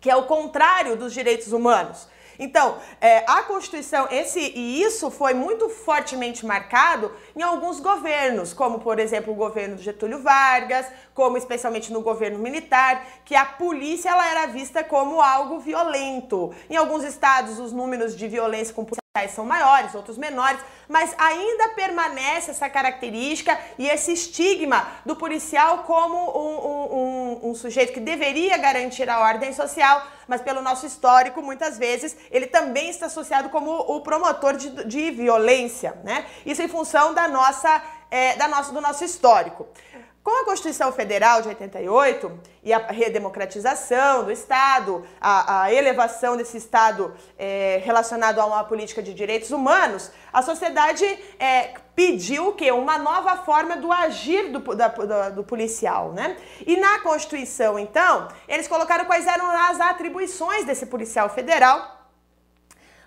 que 0.00 0.10
é 0.10 0.16
o 0.16 0.24
contrário 0.24 0.96
dos 0.96 1.12
direitos 1.12 1.52
humanos. 1.52 2.08
Então, 2.38 2.78
é, 3.00 3.24
a 3.26 3.42
Constituição, 3.42 4.08
esse 4.10 4.40
e 4.40 4.82
isso 4.82 5.10
foi 5.10 5.34
muito 5.34 5.68
fortemente 5.68 6.44
marcado 6.44 7.12
em 7.34 7.42
alguns 7.42 7.80
governos, 7.80 8.52
como 8.52 8.78
por 8.80 8.98
exemplo 8.98 9.32
o 9.32 9.36
governo 9.36 9.78
Getúlio 9.78 10.22
Vargas, 10.22 10.86
como 11.14 11.36
especialmente 11.36 11.92
no 11.92 12.00
governo 12.00 12.38
militar, 12.38 13.06
que 13.24 13.34
a 13.34 13.44
polícia 13.44 14.10
ela 14.10 14.30
era 14.30 14.46
vista 14.46 14.84
como 14.84 15.20
algo 15.20 15.58
violento. 15.58 16.54
Em 16.68 16.76
alguns 16.76 17.04
estados, 17.04 17.58
os 17.58 17.72
números 17.72 18.16
de 18.16 18.28
violência 18.28 18.74
com 18.74 18.84
policiais 18.84 19.05
são 19.28 19.44
maiores, 19.44 19.94
outros 19.94 20.18
menores, 20.18 20.60
mas 20.88 21.14
ainda 21.18 21.70
permanece 21.70 22.50
essa 22.50 22.68
característica 22.68 23.58
e 23.78 23.88
esse 23.88 24.12
estigma 24.12 24.86
do 25.04 25.16
policial 25.16 25.78
como 25.78 26.16
um, 26.16 26.56
um, 26.66 27.46
um, 27.46 27.50
um 27.50 27.54
sujeito 27.54 27.92
que 27.92 28.00
deveria 28.00 28.56
garantir 28.56 29.08
a 29.08 29.20
ordem 29.20 29.52
social, 29.52 30.06
mas 30.28 30.40
pelo 30.40 30.60
nosso 30.60 30.86
histórico, 30.86 31.42
muitas 31.42 31.78
vezes, 31.78 32.16
ele 32.30 32.46
também 32.46 32.90
está 32.90 33.06
associado 33.06 33.48
como 33.48 33.70
o 33.70 34.00
promotor 34.00 34.56
de, 34.56 34.84
de 34.84 35.10
violência, 35.10 35.96
né? 36.04 36.26
Isso 36.44 36.62
em 36.62 36.68
função 36.68 37.14
da 37.14 37.28
nossa, 37.28 37.82
é, 38.10 38.36
da 38.36 38.48
nosso, 38.48 38.72
do 38.72 38.80
nosso 38.80 39.04
histórico. 39.04 39.66
Com 40.26 40.42
a 40.42 40.44
Constituição 40.44 40.90
Federal 40.90 41.40
de 41.40 41.46
88 41.46 42.40
e 42.64 42.72
a 42.72 42.78
redemocratização 42.78 44.24
do 44.24 44.32
Estado, 44.32 45.06
a, 45.20 45.62
a 45.62 45.72
elevação 45.72 46.36
desse 46.36 46.56
Estado 46.56 47.14
é, 47.38 47.80
relacionado 47.84 48.40
a 48.40 48.44
uma 48.44 48.64
política 48.64 49.00
de 49.00 49.14
direitos 49.14 49.52
humanos, 49.52 50.10
a 50.32 50.42
sociedade 50.42 51.04
é, 51.38 51.74
pediu 51.94 52.48
o 52.48 52.54
quê? 52.54 52.72
Uma 52.72 52.98
nova 52.98 53.36
forma 53.44 53.76
do 53.76 53.92
agir 53.92 54.50
do, 54.50 54.74
da, 54.74 54.88
do, 54.88 55.36
do 55.36 55.44
policial, 55.44 56.10
né? 56.10 56.36
E 56.66 56.76
na 56.76 56.98
Constituição, 56.98 57.78
então, 57.78 58.26
eles 58.48 58.66
colocaram 58.66 59.04
quais 59.04 59.28
eram 59.28 59.48
as 59.48 59.80
atribuições 59.80 60.64
desse 60.64 60.86
policial 60.86 61.28
federal, 61.28 62.04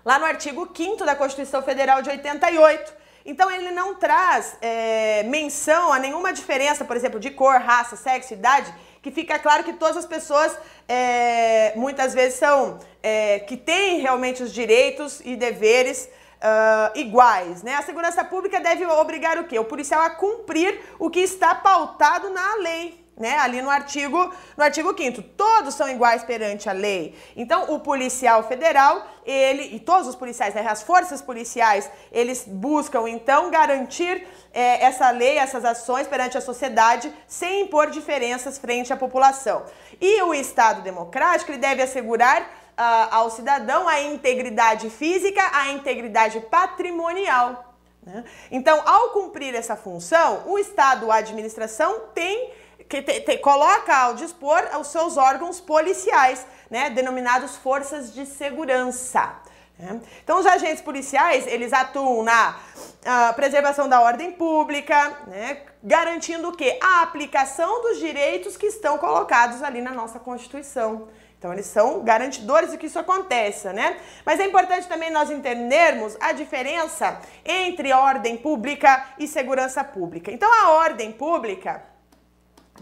lá 0.02 0.18
no 0.18 0.24
artigo 0.24 0.66
5 0.74 1.04
da 1.04 1.14
Constituição 1.14 1.60
Federal 1.60 2.00
de 2.00 2.08
88. 2.08 2.98
Então 3.24 3.50
ele 3.50 3.70
não 3.70 3.94
traz 3.94 4.56
é, 4.60 5.22
menção 5.24 5.92
a 5.92 5.98
nenhuma 5.98 6.32
diferença, 6.32 6.84
por 6.84 6.96
exemplo, 6.96 7.20
de 7.20 7.30
cor, 7.30 7.60
raça, 7.60 7.96
sexo, 7.96 8.34
idade, 8.34 8.72
que 9.02 9.10
fica 9.10 9.38
claro 9.38 9.64
que 9.64 9.74
todas 9.74 9.96
as 9.96 10.06
pessoas 10.06 10.56
é, 10.88 11.72
muitas 11.76 12.14
vezes 12.14 12.38
são 12.38 12.78
é, 13.02 13.40
que 13.40 13.56
têm 13.56 14.00
realmente 14.00 14.42
os 14.42 14.52
direitos 14.52 15.20
e 15.24 15.36
deveres 15.36 16.08
uh, 16.40 16.98
iguais. 16.98 17.62
Né? 17.62 17.74
A 17.74 17.82
segurança 17.82 18.24
pública 18.24 18.60
deve 18.60 18.84
obrigar 18.86 19.38
o 19.38 19.44
quê? 19.44 19.58
O 19.58 19.64
policial 19.64 20.02
a 20.02 20.10
cumprir 20.10 20.80
o 20.98 21.10
que 21.10 21.20
está 21.20 21.54
pautado 21.54 22.30
na 22.30 22.56
lei 22.56 23.00
né? 23.20 23.38
Ali 23.38 23.60
no 23.60 23.68
artigo, 23.68 24.34
no 24.56 24.64
artigo 24.64 24.96
5 24.96 25.22
todos 25.36 25.74
são 25.74 25.88
iguais 25.88 26.24
perante 26.24 26.68
a 26.68 26.72
lei. 26.72 27.14
Então, 27.36 27.72
o 27.74 27.78
policial 27.78 28.42
federal, 28.42 29.06
ele 29.26 29.76
e 29.76 29.78
todos 29.78 30.08
os 30.08 30.16
policiais, 30.16 30.54
né, 30.54 30.66
as 30.66 30.82
forças 30.82 31.20
policiais, 31.20 31.88
eles 32.10 32.44
buscam 32.46 33.06
então 33.08 33.50
garantir 33.50 34.26
é, 34.54 34.82
essa 34.84 35.10
lei, 35.10 35.36
essas 35.36 35.64
ações 35.64 36.08
perante 36.08 36.38
a 36.38 36.40
sociedade, 36.40 37.12
sem 37.28 37.62
impor 37.62 37.90
diferenças 37.90 38.56
frente 38.58 38.90
à 38.90 38.96
população. 38.96 39.64
E 40.00 40.22
o 40.22 40.32
Estado 40.32 40.80
democrático, 40.80 41.52
ele 41.52 41.58
deve 41.58 41.82
assegurar 41.82 42.40
uh, 42.42 43.08
ao 43.10 43.30
cidadão 43.30 43.86
a 43.86 44.00
integridade 44.00 44.88
física, 44.88 45.42
a 45.52 45.68
integridade 45.72 46.40
patrimonial. 46.40 47.74
Né? 48.02 48.24
Então, 48.50 48.82
ao 48.86 49.10
cumprir 49.10 49.54
essa 49.54 49.76
função, 49.76 50.44
o 50.46 50.58
Estado, 50.58 51.12
a 51.12 51.16
administração, 51.16 52.06
tem 52.14 52.50
que 52.90 53.00
te, 53.00 53.20
te, 53.20 53.38
coloca 53.38 53.96
ao 53.96 54.14
dispor 54.14 54.60
os 54.80 54.88
seus 54.88 55.16
órgãos 55.16 55.60
policiais, 55.60 56.44
né, 56.68 56.90
denominados 56.90 57.56
forças 57.56 58.12
de 58.12 58.26
segurança. 58.26 59.32
Né? 59.78 60.00
Então, 60.24 60.40
os 60.40 60.44
agentes 60.44 60.82
policiais, 60.82 61.46
eles 61.46 61.72
atuam 61.72 62.24
na 62.24 62.50
uh, 62.50 63.34
preservação 63.34 63.88
da 63.88 64.00
ordem 64.00 64.32
pública, 64.32 65.18
né, 65.28 65.62
garantindo 65.84 66.48
o 66.48 66.52
quê? 66.52 66.80
A 66.82 67.02
aplicação 67.02 67.80
dos 67.80 68.00
direitos 68.00 68.56
que 68.56 68.66
estão 68.66 68.98
colocados 68.98 69.62
ali 69.62 69.80
na 69.80 69.92
nossa 69.92 70.18
Constituição. 70.18 71.08
Então, 71.38 71.52
eles 71.52 71.66
são 71.66 72.02
garantidores 72.02 72.72
de 72.72 72.76
que 72.76 72.86
isso 72.86 72.98
aconteça, 72.98 73.72
né? 73.72 73.98
Mas 74.26 74.38
é 74.40 74.44
importante 74.44 74.86
também 74.86 75.10
nós 75.10 75.30
entendermos 75.30 76.14
a 76.20 76.32
diferença 76.32 77.18
entre 77.46 77.94
ordem 77.94 78.36
pública 78.36 79.06
e 79.18 79.26
segurança 79.26 79.82
pública. 79.82 80.30
Então, 80.30 80.52
a 80.52 80.72
ordem 80.72 81.10
pública 81.12 81.82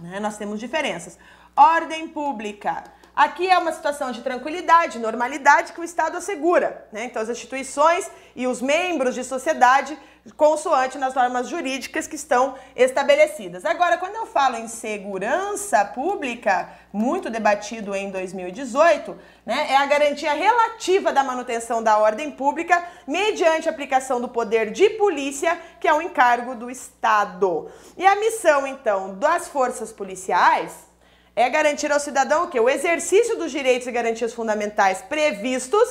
né? 0.03 0.21
Nós 0.21 0.37
temos 0.37 0.61
diferenças. 0.61 1.19
Ordem 1.57 2.09
pública. 2.09 2.85
Aqui 3.19 3.51
é 3.51 3.59
uma 3.59 3.73
situação 3.73 4.13
de 4.13 4.23
tranquilidade, 4.23 4.97
normalidade 4.97 5.73
que 5.73 5.81
o 5.81 5.83
Estado 5.83 6.17
assegura. 6.17 6.87
Né? 6.93 7.07
Então, 7.07 7.21
as 7.21 7.29
instituições 7.29 8.09
e 8.37 8.47
os 8.47 8.63
membros 8.63 9.13
de 9.13 9.25
sociedade 9.25 9.99
consoante 10.37 10.99
nas 10.99 11.15
normas 11.15 11.49
jurídicas 11.49 12.07
que 12.07 12.15
estão 12.15 12.55
estabelecidas. 12.77 13.65
Agora, 13.65 13.99
quando 13.99 14.15
eu 14.15 14.25
falo 14.25 14.55
em 14.55 14.69
segurança 14.69 15.85
pública, 15.85 16.69
muito 16.93 17.29
debatido 17.29 17.93
em 17.93 18.09
2018, 18.09 19.19
né, 19.45 19.67
é 19.69 19.77
a 19.77 19.87
garantia 19.87 20.33
relativa 20.35 21.13
da 21.13 21.25
manutenção 21.25 21.83
da 21.83 21.99
ordem 21.99 22.31
pública 22.31 22.85
mediante 23.05 23.69
aplicação 23.69 24.21
do 24.21 24.29
poder 24.29 24.71
de 24.71 24.91
polícia, 24.91 25.59
que 25.81 25.89
é 25.89 25.93
um 25.93 26.03
encargo 26.03 26.55
do 26.55 26.71
Estado. 26.71 27.69
E 27.97 28.07
a 28.07 28.15
missão, 28.15 28.65
então, 28.65 29.19
das 29.19 29.49
forças 29.49 29.93
policiais 29.93 30.87
é 31.39 31.49
garantir 31.49 31.93
ao 31.93 32.01
cidadão 32.01 32.49
que 32.49 32.59
o 32.59 32.69
exercício 32.69 33.39
dos 33.39 33.53
direitos 33.53 33.87
e 33.87 33.93
garantias 33.93 34.35
fundamentais 34.35 35.03
previstos 35.03 35.89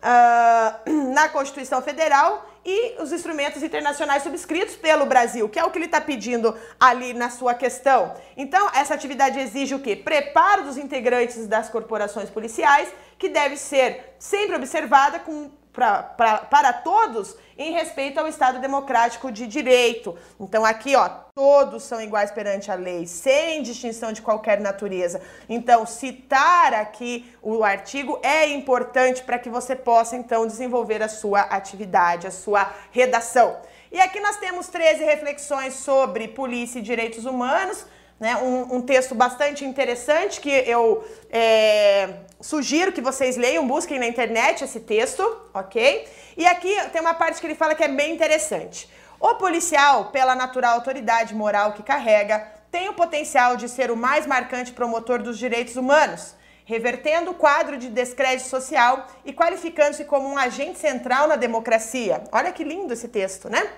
uh, 0.00 0.90
na 1.12 1.28
Constituição 1.28 1.82
Federal 1.82 2.46
e 2.64 2.96
os 2.98 3.12
instrumentos 3.12 3.62
internacionais 3.62 4.22
subscritos 4.22 4.76
pelo 4.76 5.04
Brasil, 5.04 5.50
que 5.50 5.58
é 5.58 5.64
o 5.64 5.70
que 5.70 5.76
ele 5.76 5.84
está 5.84 6.00
pedindo 6.00 6.56
ali 6.78 7.12
na 7.12 7.28
sua 7.28 7.52
questão. 7.52 8.14
Então, 8.34 8.70
essa 8.74 8.94
atividade 8.94 9.38
exige 9.38 9.74
o 9.74 9.80
quê? 9.80 9.94
Preparo 9.94 10.64
dos 10.64 10.78
integrantes 10.78 11.46
das 11.46 11.68
corporações 11.68 12.30
policiais, 12.30 12.88
que 13.18 13.28
deve 13.28 13.58
ser 13.58 14.14
sempre 14.18 14.56
observada 14.56 15.18
com 15.18 15.50
pra, 15.74 16.02
pra, 16.02 16.38
para 16.38 16.72
todos 16.72 17.36
em 17.60 17.72
respeito 17.72 18.18
ao 18.18 18.26
Estado 18.26 18.58
democrático 18.58 19.30
de 19.30 19.46
direito. 19.46 20.16
Então 20.40 20.64
aqui, 20.64 20.96
ó, 20.96 21.06
todos 21.34 21.82
são 21.82 22.00
iguais 22.00 22.30
perante 22.30 22.70
a 22.70 22.74
lei, 22.74 23.06
sem 23.06 23.62
distinção 23.62 24.12
de 24.12 24.22
qualquer 24.22 24.58
natureza. 24.58 25.20
Então, 25.46 25.84
citar 25.84 26.72
aqui 26.72 27.30
o 27.42 27.62
artigo 27.62 28.18
é 28.22 28.48
importante 28.48 29.22
para 29.22 29.38
que 29.38 29.50
você 29.50 29.76
possa 29.76 30.16
então 30.16 30.46
desenvolver 30.46 31.02
a 31.02 31.08
sua 31.08 31.40
atividade, 31.40 32.26
a 32.26 32.30
sua 32.30 32.72
redação. 32.90 33.58
E 33.92 34.00
aqui 34.00 34.20
nós 34.20 34.38
temos 34.38 34.68
13 34.68 35.04
reflexões 35.04 35.74
sobre 35.74 36.28
polícia 36.28 36.78
e 36.78 36.82
direitos 36.82 37.26
humanos 37.26 37.84
né, 38.20 38.36
um, 38.36 38.76
um, 38.76 38.82
texto 38.82 39.14
bastante 39.14 39.64
interessante 39.64 40.42
que 40.42 40.50
eu 40.50 41.02
é, 41.30 42.16
sugiro 42.38 42.92
que 42.92 43.00
vocês 43.00 43.34
leiam, 43.38 43.66
busquem 43.66 43.98
na 43.98 44.06
internet 44.06 44.62
esse 44.62 44.80
texto, 44.80 45.22
ok? 45.54 46.06
E 46.36 46.46
aqui 46.46 46.74
tem 46.92 47.00
uma 47.00 47.14
parte 47.14 47.40
que 47.40 47.46
ele 47.46 47.54
fala 47.54 47.74
que 47.74 47.84
é 47.84 47.88
bem 47.88 48.12
interessante. 48.12 48.88
O 49.18 49.34
policial, 49.34 50.06
pela 50.06 50.34
natural 50.34 50.74
autoridade 50.74 51.34
moral 51.34 51.72
que 51.72 51.82
carrega, 51.82 52.46
tem 52.70 52.88
o 52.88 52.94
potencial 52.94 53.56
de 53.56 53.68
ser 53.68 53.90
o 53.90 53.96
mais 53.96 54.26
marcante 54.26 54.72
promotor 54.72 55.22
dos 55.22 55.38
direitos 55.38 55.76
humanos 55.76 56.34
revertendo 56.70 57.32
o 57.32 57.34
quadro 57.34 57.76
de 57.76 57.88
descrédito 57.88 58.48
social 58.48 59.08
e 59.24 59.32
qualificando-se 59.32 60.04
como 60.04 60.28
um 60.28 60.38
agente 60.38 60.78
central 60.78 61.26
na 61.26 61.34
democracia. 61.34 62.22
Olha 62.30 62.52
que 62.52 62.62
lindo 62.62 62.92
esse 62.92 63.08
texto, 63.08 63.50
né? 63.50 63.68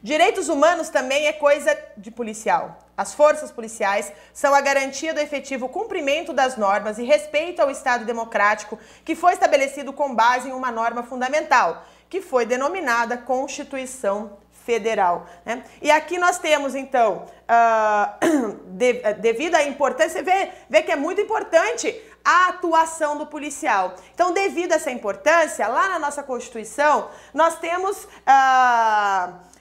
Direitos 0.00 0.48
humanos 0.48 0.90
também 0.90 1.26
é 1.26 1.32
coisa 1.32 1.76
de 1.96 2.12
policial. 2.12 2.81
As 2.96 3.14
forças 3.14 3.50
policiais 3.50 4.12
são 4.34 4.54
a 4.54 4.60
garantia 4.60 5.14
do 5.14 5.20
efetivo 5.20 5.68
cumprimento 5.68 6.32
das 6.32 6.56
normas 6.56 6.98
e 6.98 7.04
respeito 7.04 7.60
ao 7.60 7.70
Estado 7.70 8.04
democrático 8.04 8.78
que 9.04 9.14
foi 9.14 9.32
estabelecido 9.32 9.92
com 9.92 10.14
base 10.14 10.48
em 10.48 10.52
uma 10.52 10.70
norma 10.70 11.02
fundamental, 11.02 11.84
que 12.08 12.20
foi 12.20 12.44
denominada 12.44 13.16
Constituição 13.16 14.36
Federal. 14.64 15.26
Né? 15.44 15.64
E 15.80 15.90
aqui 15.90 16.18
nós 16.18 16.38
temos, 16.38 16.74
então, 16.74 17.24
uh, 17.48 18.56
de, 18.76 18.92
devido 19.14 19.54
à 19.54 19.64
importância, 19.64 20.18
você 20.18 20.22
vê, 20.22 20.50
vê 20.68 20.82
que 20.82 20.92
é 20.92 20.96
muito 20.96 21.20
importante 21.20 22.00
a 22.24 22.48
atuação 22.48 23.16
do 23.16 23.26
policial. 23.26 23.94
Então, 24.14 24.32
devido 24.32 24.72
a 24.72 24.76
essa 24.76 24.90
importância, 24.90 25.66
lá 25.66 25.88
na 25.88 25.98
nossa 25.98 26.22
Constituição, 26.22 27.08
nós 27.32 27.58
temos. 27.58 28.04
Uh, 28.04 29.51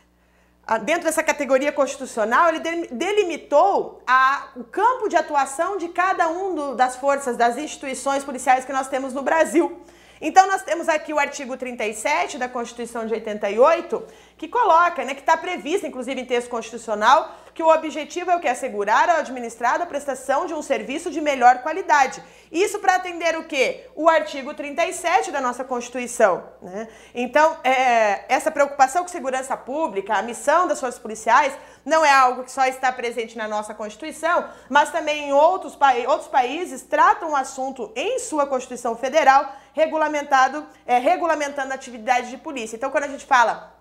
dentro 0.83 1.03
dessa 1.03 1.23
categoria 1.23 1.71
constitucional, 1.71 2.49
ele 2.49 2.87
delimitou 2.91 4.01
a, 4.07 4.49
o 4.55 4.63
campo 4.63 5.09
de 5.09 5.15
atuação 5.15 5.77
de 5.77 5.89
cada 5.89 6.29
um 6.29 6.55
do, 6.55 6.75
das 6.75 6.95
forças, 6.95 7.35
das 7.35 7.57
instituições 7.57 8.23
policiais 8.23 8.63
que 8.63 8.71
nós 8.71 8.87
temos 8.87 9.13
no 9.13 9.21
Brasil. 9.21 9.81
Então, 10.21 10.47
nós 10.47 10.61
temos 10.61 10.87
aqui 10.87 11.11
o 11.11 11.17
artigo 11.17 11.57
37 11.57 12.37
da 12.37 12.47
Constituição 12.47 13.07
de 13.07 13.13
88, 13.13 14.03
que 14.41 14.47
coloca, 14.47 15.05
né, 15.05 15.13
que 15.13 15.19
está 15.19 15.37
previsto, 15.37 15.85
inclusive 15.85 16.19
em 16.19 16.25
texto 16.25 16.49
constitucional, 16.49 17.31
que 17.53 17.61
o 17.61 17.71
objetivo 17.71 18.31
é 18.31 18.35
o 18.35 18.39
que? 18.39 18.47
Assegurar 18.47 19.07
ao 19.07 19.17
administrado 19.17 19.83
a 19.83 19.85
prestação 19.85 20.47
de 20.47 20.53
um 20.55 20.63
serviço 20.63 21.11
de 21.11 21.21
melhor 21.21 21.59
qualidade. 21.59 22.23
Isso 22.51 22.79
para 22.79 22.95
atender 22.95 23.37
o 23.37 23.43
quê? 23.43 23.87
O 23.95 24.09
artigo 24.09 24.51
37 24.55 25.29
da 25.29 25.39
nossa 25.39 25.63
Constituição. 25.63 26.43
Né? 26.59 26.87
Então, 27.13 27.55
é, 27.63 28.25
essa 28.27 28.49
preocupação 28.49 29.03
com 29.03 29.09
segurança 29.09 29.55
pública, 29.55 30.15
a 30.15 30.23
missão 30.23 30.67
das 30.67 30.79
forças 30.79 30.99
policiais, 30.99 31.55
não 31.85 32.03
é 32.03 32.11
algo 32.11 32.43
que 32.43 32.51
só 32.51 32.65
está 32.65 32.91
presente 32.91 33.37
na 33.37 33.47
nossa 33.47 33.75
Constituição, 33.75 34.49
mas 34.67 34.89
também 34.89 35.29
em 35.29 35.33
outros, 35.33 35.77
outros 36.07 36.27
países 36.27 36.81
tratam 36.81 37.33
o 37.33 37.35
assunto 37.35 37.91
em 37.95 38.17
sua 38.17 38.47
Constituição 38.47 38.95
Federal, 38.97 39.55
regulamentado, 39.71 40.65
é, 40.87 40.97
regulamentando 40.97 41.73
a 41.73 41.75
atividade 41.75 42.31
de 42.31 42.37
polícia. 42.37 42.75
Então, 42.75 42.89
quando 42.89 43.03
a 43.03 43.07
gente 43.07 43.27
fala 43.27 43.79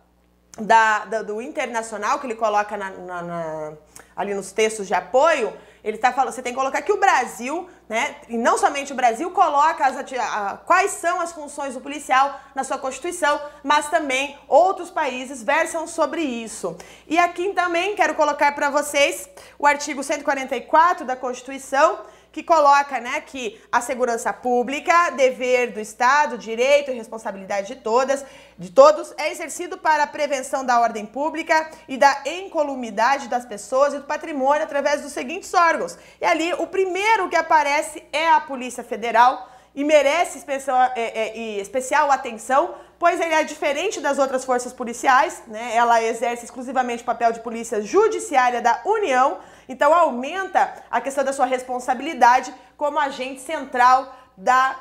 da, 0.61 1.05
da, 1.05 1.23
do 1.23 1.41
internacional 1.41 2.19
que 2.19 2.27
ele 2.27 2.35
coloca 2.35 2.77
na, 2.77 2.91
na, 2.91 3.23
na, 3.23 3.73
ali 4.15 4.35
nos 4.35 4.53
textos 4.53 4.87
de 4.87 4.95
apoio, 4.95 5.53
ele 5.83 5.97
está 5.97 6.13
falando, 6.13 6.33
você 6.35 6.43
tem 6.43 6.53
que 6.53 6.59
colocar 6.59 6.83
que 6.83 6.93
o 6.93 6.99
Brasil, 6.99 7.69
né, 7.89 8.17
e 8.29 8.37
não 8.37 8.59
somente 8.59 8.93
o 8.93 8.97
Brasil, 8.97 9.31
coloca 9.31 9.87
as, 9.87 9.97
a, 10.13 10.59
quais 10.67 10.93
são 10.93 11.21
as 11.21 11.33
funções 11.33 11.75
do 11.75 11.81
policial 11.81 12.39
na 12.55 12.63
sua 12.63 12.79
Constituição, 12.79 13.41
mas 13.63 13.89
também 13.89 14.39
outros 14.47 14.91
países 14.91 15.43
versam 15.43 15.87
sobre 15.87 16.21
isso. 16.21 16.77
E 17.07 17.19
aqui 17.19 17.53
também 17.55 17.97
quero 17.97 18.15
colocar 18.15 18.53
para 18.53 18.69
vocês 18.69 19.29
o 19.59 19.67
artigo 19.67 20.03
144 20.03 21.07
da 21.07 21.17
Constituição, 21.17 22.01
que 22.33 22.43
coloca 22.43 23.01
né, 23.01 23.20
que 23.20 23.61
a 23.72 23.81
segurança 23.81 24.33
pública, 24.33 25.11
dever 25.11 25.72
do 25.72 25.81
Estado, 25.81 26.39
direito 26.39 26.91
e 26.91 26.95
responsabilidade 26.95 27.74
de 27.74 27.76
todas, 27.76 28.24
de 28.57 28.70
todos, 28.70 29.12
é 29.16 29.31
exercido 29.31 29.78
para 29.78 30.05
a 30.05 30.07
prevenção 30.07 30.64
da 30.64 30.81
ordem 30.81 31.05
pública 31.05 31.70
e 31.89 31.97
da 31.97 32.22
incolumidade 32.26 33.28
das 33.28 33.45
pessoas 33.45 33.95
e 33.95 33.99
do 33.99 34.05
patrimônio 34.05 34.62
através 34.62 35.03
dos 35.03 35.12
seguintes 35.12 35.53
órgãos. 35.55 35.99
E 36.20 36.24
ali, 36.24 36.53
o 36.55 36.66
primeiro 36.66 37.28
que 37.28 37.37
aparece 37.37 38.03
é 38.12 38.28
a 38.28 38.41
Polícia 38.41 38.85
Federal 38.85 39.49
e 39.74 39.85
merece 39.85 40.39
especial, 40.39 40.93
é, 40.97 41.01
é, 41.01 41.61
especial 41.61 42.11
atenção, 42.11 42.74
pois 42.99 43.20
ele 43.20 43.35
é 43.35 43.43
diferente 43.43 44.01
das 44.01 44.18
outras 44.18 44.45
forças 44.45 44.72
policiais, 44.72 45.43
né? 45.47 45.74
ela 45.74 46.03
exerce 46.03 46.45
exclusivamente 46.45 47.03
o 47.03 47.07
papel 47.07 47.33
de 47.33 47.41
polícia 47.41 47.81
judiciária 47.81 48.61
da 48.61 48.83
União, 48.85 49.39
então 49.71 49.95
aumenta 49.95 50.83
a 50.91 51.01
questão 51.01 51.23
da 51.23 51.33
sua 51.33 51.47
responsabilidade 51.47 52.53
como 52.77 52.99
agente 52.99 53.41
central 53.41 54.12
da, 54.37 54.77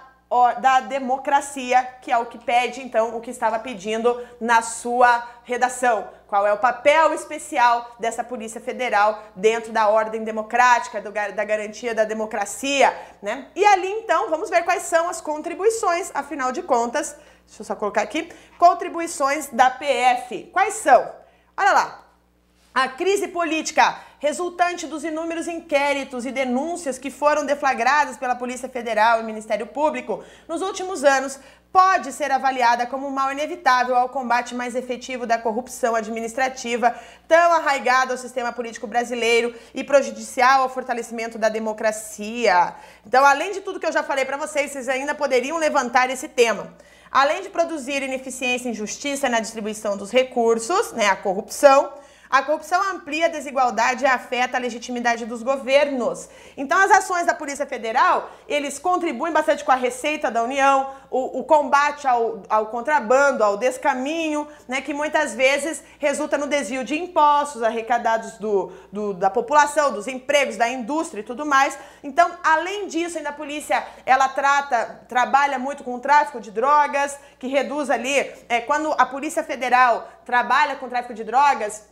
da 0.60 0.80
democracia, 0.80 1.84
que 2.02 2.12
é 2.12 2.18
o 2.18 2.26
que 2.26 2.40
pede, 2.40 2.82
então, 2.82 3.16
o 3.16 3.22
que 3.22 3.30
estava 3.30 3.60
pedindo 3.60 4.20
na 4.42 4.64
sua 4.64 5.24
redação. 5.44 6.10
Qual 6.28 6.48
é 6.48 6.52
o 6.52 6.58
papel 6.58 7.14
especial 7.14 7.98
dessa 8.00 8.24
Polícia 8.24 8.60
Federal 8.60 9.22
dentro 9.36 9.72
da 9.72 9.90
ordem 9.90 10.24
democrática, 10.24 11.00
do, 11.00 11.12
da 11.12 11.44
garantia 11.44 11.94
da 11.94 12.04
democracia, 12.04 12.92
né? 13.22 13.48
E 13.56 13.64
ali, 13.64 13.92
então, 13.92 14.32
vamos 14.32 14.50
ver 14.50 14.64
quais 14.64 14.84
são 14.84 15.08
as 15.08 15.22
contribuições, 15.22 16.10
afinal 16.16 16.52
de 16.52 16.64
contas, 16.64 17.16
deixa 17.46 17.62
eu 17.62 17.66
só 17.66 17.76
colocar 17.76 18.02
aqui, 18.02 18.28
contribuições 18.58 19.50
da 19.50 19.70
PF. 19.70 20.50
Quais 20.52 20.74
são? 20.76 21.12
Olha 21.56 21.74
lá, 21.74 22.06
a 22.74 22.88
crise 22.88 23.28
política 23.28 24.09
resultante 24.20 24.86
dos 24.86 25.04
inúmeros 25.04 25.48
inquéritos 25.48 26.26
e 26.26 26.32
denúncias 26.32 27.00
que 27.00 27.10
foram 27.10 27.46
deflagradas 27.46 28.18
pela 28.18 28.36
Polícia 28.36 28.70
Federal 28.70 29.20
e 29.20 29.24
Ministério 29.24 29.66
Público 29.66 30.24
nos 30.48 30.62
últimos 30.62 31.04
anos 31.04 31.40
pode 31.72 32.12
ser 32.12 32.32
avaliada 32.32 32.86
como 32.86 33.08
um 33.08 33.12
mal 33.12 33.32
inevitável 33.32 33.96
ao 33.96 34.10
combate 34.10 34.56
mais 34.56 34.76
efetivo 34.76 35.26
da 35.26 35.38
corrupção 35.38 35.96
administrativa, 35.96 36.96
tão 37.28 37.54
arraigada 37.54 38.12
ao 38.12 38.18
sistema 38.18 38.52
político 38.52 38.88
brasileiro 38.88 39.54
e 39.74 39.84
prejudicial 39.84 40.64
ao 40.64 40.70
fortalecimento 40.70 41.38
da 41.38 41.48
democracia. 41.48 42.74
Então, 43.06 43.24
além 43.24 43.52
de 43.52 43.62
tudo 43.62 43.80
que 43.80 43.86
eu 43.86 43.92
já 43.92 44.04
falei 44.04 44.26
para 44.26 44.38
vocês, 44.38 44.72
vocês 44.72 44.90
ainda 44.90 45.14
poderiam 45.14 45.58
levantar 45.58 46.10
esse 46.10 46.28
tema. 46.28 46.74
Além 47.12 47.42
de 47.42 47.50
produzir 47.50 48.04
ineficiência 48.04 48.68
e 48.68 48.72
injustiça 48.72 49.30
na 49.30 49.40
distribuição 49.40 49.96
dos 49.96 50.12
recursos, 50.12 50.92
né, 50.94 51.08
a 51.08 51.16
corrupção, 51.16 51.92
a 52.30 52.44
corrupção 52.44 52.80
amplia 52.92 53.26
a 53.26 53.30
desigualdade 53.30 54.04
e 54.04 54.08
afeta 54.08 54.56
a 54.56 54.60
legitimidade 54.60 55.26
dos 55.26 55.42
governos. 55.42 56.30
Então, 56.56 56.78
as 56.78 56.92
ações 56.92 57.26
da 57.26 57.34
Polícia 57.34 57.66
Federal, 57.66 58.30
eles 58.48 58.78
contribuem 58.78 59.34
bastante 59.34 59.64
com 59.64 59.72
a 59.72 59.76
receita 59.76 60.30
da 60.30 60.44
União, 60.44 60.92
o, 61.10 61.40
o 61.40 61.44
combate 61.44 62.08
ao, 62.08 62.44
ao, 62.48 62.68
contrabando, 62.68 63.44
ao 63.44 63.58
descaminho, 63.58 64.48
né, 64.68 64.80
que 64.80 64.94
muitas 64.94 65.34
vezes 65.34 65.84
resulta 65.98 66.38
no 66.38 66.46
desvio 66.46 66.84
de 66.84 66.96
impostos 66.96 67.64
arrecadados 67.64 68.34
do, 68.34 68.72
do, 68.92 69.14
da 69.16 69.32
população, 69.32 69.92
dos 69.92 70.08
empregos, 70.08 70.56
da 70.56 70.70
indústria 70.70 71.22
e 71.22 71.24
tudo 71.24 71.48
mais. 71.48 71.80
Então, 72.04 72.30
além 72.44 72.86
disso, 72.86 73.18
ainda 73.18 73.30
a 73.30 73.34
polícia, 73.34 73.84
ela 74.06 74.30
trata, 74.30 75.02
trabalha 75.08 75.58
muito 75.58 75.84
com 75.84 75.96
o 75.96 76.00
tráfico 76.00 76.40
de 76.40 76.52
drogas, 76.52 77.18
que 77.40 77.48
reduz 77.48 77.90
ali, 77.90 78.32
é, 78.48 78.62
quando 78.62 78.94
a 79.00 79.06
Polícia 79.06 79.44
Federal 79.44 80.08
trabalha 80.26 80.76
com 80.76 80.86
o 80.86 80.90
tráfico 80.90 81.16
de 81.16 81.24
drogas, 81.24 81.89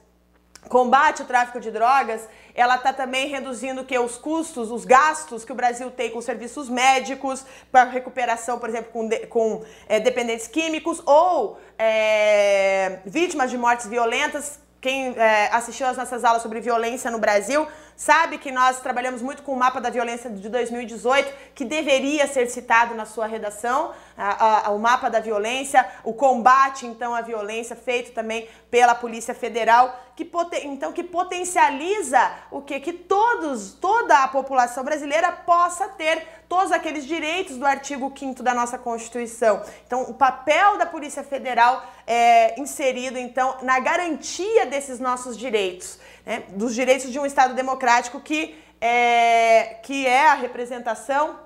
combate 0.67 1.21
o 1.21 1.25
tráfico 1.25 1.59
de 1.59 1.71
drogas, 1.71 2.27
ela 2.53 2.75
está 2.75 2.91
também 2.91 3.27
reduzindo 3.27 3.83
que 3.83 3.97
os 3.97 4.17
custos, 4.17 4.71
os 4.71 4.85
gastos 4.85 5.45
que 5.45 5.51
o 5.51 5.55
Brasil 5.55 5.91
tem 5.91 6.09
com 6.09 6.21
serviços 6.21 6.69
médicos 6.69 7.45
para 7.71 7.89
recuperação, 7.89 8.59
por 8.59 8.69
exemplo, 8.69 8.91
com, 8.91 9.07
de, 9.07 9.27
com 9.27 9.63
é, 9.87 9.99
dependentes 9.99 10.47
químicos 10.47 11.01
ou 11.05 11.59
é, 11.77 12.99
vítimas 13.05 13.51
de 13.51 13.57
mortes 13.57 13.87
violentas. 13.87 14.59
Quem 14.81 15.17
é, 15.17 15.49
assistiu 15.51 15.87
às 15.87 15.97
nossas 15.97 16.23
aulas 16.23 16.41
sobre 16.41 16.59
violência 16.59 17.09
no 17.11 17.19
Brasil 17.19 17.67
sabe 17.97 18.37
que 18.37 18.51
nós 18.51 18.79
trabalhamos 18.79 19.23
muito 19.23 19.41
com 19.41 19.51
o 19.51 19.55
mapa 19.57 19.81
da 19.81 19.89
violência 19.89 20.29
de 20.29 20.47
2018, 20.47 21.33
que 21.55 21.65
deveria 21.65 22.27
ser 22.27 22.47
citado 22.47 22.93
na 22.93 23.05
sua 23.05 23.25
redação, 23.25 23.91
a, 24.15 24.67
a, 24.67 24.71
o 24.71 24.79
mapa 24.79 25.09
da 25.09 25.19
violência, 25.19 25.85
o 26.03 26.13
combate 26.13 26.85
então 26.85 27.15
à 27.15 27.21
violência 27.21 27.75
feito 27.75 28.11
também 28.11 28.47
pela 28.69 28.93
Polícia 28.93 29.33
Federal, 29.33 29.99
que 30.15 30.29
então 30.63 30.93
que 30.93 31.03
potencializa 31.03 32.31
o 32.51 32.61
que 32.61 32.79
que 32.79 32.93
todos, 32.93 33.73
toda 33.73 34.23
a 34.23 34.27
população 34.27 34.83
brasileira 34.83 35.31
possa 35.31 35.87
ter 35.89 36.45
todos 36.47 36.71
aqueles 36.71 37.05
direitos 37.05 37.57
do 37.57 37.65
artigo 37.65 38.13
5 38.17 38.41
da 38.41 38.53
nossa 38.53 38.77
Constituição. 38.77 39.61
Então, 39.85 40.03
o 40.03 40.13
papel 40.13 40.77
da 40.77 40.85
Polícia 40.85 41.23
Federal 41.23 41.85
é 42.05 42.59
inserido 42.59 43.17
então 43.17 43.57
na 43.61 43.79
garantia 43.79 44.65
desses 44.65 44.99
nossos 44.99 45.37
direitos 45.37 45.99
né, 46.27 46.43
dos 46.49 46.75
direitos 46.75 47.09
de 47.09 47.17
um 47.17 47.25
Estado 47.25 47.53
democrático 47.53 48.19
que 48.19 48.53
é, 48.81 49.77
que 49.81 50.05
é 50.05 50.27
a 50.27 50.33
representação, 50.35 51.39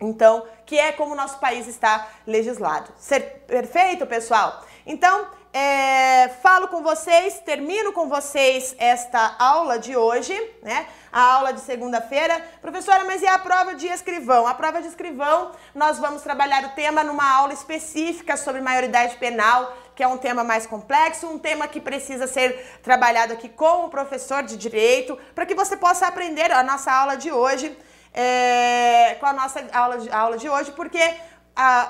então, 0.00 0.44
que 0.66 0.76
é 0.76 0.92
como 0.92 1.12
o 1.12 1.16
nosso 1.16 1.38
país 1.38 1.66
está 1.68 2.08
legislado. 2.26 2.92
Ser 2.98 3.44
perfeito, 3.46 4.04
pessoal? 4.04 4.62
Então, 4.84 5.28
é, 5.52 6.28
falo 6.42 6.68
com 6.68 6.82
vocês, 6.82 7.40
termino 7.44 7.92
com 7.92 8.08
vocês 8.08 8.74
esta 8.78 9.36
aula 9.38 9.78
de 9.78 9.94
hoje, 9.94 10.32
né? 10.62 10.86
A 11.12 11.20
aula 11.34 11.52
de 11.52 11.60
segunda-feira. 11.60 12.42
Professora, 12.60 13.04
mas 13.04 13.20
e 13.20 13.26
a 13.26 13.38
prova 13.38 13.74
de 13.74 13.86
escrivão? 13.86 14.46
A 14.46 14.54
prova 14.54 14.80
de 14.80 14.88
escrivão, 14.88 15.52
nós 15.74 15.98
vamos 15.98 16.22
trabalhar 16.22 16.64
o 16.64 16.70
tema 16.70 17.04
numa 17.04 17.30
aula 17.30 17.52
específica 17.52 18.36
sobre 18.36 18.60
maioridade 18.60 19.16
penal 19.16 19.76
que 19.94 20.02
é 20.02 20.08
um 20.08 20.16
tema 20.16 20.42
mais 20.42 20.66
complexo, 20.66 21.26
um 21.26 21.38
tema 21.38 21.68
que 21.68 21.78
precisa 21.78 22.26
ser 22.26 22.78
trabalhado 22.82 23.34
aqui 23.34 23.46
com 23.46 23.84
o 23.84 23.90
professor 23.90 24.42
de 24.42 24.56
direito, 24.56 25.18
para 25.34 25.44
que 25.44 25.54
você 25.54 25.76
possa 25.76 26.06
aprender 26.06 26.50
a 26.50 26.62
nossa 26.62 26.90
aula 26.90 27.14
de 27.14 27.30
hoje. 27.30 27.76
é, 28.14 29.16
com 29.18 29.26
a 29.26 29.32
nossa 29.32 29.64
aula 29.72 29.98
de, 29.98 30.10
aula 30.10 30.36
de 30.36 30.48
hoje, 30.48 30.72
porque 30.72 31.00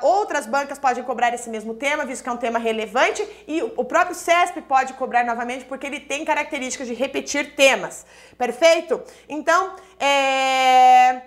outras 0.03 0.47
bancas 0.47 0.79
podem 0.79 1.05
cobrar 1.05 1.33
esse 1.33 1.49
mesmo 1.49 1.75
tema, 1.75 2.05
visto 2.05 2.23
que 2.23 2.29
é 2.29 2.33
um 2.33 2.37
tema 2.37 2.59
relevante, 2.59 3.27
e 3.47 3.63
o 3.63 3.85
próprio 3.85 4.15
CESP 4.15 4.63
pode 4.63 4.95
cobrar 4.95 5.25
novamente, 5.25 5.65
porque 5.65 5.87
ele 5.87 6.01
tem 6.01 6.25
características 6.25 6.89
de 6.89 6.95
repetir 6.95 7.55
temas. 7.55 8.05
Perfeito? 8.37 9.03
Então, 9.29 9.77
é... 9.99 11.23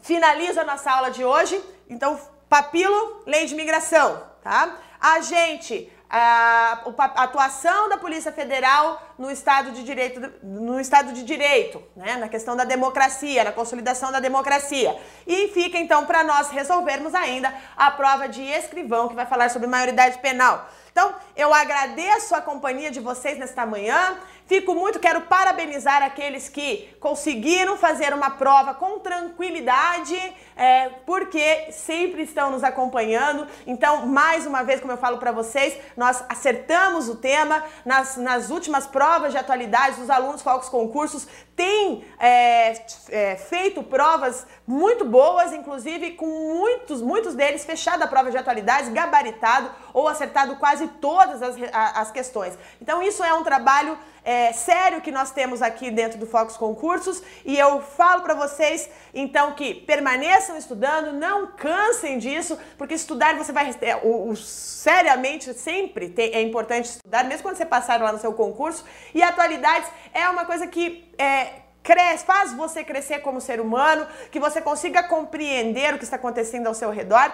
finalizo 0.00 0.60
a 0.60 0.64
nossa 0.64 0.90
aula 0.90 1.10
de 1.10 1.24
hoje. 1.24 1.60
Então, 1.88 2.20
papilo, 2.48 3.22
lei 3.26 3.46
de 3.46 3.54
migração, 3.54 4.22
tá? 4.42 4.76
A 5.00 5.20
gente 5.20 5.90
a, 6.10 6.82
atuação 7.14 7.88
da 7.88 7.96
Polícia 7.96 8.32
Federal 8.32 9.00
no 9.16 9.30
Estado 9.30 9.70
de 9.70 9.84
Direito, 9.84 10.20
no 10.42 10.80
Estado 10.80 11.12
de 11.12 11.22
Direito, 11.22 11.80
né? 11.94 12.16
na 12.16 12.28
questão 12.28 12.56
da 12.56 12.64
democracia, 12.64 13.44
na 13.44 13.52
consolidação 13.52 14.10
da 14.10 14.18
democracia. 14.18 14.98
E 15.24 15.48
fica 15.48 15.78
então 15.78 16.04
para 16.06 16.24
nós 16.24 16.50
resolvermos 16.50 17.14
ainda 17.14 17.54
a 17.76 17.92
prova 17.92 18.28
de 18.28 18.42
escrivão, 18.42 19.08
que 19.08 19.14
vai 19.14 19.26
falar 19.26 19.50
sobre 19.50 19.68
maioridade 19.68 20.18
penal. 20.18 20.68
Então, 20.90 21.14
eu 21.36 21.54
agradeço 21.54 22.34
a 22.34 22.40
companhia 22.40 22.90
de 22.90 22.98
vocês 22.98 23.38
nesta 23.38 23.64
manhã. 23.64 24.18
Fico 24.50 24.74
muito, 24.74 24.98
quero 24.98 25.20
parabenizar 25.20 26.02
aqueles 26.02 26.48
que 26.48 26.92
conseguiram 26.98 27.76
fazer 27.76 28.12
uma 28.12 28.30
prova 28.30 28.74
com 28.74 28.98
tranquilidade, 28.98 30.16
é, 30.56 30.88
porque 31.06 31.70
sempre 31.70 32.22
estão 32.22 32.50
nos 32.50 32.64
acompanhando. 32.64 33.46
Então, 33.64 34.08
mais 34.08 34.48
uma 34.48 34.64
vez, 34.64 34.80
como 34.80 34.92
eu 34.92 34.96
falo 34.96 35.18
para 35.18 35.30
vocês, 35.30 35.78
nós 35.96 36.24
acertamos 36.28 37.08
o 37.08 37.14
tema. 37.14 37.62
Nas, 37.84 38.16
nas 38.16 38.50
últimas 38.50 38.88
provas 38.88 39.30
de 39.30 39.38
atualidade, 39.38 40.00
os 40.00 40.10
alunos 40.10 40.42
Focos 40.42 40.68
Concursos 40.68 41.28
têm 41.54 42.04
é, 42.18 42.72
é, 43.10 43.36
feito 43.36 43.84
provas 43.84 44.44
muito 44.66 45.04
boas, 45.04 45.52
inclusive 45.52 46.12
com 46.12 46.26
muitos, 46.26 47.00
muitos 47.00 47.36
deles 47.36 47.64
fechado 47.64 48.02
a 48.02 48.08
prova 48.08 48.32
de 48.32 48.36
atualidades, 48.36 48.88
gabaritado 48.88 49.70
ou 49.92 50.08
acertado 50.08 50.56
quase 50.56 50.88
todas 51.00 51.40
as, 51.40 51.54
as 51.72 52.10
questões. 52.10 52.58
Então, 52.82 53.00
isso 53.00 53.22
é 53.22 53.32
um 53.32 53.44
trabalho 53.44 53.96
é, 54.24 54.52
sério 54.52 55.00
que 55.00 55.10
nós 55.10 55.30
temos 55.30 55.62
aqui 55.62 55.90
dentro 55.90 56.18
do 56.18 56.26
Focus 56.26 56.56
Concursos 56.56 57.22
e 57.44 57.58
eu 57.58 57.80
falo 57.80 58.22
para 58.22 58.34
vocês 58.34 58.88
então 59.14 59.52
que 59.52 59.74
permaneçam 59.74 60.56
estudando, 60.56 61.12
não 61.12 61.48
cansem 61.48 62.18
disso, 62.18 62.58
porque 62.76 62.94
estudar 62.94 63.36
você 63.36 63.52
vai 63.52 63.74
é, 63.80 63.96
o, 63.96 64.30
o, 64.30 64.36
seriamente 64.36 65.52
sempre 65.54 66.14
é 66.16 66.42
importante 66.42 66.86
estudar, 66.86 67.24
mesmo 67.24 67.42
quando 67.42 67.56
você 67.56 67.66
passar 67.66 68.00
lá 68.00 68.12
no 68.12 68.18
seu 68.18 68.32
concurso. 68.32 68.84
E 69.14 69.22
atualidades 69.22 69.88
é 70.12 70.28
uma 70.28 70.44
coisa 70.44 70.66
que 70.66 71.12
é, 71.18 71.60
cresce, 71.82 72.24
faz 72.24 72.52
você 72.52 72.84
crescer 72.84 73.20
como 73.20 73.40
ser 73.40 73.60
humano, 73.60 74.06
que 74.30 74.38
você 74.38 74.60
consiga 74.60 75.02
compreender 75.02 75.94
o 75.94 75.98
que 75.98 76.04
está 76.04 76.16
acontecendo 76.16 76.66
ao 76.66 76.74
seu 76.74 76.90
redor 76.90 77.32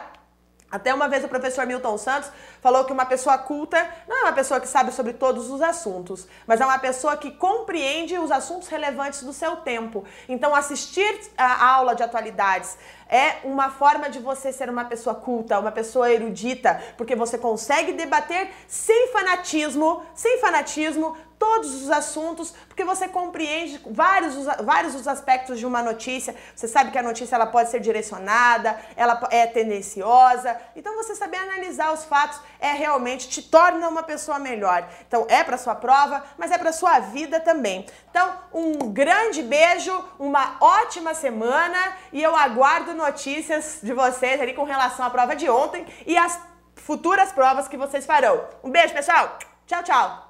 até 0.71 0.93
uma 0.93 1.09
vez 1.09 1.23
o 1.23 1.29
professor 1.29 1.65
Milton 1.65 1.97
Santos 1.97 2.31
falou 2.61 2.85
que 2.85 2.93
uma 2.93 3.07
pessoa 3.07 3.39
culta 3.39 3.89
não 4.09 4.17
é 4.17 4.23
uma 4.25 4.33
pessoa 4.33 4.59
que 4.59 4.67
sabe 4.67 4.91
sobre 4.91 5.13
todos 5.13 5.49
os 5.49 5.63
assuntos, 5.63 6.27
mas 6.47 6.61
é 6.61 6.65
uma 6.67 6.79
pessoa 6.79 7.17
que 7.17 7.31
compreende 7.31 8.19
os 8.19 8.33
assuntos 8.33 8.67
relevantes 8.67 9.23
do 9.23 9.33
seu 9.33 9.57
tempo. 9.57 10.05
Então, 10.29 10.55
assistir 10.55 11.21
a 11.39 11.67
aula 11.67 11.95
de 11.95 12.03
atualidades 12.03 12.77
é 13.09 13.37
uma 13.45 13.71
forma 13.71 14.11
de 14.11 14.19
você 14.19 14.53
ser 14.53 14.69
uma 14.69 14.85
pessoa 14.85 15.15
culta, 15.15 15.59
uma 15.61 15.71
pessoa 15.71 16.11
erudita, 16.11 16.83
porque 16.97 17.15
você 17.15 17.39
consegue 17.39 17.93
debater 17.93 18.51
sem 18.67 19.13
fanatismo, 19.13 20.03
sem 20.15 20.41
fanatismo, 20.41 21.17
todos 21.39 21.83
os 21.83 21.91
assuntos, 21.91 22.53
porque 22.69 22.85
você 22.85 23.09
compreende 23.09 23.81
vários, 23.91 24.35
vários 24.65 24.95
os 24.95 25.07
aspectos 25.07 25.59
de 25.59 25.67
uma 25.67 25.83
notícia. 25.83 26.35
Você 26.55 26.69
sabe 26.69 26.91
que 26.91 26.99
a 26.99 27.03
notícia 27.03 27.35
ela 27.35 27.47
pode 27.47 27.71
ser 27.71 27.81
direcionada, 27.81 28.79
ela 28.97 29.21
é 29.31 29.47
tendenciosa. 29.47 30.57
Então 30.75 30.95
você 30.97 31.15
saber 31.15 31.37
analisar 31.37 31.93
os 31.93 32.05
fatos 32.05 32.41
é 32.61 32.73
realmente 32.73 33.29
te 33.29 33.43
torna 33.43 33.89
uma 33.89 34.03
pessoa 34.03 34.39
melhor. 34.39 34.89
Então 35.07 35.27
é 35.29 35.43
para 35.45 35.59
sua 35.59 35.75
prova, 35.75 36.25
mas 36.37 36.51
é 36.51 36.59
para 36.59 36.73
sua 36.73 36.99
vida 37.01 37.41
também. 37.41 37.87
Então, 38.11 38.33
um 38.53 38.93
grande 38.93 39.43
beijo, 39.43 39.93
uma 40.19 40.57
ótima 40.61 41.15
semana 41.15 41.97
e 42.13 42.23
eu 42.23 42.35
aguardo 42.35 42.95
notícias 42.95 43.81
de 43.83 43.93
vocês 43.93 44.41
ali 44.41 44.55
com 44.55 44.65
relação 44.65 45.05
à 45.05 45.11
prova 45.11 45.37
de 45.37 45.49
ontem 45.51 45.87
e 46.07 46.17
as 46.17 46.39
futuras 46.77 47.33
provas 47.33 47.69
que 47.69 47.77
vocês 47.77 48.07
farão. 48.07 48.45
Um 48.63 48.71
beijo, 48.71 48.95
pessoal. 48.95 49.39
Tchau, 49.67 49.83
tchau. 49.83 50.26